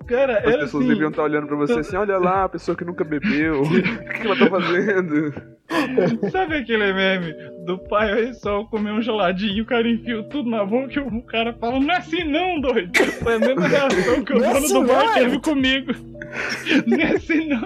Cara, 0.09 0.38
As 0.38 0.44
era 0.44 0.59
pessoas 0.61 0.84
assim, 0.84 0.92
deviam 0.94 1.11
estar 1.11 1.22
olhando 1.22 1.46
pra 1.46 1.56
você 1.56 1.80
assim, 1.80 1.96
olha 1.96 2.16
lá, 2.16 2.44
a 2.44 2.48
pessoa 2.48 2.74
que 2.74 2.82
nunca 2.84 3.04
bebeu, 3.04 3.61
o 3.61 3.68
que 3.68 4.26
ela 4.26 4.36
tá 4.36 4.46
fazendo? 4.46 5.34
Sabe 6.32 6.56
aquele 6.56 6.94
meme 6.94 7.34
do 7.66 7.76
pai 7.78 8.11
aí 8.11 8.32
só 8.34 8.64
comer 8.64 8.92
um 8.92 9.02
geladinho, 9.02 9.62
o 9.62 9.66
cara 9.66 9.86
enfia 9.86 10.22
tudo 10.24 10.48
na 10.48 10.64
boca 10.64 10.94
e 10.94 10.98
o 10.98 11.20
cara 11.22 11.52
fala, 11.52 11.78
não 11.78 11.92
é 11.92 11.98
assim 11.98 12.24
não, 12.24 12.59
doido. 12.59 12.90
Foi 13.22 13.34
a 13.34 13.38
mesma 13.38 13.68
reação 13.68 14.24
que 14.24 14.32
o 14.32 14.36
é 14.36 14.40
dono 14.40 14.56
assim 14.56 14.72
do 14.72 14.84
bar 14.86 15.04
não. 15.04 15.14
teve 15.14 15.38
comigo. 15.40 15.92
Não 16.86 16.98
é 16.98 17.12
assim 17.14 17.48
não. 17.48 17.62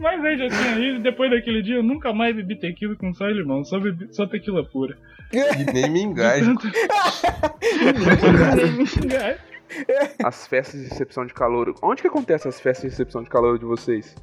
Mas 0.00 0.24
aí 0.24 0.38
já 0.38 0.48
tinha 0.48 0.78
ido, 0.78 1.00
depois 1.00 1.30
daquele 1.30 1.60
dia 1.62 1.74
eu 1.74 1.82
nunca 1.82 2.10
mais 2.10 2.34
bebi 2.34 2.56
tequila 2.56 2.96
com 2.96 3.12
sal 3.12 3.28
e 3.30 3.34
limão, 3.34 3.62
só, 3.66 3.78
bebi, 3.78 4.08
só 4.12 4.26
tequila 4.26 4.64
pura. 4.64 4.96
E 5.30 5.38
nem 5.70 5.90
me 5.90 6.02
engaje. 6.02 6.46
Nem 6.46 6.56
me 8.72 8.84
engaje. 9.04 9.49
As 10.24 10.46
festas 10.46 10.80
de 10.80 10.88
recepção 10.88 11.24
de 11.26 11.32
calor. 11.34 11.74
Onde 11.82 12.02
que 12.02 12.08
acontece 12.08 12.48
as 12.48 12.60
festas 12.60 12.82
de 12.82 12.88
recepção 12.90 13.22
de 13.22 13.30
calor 13.30 13.58
de 13.58 13.64
vocês? 13.64 14.14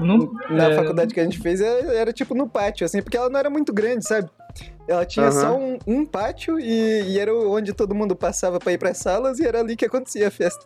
Não- 0.00 0.32
Na 0.50 0.70
é, 0.70 0.74
faculdade 0.74 1.12
que 1.12 1.20
a 1.20 1.24
gente 1.24 1.38
fez 1.40 1.60
era, 1.60 1.92
era 1.94 2.12
tipo 2.12 2.34
no 2.34 2.48
pátio, 2.48 2.84
assim, 2.84 3.02
porque 3.02 3.16
ela 3.16 3.28
não 3.28 3.38
era 3.38 3.50
muito 3.50 3.72
grande, 3.72 4.06
sabe? 4.06 4.28
Ela 4.86 5.04
tinha 5.04 5.28
Aham. 5.28 5.40
só 5.40 5.56
um, 5.56 5.78
um 5.86 6.06
pátio 6.06 6.58
e, 6.60 7.02
e 7.12 7.18
era 7.18 7.34
onde 7.34 7.72
todo 7.72 7.94
mundo 7.94 8.14
passava 8.14 8.58
pra 8.58 8.72
ir 8.72 8.78
pras 8.78 8.98
salas 8.98 9.38
e 9.38 9.46
era 9.46 9.60
ali 9.60 9.76
que 9.76 9.84
acontecia 9.84 10.28
a 10.28 10.30
festa. 10.30 10.64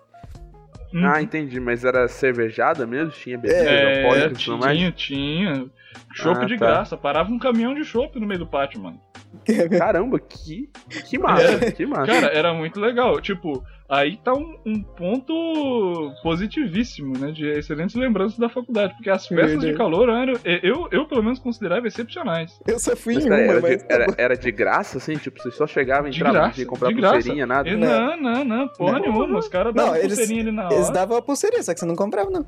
Uhum. 0.93 1.07
Ah, 1.07 1.21
entendi, 1.23 1.61
mas 1.61 1.85
era 1.85 2.09
cervejada 2.09 2.87
mesmo? 2.87 3.11
Tinha 3.11 3.37
bebida 3.39 3.63
É, 3.65 3.97
alcoólica 3.97 4.33
e 4.33 4.45
tudo 4.45 4.59
mais? 4.59 4.77
tinha, 4.79 4.93
tinha. 4.93 5.71
Chopp 6.15 6.43
Ah, 6.43 6.47
de 6.47 6.57
tá. 6.57 6.67
graça. 6.67 6.97
Parava 6.97 7.31
um 7.31 7.39
caminhão 7.39 7.75
de 7.75 7.85
chopp 7.85 8.19
no 8.19 8.27
meio 8.27 8.41
do 8.41 8.47
pátio, 8.47 8.81
mano. 8.81 8.99
Caramba, 9.79 10.19
que, 10.19 10.69
que 11.09 11.19
massa, 11.19 11.73
que 11.73 11.87
massa. 11.87 12.07
Cara, 12.07 12.27
era 12.29 12.53
muito 12.55 12.81
legal. 12.81 13.21
Tipo, 13.21 13.63
aí 13.89 14.17
tá 14.19 14.33
um, 14.35 14.59
um 14.67 14.83
ponto 14.83 16.13
positivíssimo, 16.23 17.17
né? 17.19 17.31
De 17.31 17.47
excelentes 17.47 17.95
lembranças 17.97 18.39
da 18.39 18.49
faculdade. 18.49 18.95
Porque 18.95 19.11
as 19.11 19.27
festas 19.27 19.61
de 19.61 19.75
calor 19.75 20.09
eram, 20.09 20.35
eu, 20.63 20.89
eu 20.91 21.07
pelo 21.07 21.23
menos 21.23 21.39
considerava 21.39 21.87
excepcionais. 21.87 22.59
Eu 22.67 22.79
só 22.79 22.95
fui 22.97 23.15
Mas, 23.15 23.27
em 23.27 23.29
uma, 23.31 23.37
era, 23.39 23.61
mas. 23.61 23.79
de, 23.79 23.93
era, 23.93 24.07
era 24.19 24.37
de 24.37 24.51
graça, 24.53 24.99
assim? 24.99 25.15
Tipo, 25.15 25.41
você 25.43 25.51
só 25.51 25.67
chegava, 25.67 26.09
De 26.11 26.17
entrava, 26.19 26.35
não 26.35 26.41
graça, 26.43 26.55
tinha 26.55 26.67
que 26.67 26.71
comprar 26.71 26.93
pulseirinha, 26.93 27.47
nada? 27.47 27.69
E 27.69 27.77
Não. 27.77 27.89
não, 27.89 28.17
não, 28.17 28.45
não, 28.45 28.69
porra 28.69 28.93
Não. 28.93 29.01
nenhuma. 29.01 29.39
Os 29.39 29.49
caras 29.49 29.75
Não, 29.75 29.85
davam 29.85 29.97
eles- 30.01 30.17
pulseirinha 30.19 30.43
ali 30.43 30.53
na 30.53 30.67
Eles 30.67 30.85
hora. 30.87 30.93
davam 30.95 31.17
a 31.17 31.23
pulseirinha, 31.23 31.63
só 31.63 31.73
que 31.75 31.81
você 31.81 31.87
não 31.87 31.97
comprava, 31.97 32.31
não. 32.31 32.47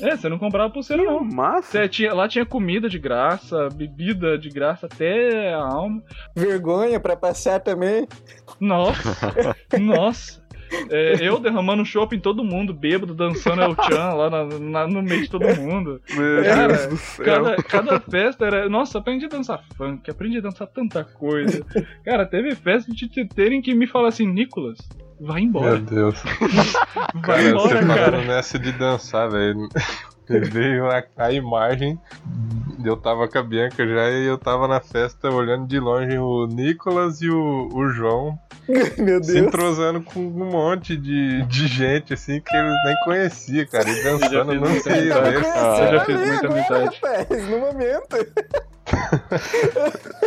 É, 0.00 0.16
você 0.16 0.28
não 0.28 0.38
comprava 0.38 0.72
pulseira, 0.72 1.02
Que 1.02 1.08
não. 1.08 1.22
massa. 1.22 1.70
Você 1.82 1.88
tinha, 1.88 2.14
lá 2.14 2.26
tinha 2.26 2.46
comida 2.46 2.88
de 2.88 2.98
graça, 2.98 3.68
bebida 3.74 4.38
de 4.38 4.48
graça 4.48 4.86
até 4.86 5.52
a 5.52 5.58
alma. 5.58 6.02
Vergonha 6.34 6.98
pra 7.00 7.16
passar 7.16 7.60
também. 7.60 8.06
Nossa, 8.60 9.34
nossa. 9.80 10.42
É, 10.90 11.16
eu 11.20 11.38
derramando 11.38 11.84
chopp 11.84 12.16
em 12.16 12.18
todo 12.18 12.42
mundo, 12.42 12.74
bêbado, 12.74 13.14
dançando 13.14 13.62
El 13.62 13.76
Chan 13.76 14.14
lá 14.14 14.28
na- 14.30 14.58
na- 14.58 14.86
no 14.88 15.02
meio 15.02 15.22
de 15.22 15.30
todo 15.30 15.46
mundo. 15.54 16.00
Meu 16.16 16.42
Cara, 16.42 16.72
Deus 16.72 16.86
do 16.88 16.96
céu. 16.96 17.24
Cada, 17.24 17.56
cada 17.62 18.00
festa 18.00 18.46
era. 18.46 18.68
Nossa, 18.68 18.98
aprendi 18.98 19.26
a 19.26 19.28
dançar 19.28 19.62
funk, 19.76 20.10
aprendi 20.10 20.38
a 20.38 20.40
dançar 20.40 20.66
tanta 20.66 21.04
coisa. 21.04 21.64
Cara, 22.04 22.26
teve 22.26 22.56
festa 22.56 22.92
de 22.92 23.08
te 23.08 23.24
terem 23.24 23.62
que 23.62 23.72
me 23.72 23.86
falar 23.86 24.08
assim, 24.08 24.26
Nicolas, 24.26 24.78
vai 25.20 25.42
Meu 25.42 25.48
embora. 25.48 25.78
Deus. 25.78 26.20
Vai 27.14 27.22
Cara, 27.22 27.42
você 27.42 27.48
embora, 27.50 27.68
falando 27.82 27.94
cara. 27.94 28.24
nessa 28.24 28.58
de 28.58 28.72
dançar, 28.72 29.30
velho. 29.30 29.68
Veio 30.28 30.90
a, 30.90 31.02
a 31.16 31.32
imagem. 31.32 31.98
Eu 32.84 32.96
tava 32.96 33.28
com 33.28 33.38
a 33.38 33.42
Bianca 33.42 33.86
já 33.86 34.10
e 34.10 34.26
eu 34.26 34.36
tava 34.38 34.66
na 34.68 34.80
festa 34.80 35.30
olhando 35.30 35.66
de 35.66 35.78
longe 35.78 36.18
o 36.18 36.46
Nicolas 36.46 37.20
e 37.22 37.30
o, 37.30 37.68
o 37.72 37.88
João 37.88 38.38
Meu 38.98 39.22
se 39.22 39.38
entrosando 39.38 40.02
com 40.02 40.20
um 40.20 40.50
monte 40.50 40.96
de, 40.96 41.42
de 41.44 41.66
gente 41.66 42.14
assim 42.14 42.40
que 42.40 42.56
eles 42.56 42.74
nem 42.84 42.94
conheciam, 43.04 43.66
cara. 43.66 43.88
E 43.88 44.02
dançando 44.04 44.30
Tava 44.30 44.44
deles. 44.44 44.60
conhecendo 44.60 44.96
eu 44.96 45.92
já 45.92 46.04
fiz 46.04 46.16
muita 46.16 46.46
agora, 46.46 46.52
amizade. 46.52 47.00
rapaz, 47.02 47.48
no 47.48 47.58
momento. 47.58 48.16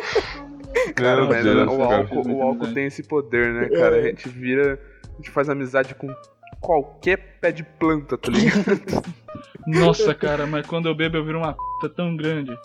Cara, 0.95 1.21
Meu 1.21 1.27
mas 1.27 1.43
Deus, 1.43 1.71
o, 1.71 1.77
cara. 1.77 1.95
álcool, 1.97 2.29
o 2.29 2.41
álcool 2.41 2.73
tem 2.73 2.85
esse 2.85 3.03
poder, 3.03 3.53
né, 3.53 3.69
cara? 3.69 3.97
A 3.97 4.01
gente 4.03 4.29
vira. 4.29 4.79
A 5.03 5.17
gente 5.17 5.31
faz 5.31 5.49
amizade 5.49 5.95
com 5.95 6.07
qualquer 6.59 7.17
pé 7.39 7.51
de 7.51 7.63
planta, 7.63 8.17
tá 8.17 8.31
ligado? 8.31 8.81
Nossa, 9.67 10.15
cara, 10.15 10.47
mas 10.47 10.65
quando 10.65 10.87
eu 10.87 10.95
bebo 10.95 11.17
eu 11.17 11.25
viro 11.25 11.39
uma 11.39 11.53
p 11.53 11.89
tão 11.89 12.15
grande. 12.15 12.57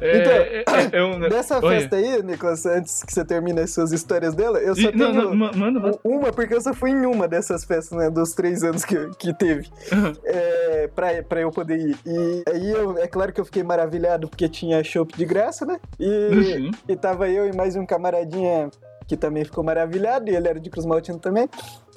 É, 0.00 0.18
Então, 0.18 0.32
é, 0.32 0.64
é, 0.96 0.98
é 0.98 1.04
um- 1.04 1.20
Dessa 1.28 1.58
Olha. 1.58 1.78
festa 1.80 1.96
aí, 1.96 2.22
Nicolas, 2.22 2.64
antes 2.66 3.02
que 3.04 3.12
você 3.12 3.24
termine 3.24 3.60
as 3.60 3.72
suas 3.74 3.92
histórias 3.92 4.34
dela, 4.34 4.58
eu 4.58 4.74
só 4.74 4.88
E- 4.88 4.96
não, 4.96 5.12
tenho 5.12 5.22
não, 5.24 5.34
manda, 5.34 5.56
manda. 5.80 5.98
uma, 6.02 6.32
porque 6.32 6.54
eu 6.54 6.60
só 6.60 6.72
fui 6.72 6.90
em 6.90 7.04
uma 7.06 7.28
dessas 7.28 7.64
festas, 7.64 7.96
né, 7.96 8.10
dos 8.10 8.32
três 8.32 8.64
anos 8.64 8.84
que, 8.84 8.96
que 9.18 9.34
teve, 9.34 9.68
é, 10.24 10.88
pra, 10.94 11.22
pra 11.22 11.40
eu 11.42 11.52
poder 11.52 11.78
ir. 11.78 11.96
E 12.06 12.42
aí, 12.50 12.70
eu, 12.70 12.96
é 12.98 13.06
claro 13.06 13.32
que 13.32 13.40
eu 13.40 13.44
fiquei 13.44 13.62
maravilhado, 13.62 14.26
porque 14.26 14.48
tinha 14.48 14.82
chopp 14.82 15.16
de 15.16 15.24
graça, 15.26 15.64
né, 15.66 15.78
e, 16.00 16.42
Sim. 16.44 16.70
e 16.88 16.96
tava 16.96 17.28
eu 17.28 17.46
e 17.46 17.54
mais 17.54 17.76
um 17.76 17.84
camaradinha 17.86 18.70
que 19.06 19.16
também 19.16 19.44
ficou 19.44 19.62
maravilhado, 19.62 20.30
e 20.30 20.36
ele 20.36 20.48
era 20.48 20.60
de 20.60 20.70
Cruz 20.70 20.86
Maltino 20.86 21.18
também. 21.18 21.48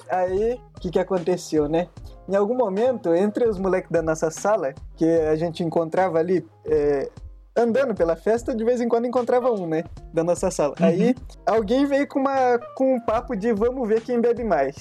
Aí, 0.08 0.60
o 0.76 0.80
que 0.80 0.90
que 0.90 0.98
aconteceu, 0.98 1.68
né? 1.68 1.88
Em 2.28 2.34
algum 2.34 2.54
momento, 2.54 3.14
entre 3.14 3.46
os 3.46 3.58
moleques 3.58 3.90
da 3.90 4.02
nossa 4.02 4.30
sala, 4.30 4.74
que 4.96 5.04
a 5.04 5.36
gente 5.36 5.62
encontrava 5.62 6.18
ali, 6.18 6.46
é, 6.66 7.08
andando 7.56 7.94
pela 7.94 8.16
festa, 8.16 8.54
de 8.54 8.64
vez 8.64 8.80
em 8.80 8.88
quando 8.88 9.06
encontrava 9.06 9.50
um, 9.52 9.66
né? 9.66 9.84
Da 10.12 10.24
nossa 10.24 10.50
sala. 10.50 10.74
Aí, 10.80 11.14
alguém 11.46 11.86
veio 11.86 12.06
com, 12.08 12.20
uma, 12.20 12.58
com 12.76 12.94
um 12.94 13.00
papo 13.00 13.36
de 13.36 13.52
vamos 13.52 13.86
ver 13.88 14.00
quem 14.00 14.20
bebe 14.20 14.44
mais. 14.44 14.76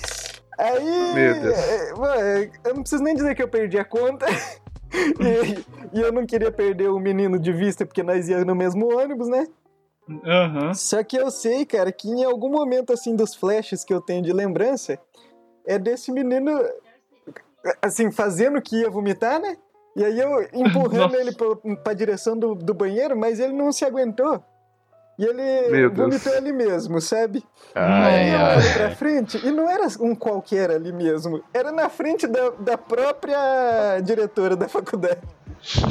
Aí, 0.58 1.14
Meu 1.14 1.42
Deus. 1.42 1.58
é, 1.58 1.94
mano, 1.94 2.52
eu 2.66 2.74
não 2.74 2.82
preciso 2.82 3.04
nem 3.04 3.16
dizer 3.16 3.34
que 3.36 3.42
eu 3.42 3.48
perdi 3.48 3.78
a 3.78 3.86
conta. 3.86 4.26
e, 4.92 5.98
e 5.98 6.02
eu 6.02 6.12
não 6.12 6.26
queria 6.26 6.52
perder 6.52 6.90
o 6.90 7.00
menino 7.00 7.40
de 7.40 7.54
vista, 7.54 7.86
porque 7.86 8.04
nós 8.04 8.28
íamos 8.28 8.46
no 8.46 8.56
mesmo 8.56 8.98
ônibus, 8.98 9.30
né? 9.30 9.48
Aham. 10.26 10.74
Só 10.74 11.04
que 11.04 11.18
eu 11.18 11.30
sei, 11.30 11.66
cara, 11.66 11.92
que 11.92 12.08
em 12.10 12.24
algum 12.24 12.50
momento, 12.50 12.92
assim, 12.92 13.16
dos 13.16 13.36
flashes 13.36 13.84
que 13.84 13.94
eu 13.94 14.02
tenho 14.02 14.24
de 14.24 14.34
lembrança, 14.34 14.98
é 15.66 15.78
desse 15.78 16.12
menino, 16.12 16.52
assim, 17.82 18.12
fazendo 18.12 18.62
que 18.62 18.82
ia 18.82 18.90
vomitar, 18.90 19.40
né? 19.40 19.58
E 19.96 20.04
aí 20.04 20.20
eu 20.20 20.48
empurrando 20.54 21.16
ele 21.20 21.32
pra, 21.32 21.56
pra 21.84 21.94
direção 21.94 22.38
do, 22.38 22.56
do 22.56 22.74
banheiro, 22.74 23.18
mas 23.18 23.40
ele 23.40 23.54
não 23.54 23.72
se 23.72 23.86
aguentou. 23.86 24.44
E 25.18 25.26
ele 25.26 25.70
Meu 25.70 25.90
Deus. 25.90 26.10
vomitou 26.10 26.34
ali 26.34 26.54
mesmo, 26.54 27.02
sabe? 27.02 27.44
Ai, 27.76 28.14
Aí 28.14 28.30
eu 28.30 28.40
ai, 28.40 28.74
pra 28.74 28.92
frente, 28.92 29.38
e 29.46 29.52
não 29.52 29.70
era 29.70 29.86
um 30.00 30.16
qualquer 30.16 30.72
ali 30.72 30.94
mesmo. 30.94 31.44
Era 31.54 31.74
na 31.74 31.90
frente 31.90 32.26
da, 32.26 32.52
da 32.52 32.78
própria 32.78 34.00
diretora 34.02 34.56
da 34.56 34.70
faculdade. 34.70 35.20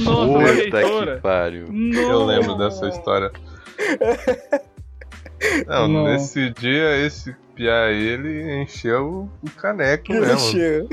Nossa, 0.01 0.65
Puta 0.65 0.83
que 0.83 1.21
pariu. 1.21 1.67
Nossa. 1.71 2.01
Eu 2.01 2.25
lembro 2.25 2.57
dessa 2.57 2.89
história. 2.89 3.31
Não, 5.67 5.87
Não. 5.89 6.05
nesse 6.05 6.51
dia, 6.51 6.97
esse 7.07 7.35
piá 7.55 7.91
ele 7.93 8.63
encheu 8.63 9.29
o 9.43 9.51
caneco 9.53 10.13
mesmo. 10.13 10.33
Encheu. 10.35 10.89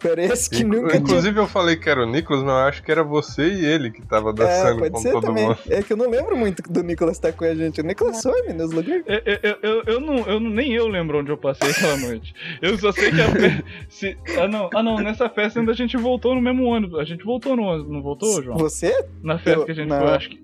Parece 0.00 0.50
que 0.50 0.62
Inclu- 0.62 0.82
nunca 0.82 0.88
tinha. 0.90 1.00
Inclusive 1.02 1.38
eu 1.38 1.46
falei 1.46 1.76
que 1.76 1.88
era 1.88 2.02
o 2.02 2.06
Nicolas, 2.06 2.42
mas 2.42 2.52
eu 2.52 2.58
acho 2.60 2.82
que 2.82 2.90
era 2.90 3.04
você 3.04 3.46
e 3.46 3.64
ele 3.64 3.90
que 3.90 4.02
tava 4.04 4.30
É, 4.30 4.32
dançando 4.32 4.78
pode 4.78 4.90
com 4.90 4.98
ser 4.98 5.12
todo 5.12 5.26
também. 5.26 5.46
mundo. 5.46 5.58
É 5.68 5.80
que 5.82 5.92
eu 5.92 5.96
não 5.96 6.10
lembro 6.10 6.36
muito 6.36 6.60
do 6.62 6.82
Nicolas 6.82 7.16
estar 7.16 7.32
com 7.32 7.44
a 7.44 7.54
gente. 7.54 7.80
O 7.80 7.84
Nicolas 7.84 8.20
some 8.20 8.52
nos 8.52 8.72
lugares. 8.72 9.04
Eu, 9.06 9.20
eu, 9.42 9.56
eu, 9.62 9.82
eu 9.86 10.00
não, 10.00 10.16
eu 10.26 10.40
nem 10.40 10.72
eu 10.72 10.88
lembro 10.88 11.18
onde 11.20 11.30
eu 11.30 11.36
passei 11.36 11.70
aquela 11.70 11.96
noite. 11.98 12.34
Eu 12.60 12.76
só 12.78 12.90
sei 12.90 13.12
que 13.12 13.20
a 13.20 13.30
fe... 13.30 13.64
se... 13.88 14.18
ah, 14.40 14.48
não, 14.48 14.70
ah 14.74 14.82
não, 14.82 14.96
nessa 14.98 15.28
festa 15.28 15.60
ainda 15.60 15.70
a 15.70 15.74
gente 15.76 15.96
voltou 15.96 16.34
no 16.34 16.40
mesmo 16.40 16.64
ônibus. 16.64 16.98
A 16.98 17.04
gente 17.04 17.24
voltou 17.24 17.54
no 17.56 17.62
ônibus, 17.62 17.92
não 17.92 18.02
voltou, 18.02 18.42
João? 18.42 18.58
Você? 18.58 18.92
Na 19.22 19.38
festa 19.38 19.60
Eu- 19.60 19.64
que 19.66 19.70
a 19.70 19.74
gente 19.74 19.88
não. 19.88 19.98
foi, 20.00 20.08
acho 20.10 20.30
que, 20.30 20.42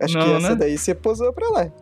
Acho 0.00 0.18
Não, 0.18 0.24
que 0.24 0.32
essa 0.36 0.48
né? 0.50 0.54
daí 0.56 0.78
você 0.78 0.94
posou 0.94 1.32
pra 1.32 1.48
lá. 1.50 1.72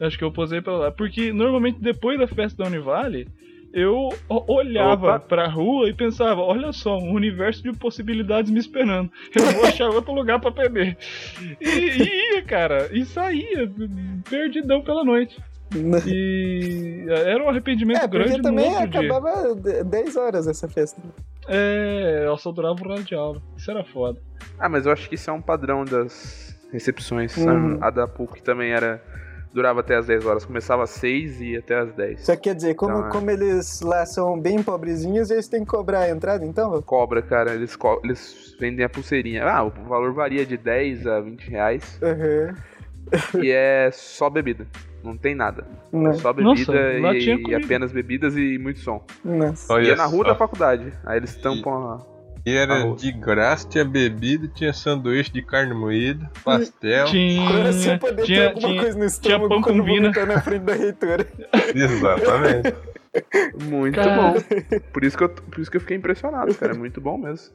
acho 0.00 0.18
que 0.18 0.24
eu 0.24 0.32
posei 0.32 0.60
pra 0.60 0.76
lá. 0.76 0.90
Porque 0.90 1.32
normalmente 1.32 1.80
depois 1.80 2.18
da 2.18 2.26
festa 2.26 2.62
da 2.62 2.68
Univale, 2.68 3.28
eu 3.72 4.08
olhava 4.28 5.16
Opa. 5.16 5.20
pra 5.20 5.48
rua 5.48 5.88
e 5.88 5.92
pensava, 5.94 6.40
olha 6.40 6.72
só, 6.72 6.96
um 6.98 7.12
universo 7.12 7.62
de 7.62 7.72
possibilidades 7.72 8.50
me 8.50 8.58
esperando. 8.60 9.10
Eu 9.34 9.44
vou 9.52 9.64
achar 9.66 9.88
outro 9.90 10.12
lugar 10.12 10.40
pra 10.40 10.50
beber. 10.50 10.96
E, 11.60 11.68
e 11.68 12.34
ia, 12.34 12.42
cara, 12.42 12.88
e 12.92 13.04
saía, 13.04 13.70
perdidão 14.28 14.82
pela 14.82 15.04
noite. 15.04 15.36
E 16.06 17.04
era 17.08 17.42
um 17.42 17.48
arrependimento 17.48 18.00
É, 18.02 18.06
grande 18.06 18.30
porque 18.30 18.36
no 18.36 18.42
também 18.44 18.70
outro 18.74 18.88
dia. 18.90 19.00
acabava 19.00 19.54
de- 19.56 19.82
10 19.84 20.16
horas 20.16 20.46
essa 20.46 20.68
festa. 20.68 21.02
É, 21.48 22.24
eu 22.26 22.36
só 22.36 22.52
durava 22.52 22.76
o 22.80 22.84
horário 22.84 23.02
de 23.02 23.14
aula. 23.14 23.42
Isso 23.56 23.70
era 23.72 23.82
foda. 23.82 24.20
Ah, 24.58 24.68
mas 24.68 24.86
eu 24.86 24.92
acho 24.92 25.08
que 25.08 25.16
isso 25.16 25.28
é 25.28 25.32
um 25.32 25.42
padrão 25.42 25.84
das 25.84 26.53
recepções. 26.74 27.34
Uhum. 27.36 27.78
A, 27.80 27.86
a 27.86 27.90
da 27.90 28.06
PUC 28.08 28.42
também 28.42 28.72
era. 28.72 29.00
Durava 29.52 29.78
até 29.80 29.94
as 29.94 30.06
10 30.06 30.26
horas. 30.26 30.44
Começava 30.44 30.82
às 30.82 30.90
6 30.90 31.40
e 31.40 31.52
ia 31.52 31.60
até 31.60 31.78
às 31.78 31.92
10. 31.92 32.22
Só 32.26 32.34
que 32.34 32.42
quer 32.42 32.56
dizer, 32.56 32.74
como, 32.74 32.92
Então, 32.92 33.06
é. 33.06 33.10
como 33.12 33.30
eles 33.30 33.80
lá 33.82 34.04
são 34.04 34.36
bem 34.38 34.60
pobrezinhos, 34.60 35.30
eles 35.30 35.46
têm 35.46 35.60
que 35.60 35.66
cobrar 35.70 36.00
a 36.00 36.10
entrada, 36.10 36.44
então? 36.44 36.82
Cobra, 36.82 37.22
cara. 37.22 37.54
Eles, 37.54 37.76
co- 37.76 38.00
eles 38.02 38.56
vendem 38.58 38.84
a 38.84 38.88
pulseirinha. 38.88 39.44
Ah, 39.44 39.62
o 39.62 39.70
valor 39.70 40.12
varia 40.12 40.44
de 40.44 40.56
10 40.56 41.06
a 41.06 41.20
20 41.20 41.48
reais. 41.48 42.00
Aham. 42.02 42.54
e 43.44 43.50
é 43.52 43.90
só 43.92 44.28
bebida. 44.28 44.66
Não 45.04 45.16
tem 45.16 45.36
nada. 45.36 45.64
Não. 45.92 46.10
É 46.10 46.14
só 46.14 46.32
Nossa, 46.32 46.72
bebida 46.72 47.00
lá 47.00 47.14
e, 47.14 47.42
e 47.50 47.54
apenas 47.54 47.92
bebidas 47.92 48.36
e 48.36 48.58
muito 48.58 48.80
som. 48.80 49.04
Nossa. 49.24 49.80
e 49.80 49.90
é 49.90 49.94
na 49.94 50.06
rua 50.06 50.24
da 50.24 50.34
faculdade. 50.34 50.92
Aí 51.06 51.18
eles 51.18 51.36
tampam 51.36 51.92
a. 51.92 52.13
E 52.46 52.54
era 52.54 52.74
Arroz. 52.74 53.00
de 53.00 53.10
graça, 53.10 53.66
tinha 53.66 53.84
bebida, 53.84 54.46
tinha 54.48 54.72
sanduíche 54.72 55.32
de 55.32 55.40
carne 55.40 55.72
moída, 55.72 56.30
pastel. 56.44 57.06
Tinha, 57.06 57.98
poder 57.98 58.16
ter 58.16 58.22
tinha, 58.24 58.48
alguma 58.48 58.68
tinha, 58.68 58.80
coisa 58.82 58.92
no 58.92 58.94
tinha 58.96 59.06
estômago 59.06 59.48
pão 59.48 59.62
com 59.62 59.82
vina. 59.82 60.12
na 60.26 60.40
frente 60.42 60.62
da 60.62 60.74
reitora. 60.74 61.26
Exatamente. 61.74 62.74
Muito 63.64 63.94
Cara. 63.94 64.32
bom. 64.32 64.34
Por 64.92 65.04
isso, 65.04 65.16
que 65.16 65.24
eu, 65.24 65.28
por 65.30 65.60
isso 65.60 65.70
que 65.70 65.76
eu 65.78 65.80
fiquei 65.80 65.96
impressionado, 65.96 66.54
cara. 66.54 66.72
É 66.72 66.76
muito 66.76 67.00
bom 67.00 67.16
mesmo. 67.16 67.54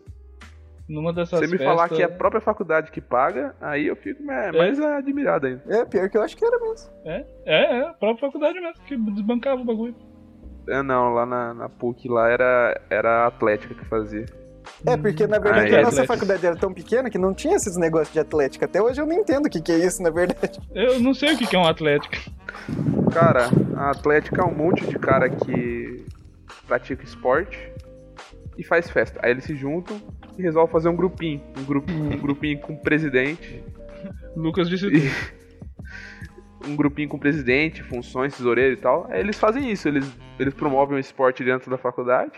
numa 0.88 1.14
dessas 1.14 1.40
Você 1.40 1.46
me 1.46 1.58
festas... 1.58 1.68
falar 1.68 1.90
que 1.90 2.02
é 2.02 2.06
a 2.06 2.10
própria 2.10 2.42
faculdade 2.42 2.92
que 2.92 3.02
paga, 3.02 3.56
aí 3.62 3.86
eu 3.86 3.96
fico 3.96 4.24
mais, 4.24 4.56
mais 4.56 4.80
admirado 4.80 5.46
ainda. 5.46 5.62
É, 5.68 5.86
pior 5.86 6.10
que 6.10 6.18
eu 6.18 6.24
acho 6.24 6.36
que 6.36 6.44
era 6.44 6.58
mesmo. 6.60 6.90
É, 7.06 7.26
é, 7.46 7.78
é, 7.80 7.82
a 7.90 7.94
própria 7.94 8.28
faculdade 8.28 8.60
mesmo, 8.60 8.82
que 8.86 8.98
desbancava 8.98 9.62
o 9.62 9.66
bagulho. 9.66 9.96
É, 10.68 10.82
não, 10.82 11.14
lá 11.14 11.26
na, 11.26 11.54
na 11.54 11.70
PUC 11.70 12.08
lá 12.08 12.30
era, 12.30 12.82
era 12.90 13.24
a 13.24 13.28
Atlética 13.28 13.76
que 13.76 13.86
fazia. 13.86 14.26
É, 14.86 14.96
porque 14.98 15.28
na 15.28 15.40
verdade 15.40 15.74
Ah, 15.74 15.78
é, 15.78 15.80
a 15.80 15.84
nossa 15.84 16.02
Atlético. 16.02 16.08
faculdade 16.14 16.46
era 16.46 16.56
tão 16.56 16.74
pequena 16.74 17.10
que 17.10 17.18
não 17.18 17.34
tinha 17.34 17.56
esses 17.56 17.76
negócios 17.78 18.14
de 18.14 18.20
atlética. 18.20 18.66
Até 18.66 18.82
hoje 18.82 19.02
eu 19.02 19.06
não 19.06 19.14
entendo 19.14 19.46
o 19.48 19.50
que, 19.50 19.62
que 19.62 19.72
é 19.72 19.78
isso, 19.78 20.02
na 20.02 20.10
verdade. 20.10 20.60
Eu 20.74 21.00
não 21.00 21.14
sei 21.14 21.34
o 21.34 21.38
que 21.38 21.46
que 21.48 21.56
é 21.56 21.60
um 21.60 21.68
atlético. 21.68 22.16
Cara, 23.12 23.50
a 23.76 23.92
Atlética 23.92 24.42
é 24.42 24.46
um 24.46 24.54
monte 24.56 24.86
de 24.86 24.98
cara 25.00 25.30
que 25.30 26.06
pratica 26.68 27.04
esporte 27.04 27.58
e 28.58 28.64
faz 28.64 28.90
festa. 28.90 29.20
Aí 29.24 29.32
eles 29.32 29.44
se 29.44 29.56
juntam 29.56 30.00
e 30.38 30.42
resolvem 30.42 30.72
fazer 30.72 30.90
um 30.90 30.96
grupinho. 30.96 31.42
Um, 31.58 31.64
grupo, 31.64 31.92
um 31.92 32.18
grupinho 32.18 32.60
com 32.60 32.74
o 32.74 32.78
presidente. 32.78 33.64
Lucas 34.36 34.70
disse 34.70 34.86
E- 34.88 35.12
um 36.68 36.76
grupinho 36.76 37.10
com 37.10 37.18
o 37.18 37.20
presidente, 37.20 37.82
funções, 37.84 38.36
tesoureiro 38.38 38.74
e 38.74 38.78
tal. 38.78 39.08
Aí 39.10 39.20
eles 39.20 39.40
fazem 39.40 39.70
isso, 39.72 39.88
eles, 39.88 40.10
eles 40.40 40.54
promovem 40.54 40.96
o 40.98 41.00
esporte 41.00 41.44
dentro 41.44 41.70
da 41.72 41.78
faculdade 41.78 42.34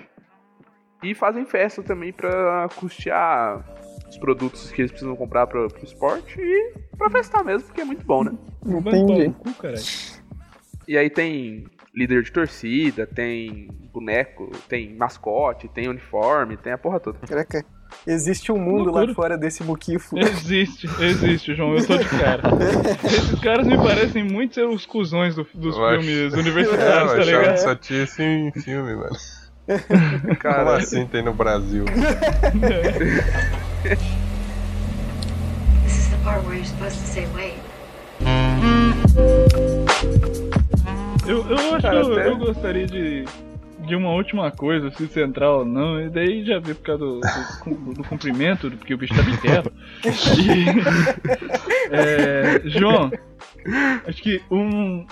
e 1.04 1.14
fazem 1.16 1.45
festa 1.45 1.82
também 1.82 2.12
pra 2.14 2.68
custear 2.76 3.64
os 4.10 4.18
produtos 4.18 4.72
que 4.72 4.82
eles 4.82 4.91
precisam 4.91 5.16
comprar 5.16 5.47
pra, 5.47 5.68
pro 5.68 5.84
esporte 5.84 6.39
e 6.39 6.74
pra 6.97 7.10
festar 7.10 7.43
mesmo, 7.43 7.68
porque 7.68 7.82
é 7.82 7.86
muito 7.86 8.06
bom, 8.06 8.24
né? 8.24 8.32
Entendi. 8.66 9.28
no 9.30 9.34
cu, 9.34 9.54
caralho. 9.54 9.82
E 10.88 10.97
aí 10.97 11.10
tem 11.10 11.66
líder 11.95 12.24
de 12.24 12.32
torcida, 12.32 13.06
tem 13.08 13.70
boneco, 13.93 14.49
tem 14.68 14.93
mascote, 14.95 15.68
tem 15.70 15.88
uniforme, 15.88 16.58
tem 16.58 16.74
a 16.74 16.78
porra 16.78 16.99
toda. 16.99 17.18
Caraca, 17.20 17.64
existe 18.06 18.52
um 18.52 18.58
mundo 18.58 18.86
lá 18.91 18.99
Loucura. 19.02 19.14
fora 19.14 19.38
desse 19.38 19.64
muquifo. 19.64 20.18
Existe, 20.18 20.88
existe, 21.02 21.54
João, 21.56 21.76
eu 21.76 21.86
tô 21.86 21.97
de 21.97 22.08
cara. 22.10 22.43
Esses 23.06 23.39
caras 23.39 23.66
me 23.68 23.78
parecem 23.78 24.24
muito 24.24 24.56
ser 24.56 24.66
os 24.68 24.86
cuzões 24.86 25.36
do- 25.36 25.47
dos 25.54 25.76
Eu 25.78 25.86
acho- 25.86 26.02
filmes 26.04 26.34
É, 26.34 26.36
eu 26.36 26.39
universitários, 26.41 27.12
tá 27.12 27.18
achava 27.20 27.24
que 27.24 27.26
ligado? 27.26 27.58
só 27.58 27.76
tinha 27.76 28.08
filme, 28.08 28.95
mano. 28.95 29.16
Como 29.68 30.36
Cara, 30.38 30.78
assim 30.78 31.05
tem 31.07 31.22
no 31.24 31.34
Brasil? 31.34 31.86
This 35.84 35.97
is 35.97 36.09
the 36.09 36.18
part 36.24 36.43
where 36.45 36.55
you're 36.55 36.66
supposed 36.66 36.97
to 36.99 37.05
say 37.07 37.28
wait. 37.36 37.59
Eu, 41.28 41.45
eu 41.49 41.76
acho 41.76 41.82
Cara, 41.82 42.01
que 42.01 42.07
eu, 42.07 42.14
até- 42.14 42.28
eu 42.30 42.38
gostaria 42.38 42.86
de, 42.88 43.26
de 43.88 43.95
uma 43.95 44.12
última 44.12 44.51
coisa, 44.51 44.91
se 44.91 45.07
central 45.07 45.59
ou 45.59 45.66
não, 45.66 46.01
e 46.01 46.09
daí 46.09 46.43
já 46.45 46.59
vi 46.59 46.74
por 46.74 46.84
causa 46.84 47.05
do, 47.05 47.20
do, 47.20 47.93
do 47.93 48.03
cumprimento, 48.03 48.70
porque 48.72 48.93
o 48.93 48.97
bicho 48.97 49.14
tá. 49.14 49.22
E, 50.38 50.66
é, 51.95 52.62
João, 52.66 53.12
acho 54.07 54.22
que 54.22 54.41
um, 54.51 55.05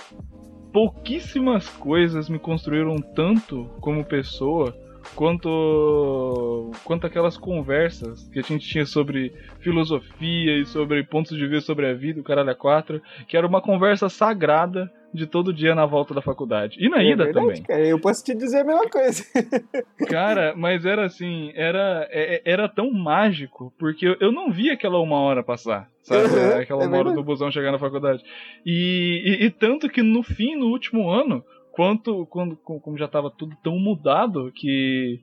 pouquíssimas 0.72 1.68
coisas 1.68 2.30
me 2.30 2.40
construíram 2.40 2.98
tanto 2.98 3.66
como 3.80 4.06
pessoa 4.06 4.76
quanto 5.16 6.72
quanto 6.84 7.06
aquelas 7.08 7.38
conversas 7.38 8.28
que 8.30 8.40
a 8.40 8.42
gente 8.42 8.68
tinha 8.68 8.86
sobre 8.86 9.34
filosofia 9.60 10.58
e 10.60 10.66
sobre 10.66 11.04
pontos 11.04 11.38
de 11.38 11.48
vista 11.48 11.66
sobre 11.68 11.88
a 11.88 11.94
vida, 11.94 12.20
o 12.20 12.24
caralho 12.24 12.50
a 12.50 12.56
quatro, 12.56 13.02
que 13.28 13.36
era 13.38 13.48
uma 13.48 13.62
conversa 13.62 14.10
sagrada 14.10 14.92
de 15.12 15.26
todo 15.26 15.52
dia 15.54 15.74
na 15.74 15.86
volta 15.88 16.14
da 16.14 16.22
faculdade. 16.22 16.78
E 16.80 16.88
na 16.88 17.02
É 17.02 17.12
ida 17.12 17.26
verdade, 17.26 17.48
também. 17.48 17.64
Cara, 17.64 17.86
eu 17.88 18.00
posso 18.00 18.24
te 18.24 18.36
dizer 18.36 18.60
a 18.60 18.64
mesma 18.64 18.88
coisa. 18.90 19.24
Cara, 20.08 20.54
mas 20.56 20.86
era 20.86 21.06
assim, 21.06 21.52
era, 21.56 22.08
é- 22.12 22.42
era 22.46 22.70
tão 22.70 22.92
mágico, 22.92 23.74
porque 23.80 24.16
eu- 24.20 24.32
não 24.32 24.52
vi 24.52 24.70
aquela 24.70 25.00
uma 25.02 25.20
hora 25.20 25.44
passar, 25.44 25.90
sabe? 26.04 26.28
Uhum, 26.30 26.60
aquela 26.62 26.84
é 26.84 26.88
uma 26.88 26.98
hora 26.98 27.12
do 27.12 27.24
busão 27.24 27.52
chegar 27.52 27.72
na 27.72 27.80
faculdade. 27.80 28.24
E, 28.66 29.40
e- 29.42 29.46
e 29.46 29.50
tanto 29.50 29.90
que 29.90 30.04
no 30.04 30.22
fim, 30.22 30.56
no 30.56 30.68
último 30.68 31.10
ano, 31.10 31.44
quanto, 31.80 32.26
quando, 32.26 32.58
co- 32.58 32.82
como 32.82 32.98
já 32.98 33.08
tava 33.08 33.32
tudo 33.32 33.56
tão 33.64 33.80
mudado, 33.80 34.52
que, 34.54 35.22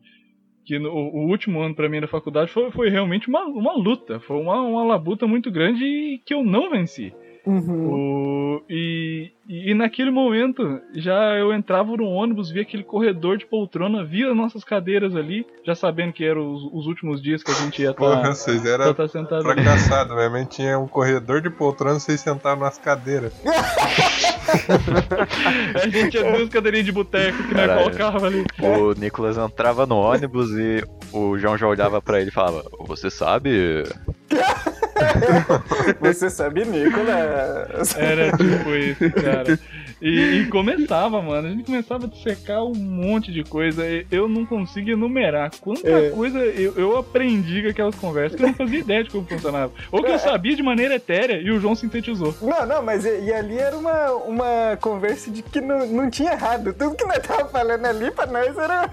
que 0.65 0.79
no- 0.79 0.91
o 0.91 1.29
último 1.29 1.61
ano 1.61 1.75
pra 1.75 1.87
mim 1.87 2.01
da 2.01 2.09
faculdade 2.09 2.51
foi, 2.51 2.71
foi 2.71 2.89
realmente 2.89 3.29
uma, 3.29 3.45
uma 3.45 3.75
luta, 3.77 4.19
foi 4.21 4.41
uma, 4.41 4.63
uma 4.63 4.83
labuta 4.83 5.27
muito 5.27 5.51
grande 5.51 5.85
e 5.85 6.19
que 6.25 6.33
eu 6.33 6.43
não 6.43 6.71
venci. 6.71 7.13
Uhum. 7.47 7.87
O- 7.93 8.63
e, 8.69 9.31
e 9.49 9.73
naquele 9.75 10.11
momento, 10.11 10.81
já 10.95 11.37
eu 11.37 11.53
entrava 11.53 11.97
no 11.97 12.05
ônibus, 12.07 12.51
via 12.51 12.63
aquele 12.63 12.83
corredor 12.83 13.37
de 13.39 13.47
poltrona, 13.47 14.03
via 14.05 14.35
nossas 14.35 14.65
cadeiras 14.65 15.15
ali, 15.15 15.47
já 15.65 15.75
sabendo 15.75 16.13
que 16.13 16.25
eram 16.25 16.53
os, 16.53 16.63
os 16.73 16.87
últimos 16.87 17.23
dias 17.23 17.43
que 17.43 17.51
a 17.51 17.55
gente 17.55 17.83
ia 17.83 17.95
Porra, 17.95 18.17
estar 18.17 18.35
vocês 18.35 18.65
eram 18.67 18.93
tá, 18.95 19.07
sentado 19.07 19.49
ali. 19.49 19.63
fracassados 19.63 20.17
hein? 20.35 20.47
Tinha 20.51 20.79
um 20.79 20.89
corredor 20.89 21.41
de 21.41 21.51
poltrona, 21.51 22.01
vocês 22.01 22.21
sentavam 22.21 22.65
nas 22.65 22.79
cadeiras. 22.79 23.33
A 25.75 25.87
gente 25.89 26.11
tinha 26.11 26.33
duas 26.33 26.49
cadeirinhas 26.49 26.87
de 26.87 26.93
boteco 26.93 27.43
que 27.49 27.55
nós 27.55 27.73
colocava 27.83 28.27
ali. 28.27 28.45
O 28.61 28.93
Nicolas 28.99 29.37
entrava 29.37 29.87
no 29.87 29.97
ônibus 29.97 30.51
e 30.53 30.83
o 31.13 31.37
João 31.39 31.57
já 31.59 31.67
olhava 31.67 32.01
pra 32.01 32.21
ele 32.21 32.31
e 32.31 32.33
falava: 32.33 32.63
Você 32.87 33.11
sabe? 33.11 33.83
Você 36.01 36.31
sabe, 36.31 36.65
Nicolas. 36.65 37.97
Era 37.97 38.31
tipo 38.37 38.71
isso, 38.75 39.11
cara. 39.13 39.59
E, 40.01 40.41
e 40.41 40.47
começava, 40.49 41.23
mano. 41.23 41.49
A 41.49 41.51
gente 41.51 41.65
começava 41.65 42.05
a 42.07 42.09
dissecar 42.09 42.63
um 42.65 42.75
monte 42.75 43.33
de 43.33 43.43
coisa. 43.45 43.83
Eu 44.11 44.29
não 44.29 44.45
consigo 44.45 44.91
enumerar 44.91 45.51
quanta 45.61 45.89
É. 45.89 46.11
coisa 46.11 46.39
eu, 46.39 46.75
eu 46.77 46.97
aprendi 46.99 47.63
com 47.63 47.69
aquelas 47.69 47.95
conversas 47.95 48.37
que 48.37 48.43
eu 48.45 48.49
não 48.49 48.55
fazia 48.55 48.79
ideia 48.81 49.05
de 49.05 49.11
como 49.11 49.27
funcionava. 49.27 49.73
Ou 49.91 50.03
que 50.03 50.11
eu 50.11 50.19
sabia 50.19 50.55
de 50.55 50.63
maneira 50.63 50.95
etérea 50.97 51.41
e 51.41 51.51
o 51.51 51.59
João 51.61 51.75
sintetizou. 51.75 52.35
Não, 52.43 52.67
não, 52.67 52.83
mas 52.83 53.05
e, 53.05 53.21
e 53.25 53.33
ali 53.33 53.59
era 53.59 53.77
uma, 53.77 54.11
uma 54.13 54.79
conversa 54.81 55.31
de 55.31 55.43
que 55.43 55.61
não, 55.61 55.87
não 55.87 56.11
tinha 56.11 56.33
errado. 56.33 56.75
Tudo 56.75 56.95
que 56.95 57.05
nós 57.05 57.19
tava 57.27 57.49
falando 57.49 57.87
ali 57.87 58.11
pra 58.11 58.27
nós 58.27 58.57
era, 58.57 58.91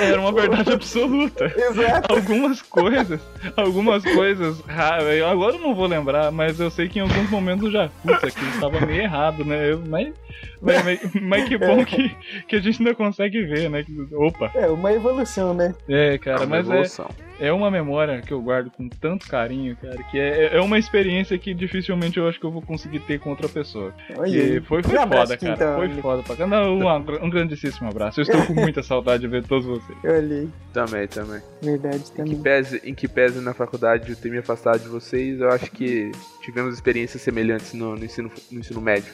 Era 0.00 0.20
uma 0.20 0.32
verdade 0.32 0.72
absoluta. 0.72 1.46
Exato. 1.56 2.12
Algumas 2.12 2.62
coisas, 2.62 3.20
algumas 3.56 4.02
coisas 4.02 4.60
raras. 4.60 5.22
Agora 5.22 5.56
eu 5.56 5.60
não 5.60 5.74
vou 5.74 5.86
lembrar, 5.86 6.30
mas 6.30 6.58
eu 6.58 6.70
sei 6.70 6.88
que 6.88 6.98
em 6.98 7.02
alguns 7.02 7.30
momentos 7.30 7.66
eu 7.66 7.70
já. 7.72 7.88
Putz, 8.02 8.24
aqui 8.24 8.44
estava 8.54 8.80
meio 8.80 9.02
errado, 9.02 9.44
né? 9.44 9.72
Eu, 9.72 9.82
mas, 9.86 10.12
mas, 10.60 11.00
mas, 11.20 11.48
que 11.48 11.58
bom 11.58 11.84
que, 11.84 12.08
que 12.48 12.56
a 12.56 12.60
gente 12.60 12.80
ainda 12.80 12.94
consegue 12.94 13.42
ver, 13.44 13.68
né? 13.68 13.84
Opa! 14.12 14.50
É 14.54 14.66
uma 14.66 14.92
evolução, 14.92 15.52
né? 15.52 15.74
É, 15.88 16.18
cara, 16.18 16.40
uma 16.40 16.46
mas 16.46 16.68
é, 16.68 16.72
evolução. 16.72 17.10
é 17.33 17.33
uma 17.52 17.70
memória 17.70 18.20
que 18.22 18.32
eu 18.32 18.40
guardo 18.40 18.70
com 18.70 18.88
tanto 18.88 19.26
carinho, 19.28 19.76
cara, 19.76 20.02
que 20.10 20.18
é, 20.18 20.56
é 20.56 20.60
uma 20.60 20.78
experiência 20.78 21.36
que 21.36 21.52
dificilmente 21.52 22.18
eu 22.18 22.28
acho 22.28 22.38
que 22.38 22.46
eu 22.46 22.50
vou 22.50 22.62
conseguir 22.62 23.00
ter 23.00 23.18
com 23.18 23.30
outra 23.30 23.48
pessoa. 23.48 23.92
Olha 24.16 24.28
E 24.28 24.60
foi, 24.60 24.82
foi 24.82 24.98
Um 24.98 25.02
foda, 25.08 25.36
cara. 25.36 25.52
então, 25.54 25.76
foi 25.76 25.88
foda 26.00 26.22
pra 26.22 26.36
caramba. 26.36 26.56
Não, 26.60 26.78
um, 26.78 27.24
um 27.26 27.30
grandíssimo 27.30 27.88
abraço. 27.88 28.20
Eu 28.20 28.22
estou 28.22 28.46
com 28.46 28.54
muita 28.54 28.82
saudade 28.84 29.22
de 29.22 29.28
ver 29.28 29.44
todos 29.44 29.66
vocês. 29.66 29.98
Olha 30.04 30.18
aí. 30.18 30.48
Também, 30.72 31.06
também. 31.08 31.40
Verdade 31.62 31.96
Em 31.96 32.00
que, 32.02 32.12
também. 32.16 32.42
pese, 32.42 32.80
em 32.84 32.94
que 32.94 33.08
pese 33.08 33.40
na 33.40 33.52
faculdade 33.54 34.10
eu 34.10 34.16
ter 34.16 34.30
me 34.30 34.38
afastado 34.38 34.80
de 34.82 34.88
vocês, 34.88 35.40
eu 35.40 35.50
acho 35.50 35.70
que 35.70 36.12
tivemos 36.42 36.74
experiências 36.74 37.22
semelhantes 37.22 37.72
no, 37.74 37.96
no 37.96 38.04
ensino, 38.04 38.30
no 38.50 38.60
ensino 38.60 38.80
médio. 38.80 39.12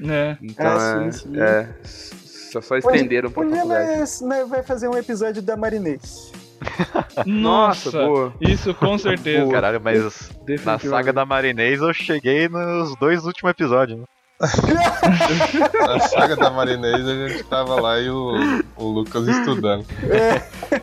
Né? 0.00 0.38
Então 0.42 0.66
Ah, 0.66 1.04
é, 1.06 1.10
sim, 1.12 1.18
sim. 1.32 1.40
é, 1.40 1.68
só, 1.84 2.60
só 2.60 2.76
estenderam 2.78 3.30
pra 3.30 3.42
Um 3.44 3.50
faculdade. 3.50 3.98
nós, 3.98 4.20
nós 4.22 4.48
vai 4.48 4.62
fazer 4.62 4.88
um 4.88 4.96
episódio 4.96 5.42
da 5.42 5.56
Marinês. 5.56 6.32
Nossa, 7.26 7.90
Nossa, 7.90 8.06
boa. 8.06 8.32
isso 8.40 8.74
com 8.74 8.98
certeza. 8.98 9.40
Boa. 9.42 9.52
Caralho, 9.52 9.80
mas 9.82 10.30
na 10.64 10.78
saga 10.78 11.12
da 11.12 11.24
Marinês 11.24 11.80
eu 11.80 11.92
cheguei 11.92 12.48
nos 12.48 12.94
dois 12.98 13.24
últimos 13.24 13.50
episódios. 13.50 13.98
Né? 13.98 14.04
Na 14.40 15.98
saga 15.98 16.36
da 16.36 16.48
Marinês 16.50 17.08
a 17.08 17.28
gente 17.28 17.42
tava 17.44 17.80
lá 17.80 17.98
e 17.98 18.08
o, 18.08 18.62
o 18.76 18.84
Lucas 18.88 19.26
estudando. 19.26 19.84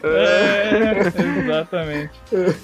É, 0.04 1.08
exatamente. 1.44 2.12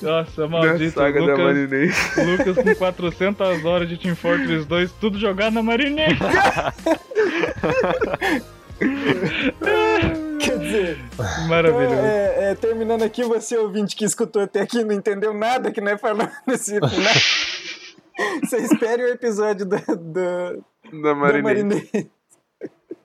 Nossa, 0.01 0.41
Na 0.41 0.47
maldito. 0.49 0.99
saga 0.99 1.19
da 1.19 1.25
Lucas, 1.27 1.45
Marinês. 1.45 2.11
Lucas 2.17 2.55
com 2.63 2.75
400 2.75 3.65
horas 3.65 3.87
de 3.87 3.97
Team 3.97 4.15
Fortress 4.17 4.65
2, 4.65 4.91
tudo 4.99 5.17
jogado 5.17 5.53
na 5.53 5.63
Marinês. 5.63 6.17
Quer 10.43 10.57
dizer, 10.59 10.99
Maravilhoso. 11.47 11.95
é, 11.95 12.51
é, 12.51 12.55
terminando 12.55 13.03
aqui, 13.03 13.23
você 13.23 13.57
ouvinte 13.57 13.95
que 13.95 14.05
escutou 14.05 14.41
até 14.41 14.61
aqui 14.61 14.83
não 14.83 14.93
entendeu 14.93 15.33
nada 15.33 15.71
que 15.71 15.81
nós 15.81 15.99
falamos 15.99 16.33
nesse 16.47 16.75
final. 16.75 16.89
Você 18.43 18.57
espere 18.57 19.03
o 19.03 19.07
episódio 19.07 19.65
da, 19.65 19.77
da, 19.77 20.53
Da 20.53 20.59
da 21.01 21.15
Marinês. 21.15 21.89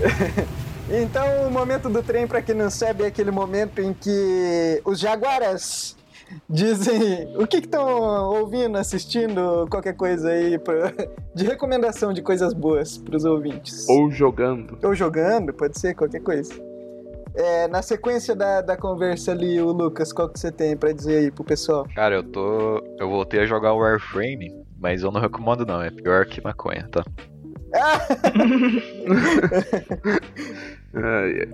Então, 0.94 1.48
o 1.48 1.52
momento 1.52 1.90
do 1.90 2.04
trem, 2.04 2.28
pra 2.28 2.42
quem 2.42 2.54
não 2.54 2.70
sabe, 2.70 3.04
é 3.04 3.08
aquele 3.08 3.32
momento 3.32 3.80
em 3.80 3.94
que 3.94 4.82
os 4.84 5.00
jaguaras 5.00 5.96
dizem 6.50 7.32
o 7.38 7.48
que 7.48 7.58
estão 7.58 7.88
ouvindo, 8.34 8.78
assistindo, 8.78 9.68
qualquer 9.70 9.94
coisa 9.96 10.30
aí 10.32 10.60
pra- 10.60 10.92
de 11.34 11.46
recomendação 11.46 12.12
de 12.12 12.22
coisas 12.22 12.54
boas 12.54 12.98
pros 12.98 13.24
ouvintes. 13.24 13.88
Ou 13.88 14.12
jogando. 14.12 14.78
Ou 14.84 14.94
jogando, 14.94 15.54
pode 15.54 15.80
ser 15.80 15.96
qualquer 15.96 16.22
coisa. 16.22 16.54
É, 17.34 17.70
na 17.70 17.82
sequência 17.82 18.36
da, 18.36 18.60
da 18.62 18.76
conversa 18.76 19.32
ali, 19.32 19.62
o 19.62 19.72
Lucas, 19.72 20.12
qual 20.12 20.28
que 20.28 20.38
você 20.38 20.52
tem 20.52 20.76
pra 20.76 20.92
dizer 20.92 21.20
aí 21.20 21.32
pro 21.32 21.46
pessoal? 21.46 21.88
Cara, 21.96 22.16
eu 22.16 22.24
tô. 22.24 22.84
Eu 23.00 23.10
voltei 23.10 23.40
a 23.40 23.46
jogar 23.46 23.72
o 23.72 23.78
Warframe, 23.80 24.54
mas 24.78 25.04
eu 25.04 25.12
não 25.12 25.22
recomendo 25.22 25.66
não, 25.66 25.82
é 25.82 25.90
pior 25.90 26.26
que 26.26 26.44
maconha, 26.44 26.86
tá? 26.92 27.06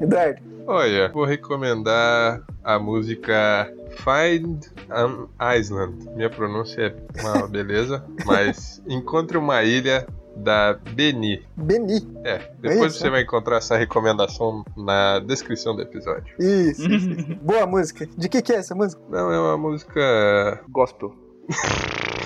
Eduardo, 0.02 0.42
Olha, 0.68 1.10
vou 1.14 1.24
recomendar 1.24 2.42
a 2.62 2.78
música 2.78 3.72
Find 3.98 4.66
an 4.90 5.28
Island. 5.58 6.10
Minha 6.14 6.30
pronúncia 6.30 6.94
é 7.16 7.22
uma 7.24 7.48
beleza, 7.48 8.04
mas 8.26 8.82
encontre 8.86 9.38
uma 9.38 9.64
ilha 9.64 10.06
da 10.36 10.74
Beni. 10.74 11.46
Beni. 11.56 12.06
É, 12.26 12.52
depois 12.60 12.92
isso, 12.92 13.00
você 13.00 13.06
né? 13.06 13.12
vai 13.12 13.22
encontrar 13.22 13.58
essa 13.58 13.78
recomendação 13.78 14.66
na 14.76 15.20
descrição 15.20 15.74
do 15.74 15.82
episódio. 15.82 16.36
Isso, 16.38 16.92
isso, 16.92 17.12
isso. 17.12 17.36
Boa 17.42 17.66
música. 17.66 18.06
De 18.18 18.28
que 18.28 18.42
que 18.42 18.52
é 18.52 18.58
essa 18.58 18.76
música? 18.76 19.02
Não, 19.10 19.32
é 19.32 19.40
uma 19.40 19.58
música. 19.58 20.62
Gospel. 20.70 21.16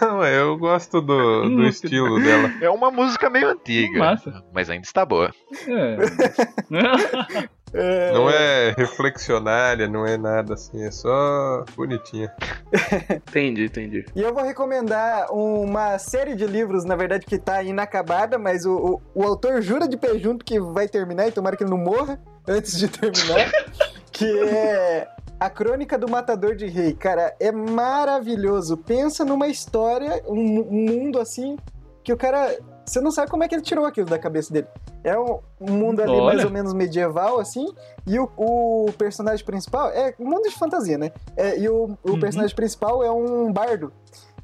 Não, 0.00 0.24
eu 0.24 0.56
gosto 0.56 1.00
do, 1.00 1.48
do 1.48 1.66
estilo 1.66 2.20
dela. 2.22 2.50
É 2.60 2.70
uma 2.70 2.90
música 2.90 3.28
meio 3.28 3.48
antiga, 3.50 3.98
Massa. 3.98 4.42
mas 4.52 4.70
ainda 4.70 4.84
está 4.86 5.04
boa. 5.04 5.32
É. 5.66 7.48
É, 7.72 8.12
Não 8.12 8.30
é 8.30 8.74
reflexionária, 8.76 9.88
não 9.88 10.06
é 10.06 10.16
nada 10.16 10.54
assim, 10.54 10.84
é 10.84 10.90
só 10.90 11.64
bonitinha. 11.76 12.32
Entendi, 13.10 13.64
entendi. 13.64 14.06
E 14.14 14.22
eu 14.22 14.32
vou 14.32 14.42
recomendar 14.42 15.30
uma 15.32 15.98
série 15.98 16.34
de 16.34 16.46
livros, 16.46 16.84
na 16.84 16.96
verdade, 16.96 17.26
que 17.26 17.38
tá 17.38 17.62
inacabada, 17.62 18.38
mas 18.38 18.64
o, 18.64 19.00
o, 19.14 19.22
o 19.22 19.22
autor 19.22 19.60
jura 19.60 19.86
de 19.86 19.96
pé 19.96 20.18
junto 20.18 20.44
que 20.44 20.58
vai 20.58 20.88
terminar, 20.88 21.28
e 21.28 21.32
tomara 21.32 21.56
que 21.56 21.62
ele 21.62 21.70
não 21.70 21.78
morra 21.78 22.18
antes 22.46 22.78
de 22.78 22.88
terminar, 22.88 23.50
que 24.12 24.24
é 24.40 25.06
A 25.40 25.48
Crônica 25.48 25.96
do 25.96 26.08
Matador 26.10 26.56
de 26.56 26.66
Rei. 26.66 26.92
Cara, 26.94 27.34
é 27.38 27.52
maravilhoso. 27.52 28.76
Pensa 28.76 29.24
numa 29.24 29.46
história, 29.48 30.22
um, 30.26 30.60
um 30.60 30.84
mundo 30.86 31.18
assim, 31.18 31.56
que 32.02 32.12
o 32.12 32.16
cara... 32.16 32.58
Você 32.84 33.00
não 33.02 33.10
sabe 33.10 33.30
como 33.30 33.44
é 33.44 33.48
que 33.48 33.54
ele 33.54 33.62
tirou 33.62 33.84
aquilo 33.84 34.06
da 34.08 34.18
cabeça 34.18 34.50
dele. 34.52 34.66
É 35.04 35.16
um, 35.18 35.38
um 35.60 35.72
mundo 35.72 36.00
ali 36.00 36.12
Olha. 36.12 36.24
mais 36.24 36.44
ou 36.44 36.50
menos 36.50 36.72
medieval, 36.72 37.38
assim, 37.38 37.66
e 38.06 38.18
o, 38.18 38.28
o 38.36 38.86
personagem 38.96 39.44
principal... 39.44 39.90
É 39.90 40.14
um 40.18 40.24
mundo 40.24 40.48
de 40.48 40.56
fantasia, 40.58 40.96
né? 40.98 41.12
É, 41.36 41.58
e 41.58 41.68
o, 41.68 41.90
o 42.02 42.10
Uhum. 42.12 42.20
personagem 42.20 42.56
principal 42.56 43.04
é 43.04 43.10
um 43.10 43.52
bardo. 43.52 43.92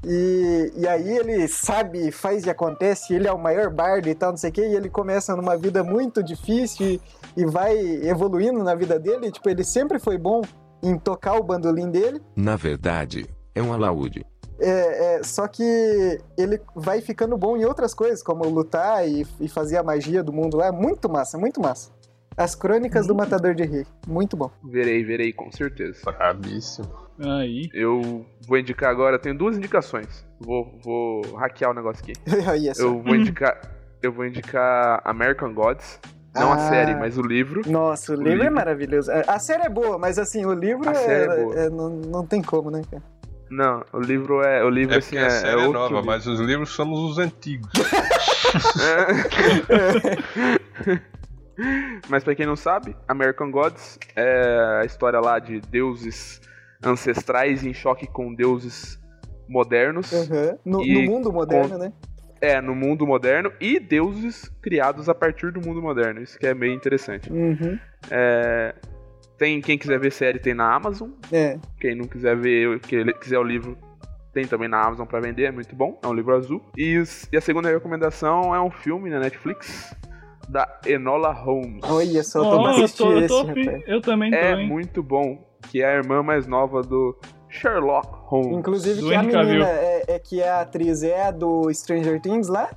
E, 0.06 0.72
e 0.76 0.86
aí 0.86 1.16
ele 1.16 1.48
sabe, 1.48 2.12
faz 2.12 2.44
e 2.44 2.50
acontece, 2.50 3.14
ele 3.14 3.26
é 3.26 3.32
o 3.32 3.38
maior 3.38 3.70
bardo 3.70 4.06
e 4.06 4.14
tal, 4.14 4.30
não 4.32 4.36
sei 4.36 4.50
o 4.50 4.52
quê, 4.52 4.60
e 4.68 4.76
ele 4.76 4.90
começa 4.90 5.34
numa 5.34 5.56
vida 5.56 5.82
muito 5.82 6.22
difícil 6.22 6.86
e, 6.86 7.00
e 7.38 7.46
vai 7.46 7.74
evoluindo 8.06 8.62
na 8.62 8.74
vida 8.74 8.98
dele. 8.98 9.32
Tipo, 9.32 9.48
ele 9.48 9.64
sempre 9.64 9.98
foi 9.98 10.18
bom 10.18 10.42
em 10.84 10.98
tocar 10.98 11.34
o 11.34 11.42
bandolim 11.42 11.90
dele, 11.90 12.20
Na 12.36 12.56
verdade, 12.56 13.26
é 13.54 13.62
um 13.62 13.72
alaúde. 13.72 14.24
é, 14.60 15.16
é, 15.16 15.22
só 15.22 15.48
que 15.48 15.62
ele 16.38 16.60
vai 16.76 17.00
ficando 17.00 17.36
bom 17.36 17.56
em 17.56 17.64
outras 17.64 17.92
coisas, 17.94 18.22
como 18.22 18.44
lutar 18.48 19.08
e, 19.08 19.26
e 19.40 19.48
fazer 19.48 19.78
a 19.78 19.82
magia 19.82 20.22
do 20.22 20.32
mundo 20.32 20.56
lá. 20.56 20.70
Muito 20.70 21.08
massa, 21.08 21.36
muito 21.38 21.60
massa. 21.60 21.90
As 22.36 22.54
Crônicas 22.54 23.06
do 23.06 23.14
Matador 23.14 23.54
de 23.54 23.64
Rei. 23.64 23.86
Muito 24.08 24.36
bom. 24.36 24.50
Verei, 24.64 25.04
verei, 25.04 25.32
com 25.32 25.50
certeza. 25.52 26.00
Brabíssimo. 26.04 26.88
Aí. 27.20 27.68
Eu 27.72 28.26
vou 28.46 28.58
indicar 28.58 28.90
agora, 28.90 29.20
tenho 29.20 29.38
duas 29.38 29.56
indicações. 29.56 30.26
Vou, 30.40 30.76
vou 30.82 31.22
hackear 31.36 31.70
o 31.70 31.74
negócio 31.74 32.02
aqui. 32.02 32.12
Só. 32.74 32.82
Eu 32.82 33.00
vou 33.02 33.14
indicar. 33.14 33.60
Eu 34.02 34.12
vou 34.12 34.26
indicar 34.26 35.00
American 35.04 35.54
Gods. 35.54 36.00
Não 36.34 36.52
Ah. 36.52 36.56
a 36.56 36.68
série, 36.68 36.94
mas 36.94 37.16
o 37.16 37.22
livro. 37.22 37.62
Nossa, 37.66 38.12
o, 38.12 38.16
O 38.16 38.18
livro, 38.18 38.32
é 38.32 38.36
livro. 38.44 38.54
maravilhoso. 38.54 39.10
A 39.26 39.38
série 39.38 39.62
é 39.64 39.68
boa, 39.68 39.98
mas 39.98 40.18
assim, 40.18 40.44
o 40.44 40.52
livro 40.52 40.88
A 40.88 40.92
é, 40.92 40.94
série 40.94 41.32
é 41.32 41.42
boa. 41.44 41.58
é- 41.60 41.70
não, 41.70 41.88
não 41.90 42.26
tem 42.26 42.42
como, 42.42 42.70
né, 42.70 42.82
cara? 42.90 43.02
Não, 43.50 43.84
o 43.92 44.00
livro 44.00 44.42
é. 44.42 44.64
O 44.64 44.68
livro 44.70 44.94
É 44.94 44.98
assim, 44.98 45.16
a 45.16 45.30
série 45.30 45.60
é, 45.60 45.66
outro 45.66 45.72
nova, 45.74 45.94
livro. 45.94 46.06
mas 46.06 46.26
os 46.26 46.40
livros 46.40 46.70
somos 46.70 46.98
os 46.98 47.18
antigos. 47.18 47.70
Mas 52.08 52.24
pra 52.24 52.34
quem 52.34 52.46
não 52.46 52.56
sabe, 52.56 52.96
American 53.06 53.50
Gods 53.50 53.98
é 54.16 54.80
a 54.82 54.84
história 54.84 55.20
lá 55.20 55.38
de 55.38 55.60
deuses 55.60 56.40
ancestrais 56.84 57.64
em 57.64 57.72
choque 57.72 58.06
com 58.08 58.34
deuses 58.34 58.98
modernos. 59.48 60.12
Aham. 60.12 60.58
No, 60.64 60.84
no 60.84 61.02
mundo 61.02 61.32
moderno, 61.32 61.78
né? 61.78 61.92
É, 62.44 62.60
no 62.60 62.74
mundo 62.74 63.06
moderno 63.06 63.50
e 63.60 63.78
deuses 63.80 64.48
criados 64.60 65.08
a 65.08 65.14
partir 65.14 65.50
do 65.52 65.60
mundo 65.60 65.80
moderno. 65.80 66.20
Isso 66.20 66.38
que 66.38 66.46
é 66.46 66.52
meio 66.54 66.74
interessante. 66.74 67.32
Uhum. 67.32 67.78
É, 68.10 68.74
tem 69.38 69.60
quem 69.60 69.78
quiser 69.78 69.98
ver 69.98 70.12
série 70.12 70.38
tem 70.38 70.52
na 70.54 70.72
Amazon. 70.74 71.10
É. 71.32 71.58
Quem 71.80 71.94
não 71.94 72.04
quiser 72.06 72.36
ver, 72.36 72.78
que 72.80 73.02
quiser 73.14 73.38
o 73.38 73.42
livro, 73.42 73.78
tem 74.32 74.46
também 74.46 74.68
na 74.68 74.80
Amazon 74.82 75.06
pra 75.06 75.20
vender, 75.20 75.44
é 75.44 75.50
muito 75.50 75.74
bom. 75.74 75.98
É 76.02 76.06
um 76.06 76.12
livro 76.12 76.34
azul. 76.36 76.60
E, 76.76 76.98
os- 76.98 77.26
e 77.32 77.36
a 77.36 77.40
segunda 77.40 77.70
recomendação 77.70 78.54
é 78.54 78.60
um 78.60 78.70
filme 78.70 79.08
na 79.08 79.20
Netflix 79.20 79.94
da 80.48 80.80
Enola 80.86 81.32
Holmes. 81.32 81.82
Olha 81.84 82.22
só, 82.22 82.42
Ó, 82.42 82.70
eu, 82.72 82.88
tô, 82.94 83.12
eu, 83.12 83.26
tô 83.26 83.44
eu 83.86 84.00
também 84.02 84.30
tô, 84.30 84.36
É 84.36 84.60
hein? 84.60 84.66
muito 84.68 85.02
bom, 85.02 85.42
que 85.70 85.80
é 85.82 85.86
a 85.86 85.94
irmã 85.96 86.22
mais 86.22 86.46
nova 86.46 86.82
do 86.82 87.18
Sherlock 87.54 88.08
Holmes. 88.26 88.58
Inclusive 88.58 89.00
que 89.02 89.14
a 89.14 89.22
menina 89.22 89.68
é, 89.68 90.04
é 90.08 90.18
que 90.18 90.42
a 90.42 90.60
atriz 90.62 91.02
é 91.02 91.28
a 91.28 91.30
do 91.30 91.72
Stranger 91.72 92.20
Things 92.20 92.48
lá. 92.48 92.68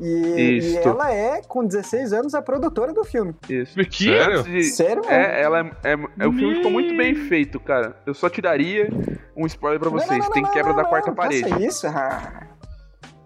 E, 0.00 0.06
e 0.06 0.58
Isto. 0.58 0.88
ela 0.88 1.12
é, 1.12 1.40
com 1.46 1.64
16 1.64 2.12
anos, 2.12 2.34
a 2.34 2.42
produtora 2.42 2.92
do 2.92 3.04
filme. 3.04 3.34
Isso. 3.48 3.78
Que? 3.78 4.04
Sério? 4.04 4.48
E- 4.56 4.64
Sério, 4.64 5.04
mano? 5.04 5.16
É, 5.16 5.40
ela 5.42 5.60
é, 5.60 5.92
é- 5.92 6.24
é- 6.24 6.26
o 6.26 6.32
filme 6.32 6.56
ficou 6.56 6.70
muito 6.70 6.96
bem 6.96 7.14
feito, 7.14 7.60
cara. 7.60 7.96
Eu 8.04 8.12
só 8.12 8.28
tiraria 8.28 8.88
um 9.36 9.46
spoiler 9.46 9.78
pra 9.80 9.90
vocês. 9.90 10.10
não, 10.18 10.26
não, 10.26 10.32
tem 10.32 10.42
não, 10.42 10.50
quebra 10.50 10.70
não, 10.70 10.76
da 10.76 10.82
não, 10.82 10.88
quarta 10.90 11.08
não 11.10 11.14
parede. 11.14 11.48
Faça 11.48 11.62
isso, 11.62 11.86
ah. 11.86 12.48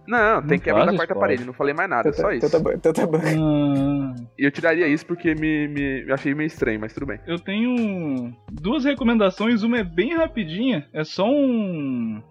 Não, 0.09 0.41
tem 0.43 0.57
Não 0.59 0.65
quebra 0.65 0.81
da 0.81 0.87
faz 0.87 0.97
quarta 0.97 1.13
spoiler. 1.13 1.21
parede. 1.21 1.45
Não 1.45 1.53
falei 1.53 1.75
mais 1.75 1.91
nada, 1.91 2.13
só 2.13 2.33
isso. 2.33 2.49
Bom, 2.61 2.79
tá 2.79 3.07
bom. 3.07 3.19
Ah, 3.19 4.15
E 4.39 4.45
eu 4.45 4.51
tiraria 4.51 4.89
isso 4.89 5.05
porque 5.07 5.35
me, 5.35 5.69
me 5.69 6.11
achei 6.13 6.35
meio 6.35 6.47
estranho, 6.47 6.81
mas 6.81 6.95
tudo 6.95 7.07
bem. 7.07 7.21
eu 7.27 7.39
tenho 7.39 8.33
duas 8.51 8.85
recomendações, 8.85 9.63
uma 9.63 9.79
é 9.79 9.85
bem 9.85 10.17
rapidinha, 10.17 10.89
é 10.93 11.05
só 11.05 11.29
um. 11.29 12.23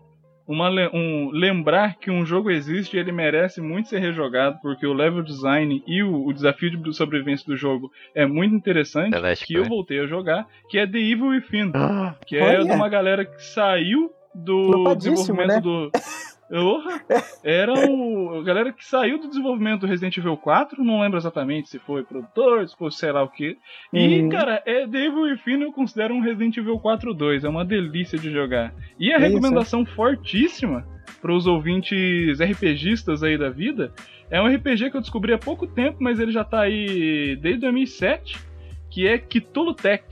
Uma, 0.49 0.69
um 0.93 1.29
lembrar 1.33 1.97
que 1.99 2.09
um 2.09 2.25
jogo 2.25 2.49
existe 2.49 2.95
e 2.95 2.99
ele 3.01 3.11
merece 3.11 3.59
muito 3.59 3.89
ser 3.89 3.99
rejogado, 3.99 4.57
porque 4.61 4.87
o 4.87 4.93
level 4.93 5.21
design 5.21 5.83
e 5.85 6.01
o, 6.01 6.25
o 6.25 6.31
desafio 6.31 6.71
de 6.81 6.95
sobrevivência 6.95 7.45
do 7.45 7.57
jogo 7.57 7.91
é 8.15 8.25
muito 8.25 8.55
interessante. 8.55 9.13
Last 9.17 9.45
que 9.45 9.55
eu 9.55 9.65
voltei 9.65 9.99
a 9.99 10.07
jogar, 10.07 10.47
que 10.69 10.79
é 10.79 10.87
The 10.87 10.97
Evil 10.99 11.27
Within. 11.31 11.71
Ah, 11.75 12.15
Que 12.25 12.37
é 12.37 12.59
Olha. 12.59 12.63
de 12.65 12.71
uma 12.71 12.87
galera 12.87 13.25
que 13.25 13.43
saiu 13.43 14.09
do 14.33 14.95
desenvolvimento 14.95 15.61
do. 15.61 15.91
Porra! 16.49 17.01
Era 17.43 17.73
o. 17.73 18.39
A 18.39 18.43
galera 18.43 18.71
que 18.71 18.85
saiu 18.85 19.19
do 19.19 19.27
desenvolvimento 19.27 19.81
do 19.81 19.87
Resident 19.87 20.17
Evil 20.17 20.37
4, 20.37 20.83
não 20.83 21.01
lembro 21.01 21.17
exatamente 21.17 21.69
se 21.69 21.77
foi 21.79 22.03
produtor, 22.03 22.67
se 22.67 22.77
foi 22.77 22.89
sei 22.91 23.11
lá 23.11 23.23
o 23.23 23.27
que. 23.29 23.57
E, 23.93 24.21
Uhum. 24.21 24.29
cara, 24.29 24.61
é 24.65 24.87
The 24.87 24.97
Evil 25.05 25.23
Within 25.23 25.61
eu 25.63 25.71
considero 25.73 26.13
um 26.13 26.21
Resident 26.21 26.55
Evil 26.57 26.79
4 26.79 27.13
2. 27.13 27.43
É 27.43 27.49
uma 27.49 27.65
delícia 27.65 28.17
de 28.17 28.31
jogar. 28.31 28.73
E 28.99 29.11
a 29.11 29.15
É 29.15 29.17
isso, 29.19 29.27
recomendação 29.27 29.85
fortíssima 29.85 30.87
para 31.21 31.33
os 31.33 31.47
ouvintes 31.47 32.39
RPGistas 32.39 33.23
aí 33.23 33.37
da 33.37 33.49
vida 33.49 33.91
é 34.29 34.41
um 34.41 34.47
RPG 34.47 34.89
que 34.91 34.97
eu 34.97 35.01
descobri 35.01 35.33
há 35.33 35.37
pouco 35.37 35.65
tempo, 35.67 35.97
mas 36.01 36.19
ele 36.19 36.31
já 36.31 36.43
tá 36.43 36.61
aí 36.61 37.35
desde 37.41 37.61
2007, 37.61 38.37
que 38.89 39.07
é 39.07 39.17
Cthulhu 39.17 39.73
Tech. 39.73 40.03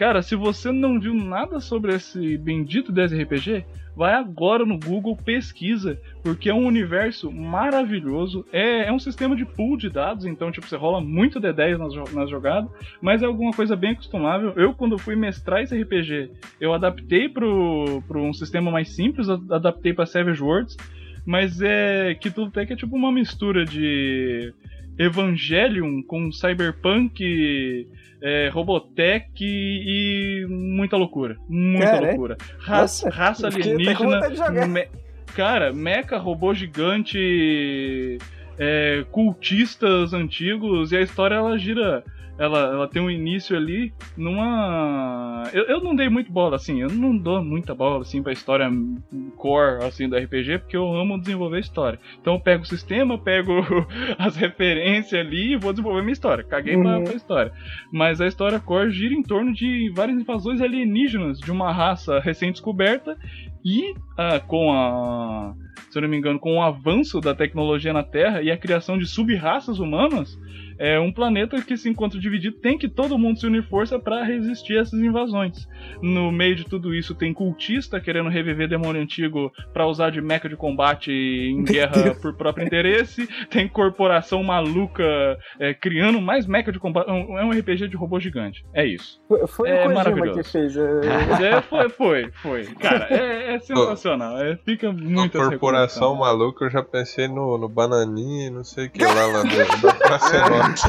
Cara, 0.00 0.22
se 0.22 0.34
você 0.34 0.72
não 0.72 0.98
viu 0.98 1.12
nada 1.12 1.60
sobre 1.60 1.94
esse 1.94 2.38
bendito 2.38 2.90
desse 2.90 3.22
RPG, 3.22 3.66
vai 3.94 4.14
agora 4.14 4.64
no 4.64 4.78
Google, 4.78 5.14
pesquisa, 5.14 6.00
porque 6.22 6.48
é 6.48 6.54
um 6.54 6.64
universo 6.64 7.30
maravilhoso. 7.30 8.46
É, 8.50 8.86
é 8.86 8.92
um 8.92 8.98
sistema 8.98 9.36
de 9.36 9.44
pool 9.44 9.76
de 9.76 9.90
dados, 9.90 10.24
então 10.24 10.50
tipo, 10.50 10.66
você 10.66 10.74
rola 10.74 11.02
muito 11.02 11.38
D10 11.38 11.76
nas, 11.76 12.14
nas 12.14 12.30
jogadas, 12.30 12.70
mas 12.98 13.22
é 13.22 13.26
alguma 13.26 13.52
coisa 13.52 13.76
bem 13.76 13.90
acostumável. 13.90 14.54
Eu, 14.56 14.72
quando 14.72 14.98
fui 14.98 15.14
mestrar 15.14 15.62
esse 15.62 15.78
RPG, 15.78 16.30
eu 16.58 16.72
adaptei 16.72 17.28
pro 17.28 18.02
um 18.14 18.32
sistema 18.32 18.70
mais 18.70 18.88
simples, 18.88 19.28
adaptei 19.28 19.92
pra 19.92 20.06
Savage 20.06 20.42
Worlds, 20.42 20.78
mas 21.26 21.60
é 21.60 22.14
que 22.14 22.30
tudo 22.30 22.50
Tech 22.50 22.72
é 22.72 22.76
tipo 22.76 22.96
uma 22.96 23.12
mistura 23.12 23.66
de 23.66 24.54
Evangelion 25.02 26.02
com 26.02 26.30
Cyberpunk, 26.30 27.86
é, 28.22 28.48
Robotech 28.52 29.26
e, 29.40 30.42
e 30.42 30.46
muita 30.48 30.96
loucura. 30.96 31.36
Muita 31.48 31.86
Cara, 31.92 32.06
é? 32.06 32.08
loucura. 32.10 32.36
Raça, 32.58 33.06
Nossa, 33.06 33.08
raça 33.08 33.46
alienígena. 33.48 34.66
me- 34.66 34.88
cara, 35.34 35.72
mecha, 35.72 36.18
robô 36.18 36.52
gigante, 36.52 38.18
é, 38.58 39.04
cultistas 39.10 40.12
antigos, 40.12 40.92
e 40.92 40.96
a 40.96 41.00
história 41.02 41.36
ela 41.36 41.58
gira. 41.58 42.04
Ela, 42.40 42.58
ela 42.72 42.88
tem 42.88 43.02
um 43.02 43.10
início 43.10 43.54
ali 43.54 43.92
numa. 44.16 45.44
Eu, 45.52 45.64
eu 45.64 45.80
não 45.82 45.94
dei 45.94 46.08
muito 46.08 46.32
bola, 46.32 46.56
assim, 46.56 46.80
eu 46.80 46.88
não 46.88 47.14
dou 47.16 47.44
muita 47.44 47.74
bola 47.74 48.00
assim 48.00 48.22
pra 48.22 48.32
história 48.32 48.66
core 49.36 49.84
assim, 49.84 50.08
do 50.08 50.16
RPG, 50.16 50.58
porque 50.60 50.76
eu 50.76 50.90
amo 50.94 51.20
desenvolver 51.20 51.60
história. 51.60 51.98
Então 52.18 52.34
eu 52.34 52.40
pego 52.40 52.62
o 52.62 52.66
sistema, 52.66 53.18
pego 53.18 53.52
as 54.18 54.36
referências 54.36 55.20
ali 55.20 55.52
e 55.52 55.56
vou 55.56 55.72
desenvolver 55.72 56.00
minha 56.00 56.14
história. 56.14 56.42
Caguei 56.42 56.78
pra, 56.78 56.96
Uhum. 56.98 57.04
pra 57.04 57.14
história. 57.14 57.52
Mas 57.92 58.20
a 58.22 58.26
história 58.26 58.58
core 58.58 58.90
gira 58.90 59.12
em 59.14 59.22
torno 59.22 59.52
de 59.52 59.92
várias 59.94 60.18
invasões 60.18 60.62
alienígenas 60.62 61.38
de 61.38 61.52
uma 61.52 61.70
raça 61.72 62.20
recém-descoberta 62.20 63.18
e 63.62 63.94
ah, 64.16 64.40
com 64.40 64.72
a. 64.72 65.54
Se 65.90 65.98
eu 65.98 66.02
não 66.02 66.08
me 66.08 66.16
engano, 66.16 66.38
com 66.38 66.56
o 66.56 66.62
avanço 66.62 67.20
da 67.20 67.34
tecnologia 67.34 67.92
na 67.92 68.02
Terra 68.02 68.42
e 68.42 68.50
a 68.50 68.56
criação 68.56 68.98
de 68.98 69.06
sub-raças 69.06 69.78
humanas, 69.78 70.38
é 70.78 70.98
um 70.98 71.12
planeta 71.12 71.60
que 71.60 71.76
se 71.76 71.90
encontra 71.90 72.18
dividido, 72.18 72.56
tem 72.56 72.78
que 72.78 72.88
todo 72.88 73.18
mundo 73.18 73.38
se 73.38 73.46
unir 73.46 73.62
força 73.68 73.98
para 73.98 74.24
resistir 74.24 74.78
a 74.78 74.80
essas 74.80 74.98
invasões. 74.98 75.68
No 76.00 76.32
meio 76.32 76.56
de 76.56 76.64
tudo 76.64 76.94
isso 76.94 77.14
tem 77.14 77.34
cultista 77.34 78.00
querendo 78.00 78.30
reviver 78.30 78.66
demônio 78.66 79.02
antigo 79.02 79.52
para 79.74 79.86
usar 79.86 80.08
de 80.08 80.22
mecha 80.22 80.48
de 80.48 80.56
combate 80.56 81.12
em 81.12 81.62
guerra 81.64 82.14
por 82.22 82.34
próprio 82.34 82.66
interesse, 82.66 83.28
tem 83.50 83.68
corporação 83.68 84.42
maluca 84.42 85.04
é, 85.58 85.74
criando 85.74 86.18
mais 86.18 86.46
mecha 86.46 86.72
de 86.72 86.78
combate, 86.78 87.10
é 87.10 87.12
um 87.12 87.50
RPG 87.50 87.88
de 87.88 87.96
robô 87.96 88.18
gigante. 88.18 88.64
É 88.72 88.86
isso. 88.86 89.20
Foi, 89.28 89.46
foi 89.46 89.68
É 89.68 89.86
o 89.86 89.94
maravilhoso. 89.94 90.42
que 90.42 90.48
fez. 90.48 90.74
é. 90.76 91.50
É, 91.56 91.60
foi, 91.60 91.88
foi, 91.90 92.30
foi. 92.32 92.64
Cara, 92.76 93.06
é, 93.10 93.54
é 93.54 93.58
sensacional. 93.58 94.38
É, 94.38 94.56
fica 94.64 94.90
Na 94.92 95.28
muito 95.60 95.70
corporação 95.70 96.14
maluca, 96.16 96.64
eu 96.64 96.70
já 96.70 96.82
pensei 96.82 97.28
no, 97.28 97.58
no 97.58 97.68
bananinha 97.68 98.46
e 98.48 98.50
não 98.50 98.64
sei 98.64 98.86
o 98.86 98.90
que 98.90 99.04
lá, 99.04 99.26
lá 99.26 99.42
do, 99.42 99.82
da 99.86 99.94
Praça 99.94 100.50
Nossa. 100.50 100.88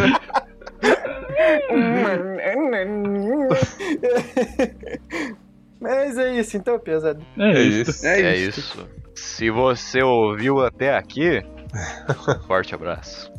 Mas 5.80 6.18
é 6.18 6.34
isso, 6.40 6.58
então, 6.58 6.80
pesado. 6.80 7.24
É, 7.38 7.52
É 7.52 7.62
isso. 7.62 8.06
É 8.06 8.22
É 8.22 8.36
isso. 8.38 8.60
isso. 8.60 8.88
Se 9.16 9.50
você 9.50 10.02
ouviu 10.02 10.64
até 10.64 10.96
aqui, 10.96 11.44
forte 12.48 12.74
abraço. 12.76 13.32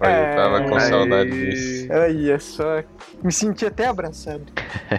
Aí, 0.00 0.30
eu 0.30 0.36
tava 0.36 0.62
com 0.68 0.74
Ai. 0.74 0.80
saudade 0.80 1.30
disso. 1.30 1.88
Olha 1.92 2.38
só. 2.38 2.82
Me 3.22 3.32
senti 3.32 3.66
até 3.66 3.86
abraçado. 3.86 4.44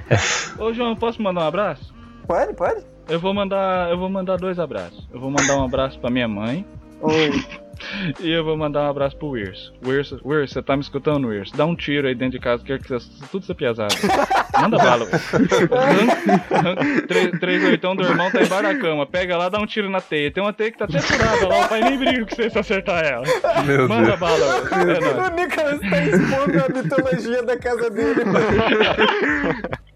Ô 0.60 0.72
João, 0.72 0.96
posso 0.96 1.22
mandar 1.22 1.42
um 1.42 1.48
abraço? 1.48 1.94
Pode, 2.28 2.54
pode? 2.54 2.86
Eu 3.10 3.20
vou 3.20 3.34
mandar, 3.34 3.90
eu 3.90 3.98
vou 3.98 4.10
mandar 4.10 4.38
dois 4.38 4.60
abraços. 4.60 5.08
Eu 5.14 5.20
vou 5.20 5.32
mandar 5.32 5.58
um 5.58 5.64
abraço 5.64 5.98
pra 6.00 6.10
minha 6.10 6.28
mãe 6.28 6.66
Oi. 7.02 7.32
e 8.20 8.30
eu 8.30 8.44
vou 8.44 8.58
mandar 8.58 8.84
um 8.84 8.90
abraço 8.90 9.16
pro 9.16 9.30
Wirso. 9.30 9.74
Wirso, 9.86 10.20
Wirso, 10.26 10.56
você 10.56 10.62
tá 10.62 10.76
me 10.76 10.82
escutando, 10.82 11.28
Wirso? 11.28 11.56
Dá 11.56 11.66
um 11.66 11.76
tiro 11.76 12.08
aí 12.08 12.16
dentro 12.16 12.38
de 12.38 12.40
casa, 12.40 12.64
quero 12.64 12.82
que 12.82 12.90
você, 12.90 13.08
tudo 13.32 13.46
ser 13.46 13.54
piazado. 13.54 13.96
Manda 14.60 14.78
bala. 14.78 15.06
Três, 17.40 17.64
oitão 17.64 17.96
do 17.96 18.04
irmão 18.04 18.32
tá 18.32 18.42
embaixo 18.42 18.64
da 18.64 18.76
cama. 18.78 19.06
Pega 19.06 19.38
lá, 19.38 19.50
dá 19.50 19.60
um 19.60 19.68
tiro 19.68 19.90
na 19.90 20.02
teia. 20.02 20.32
Tem 20.32 20.44
uma 20.44 20.52
teia 20.52 20.72
que 20.72 20.78
tá 20.80 20.86
até 20.86 21.00
furada 21.00 21.48
lá, 21.48 21.66
o 21.66 21.70
pai 21.70 21.82
nem 21.82 21.98
briga 21.98 22.26
com 22.26 22.36
você 22.36 22.50
se 22.50 22.58
acertar 22.58 23.06
ela. 23.06 23.24
Meu 23.64 23.88
Manda 23.88 24.08
Deus. 24.08 24.20
bala. 24.20 24.46
É. 24.72 25.32
O 25.32 25.36
Nicolas 25.36 25.80
tá 25.80 26.06
expondo 26.06 26.66
a 26.66 26.70
mitologia 26.82 27.44
da 27.44 27.58
casa 27.58 27.90
dele. 27.90 28.22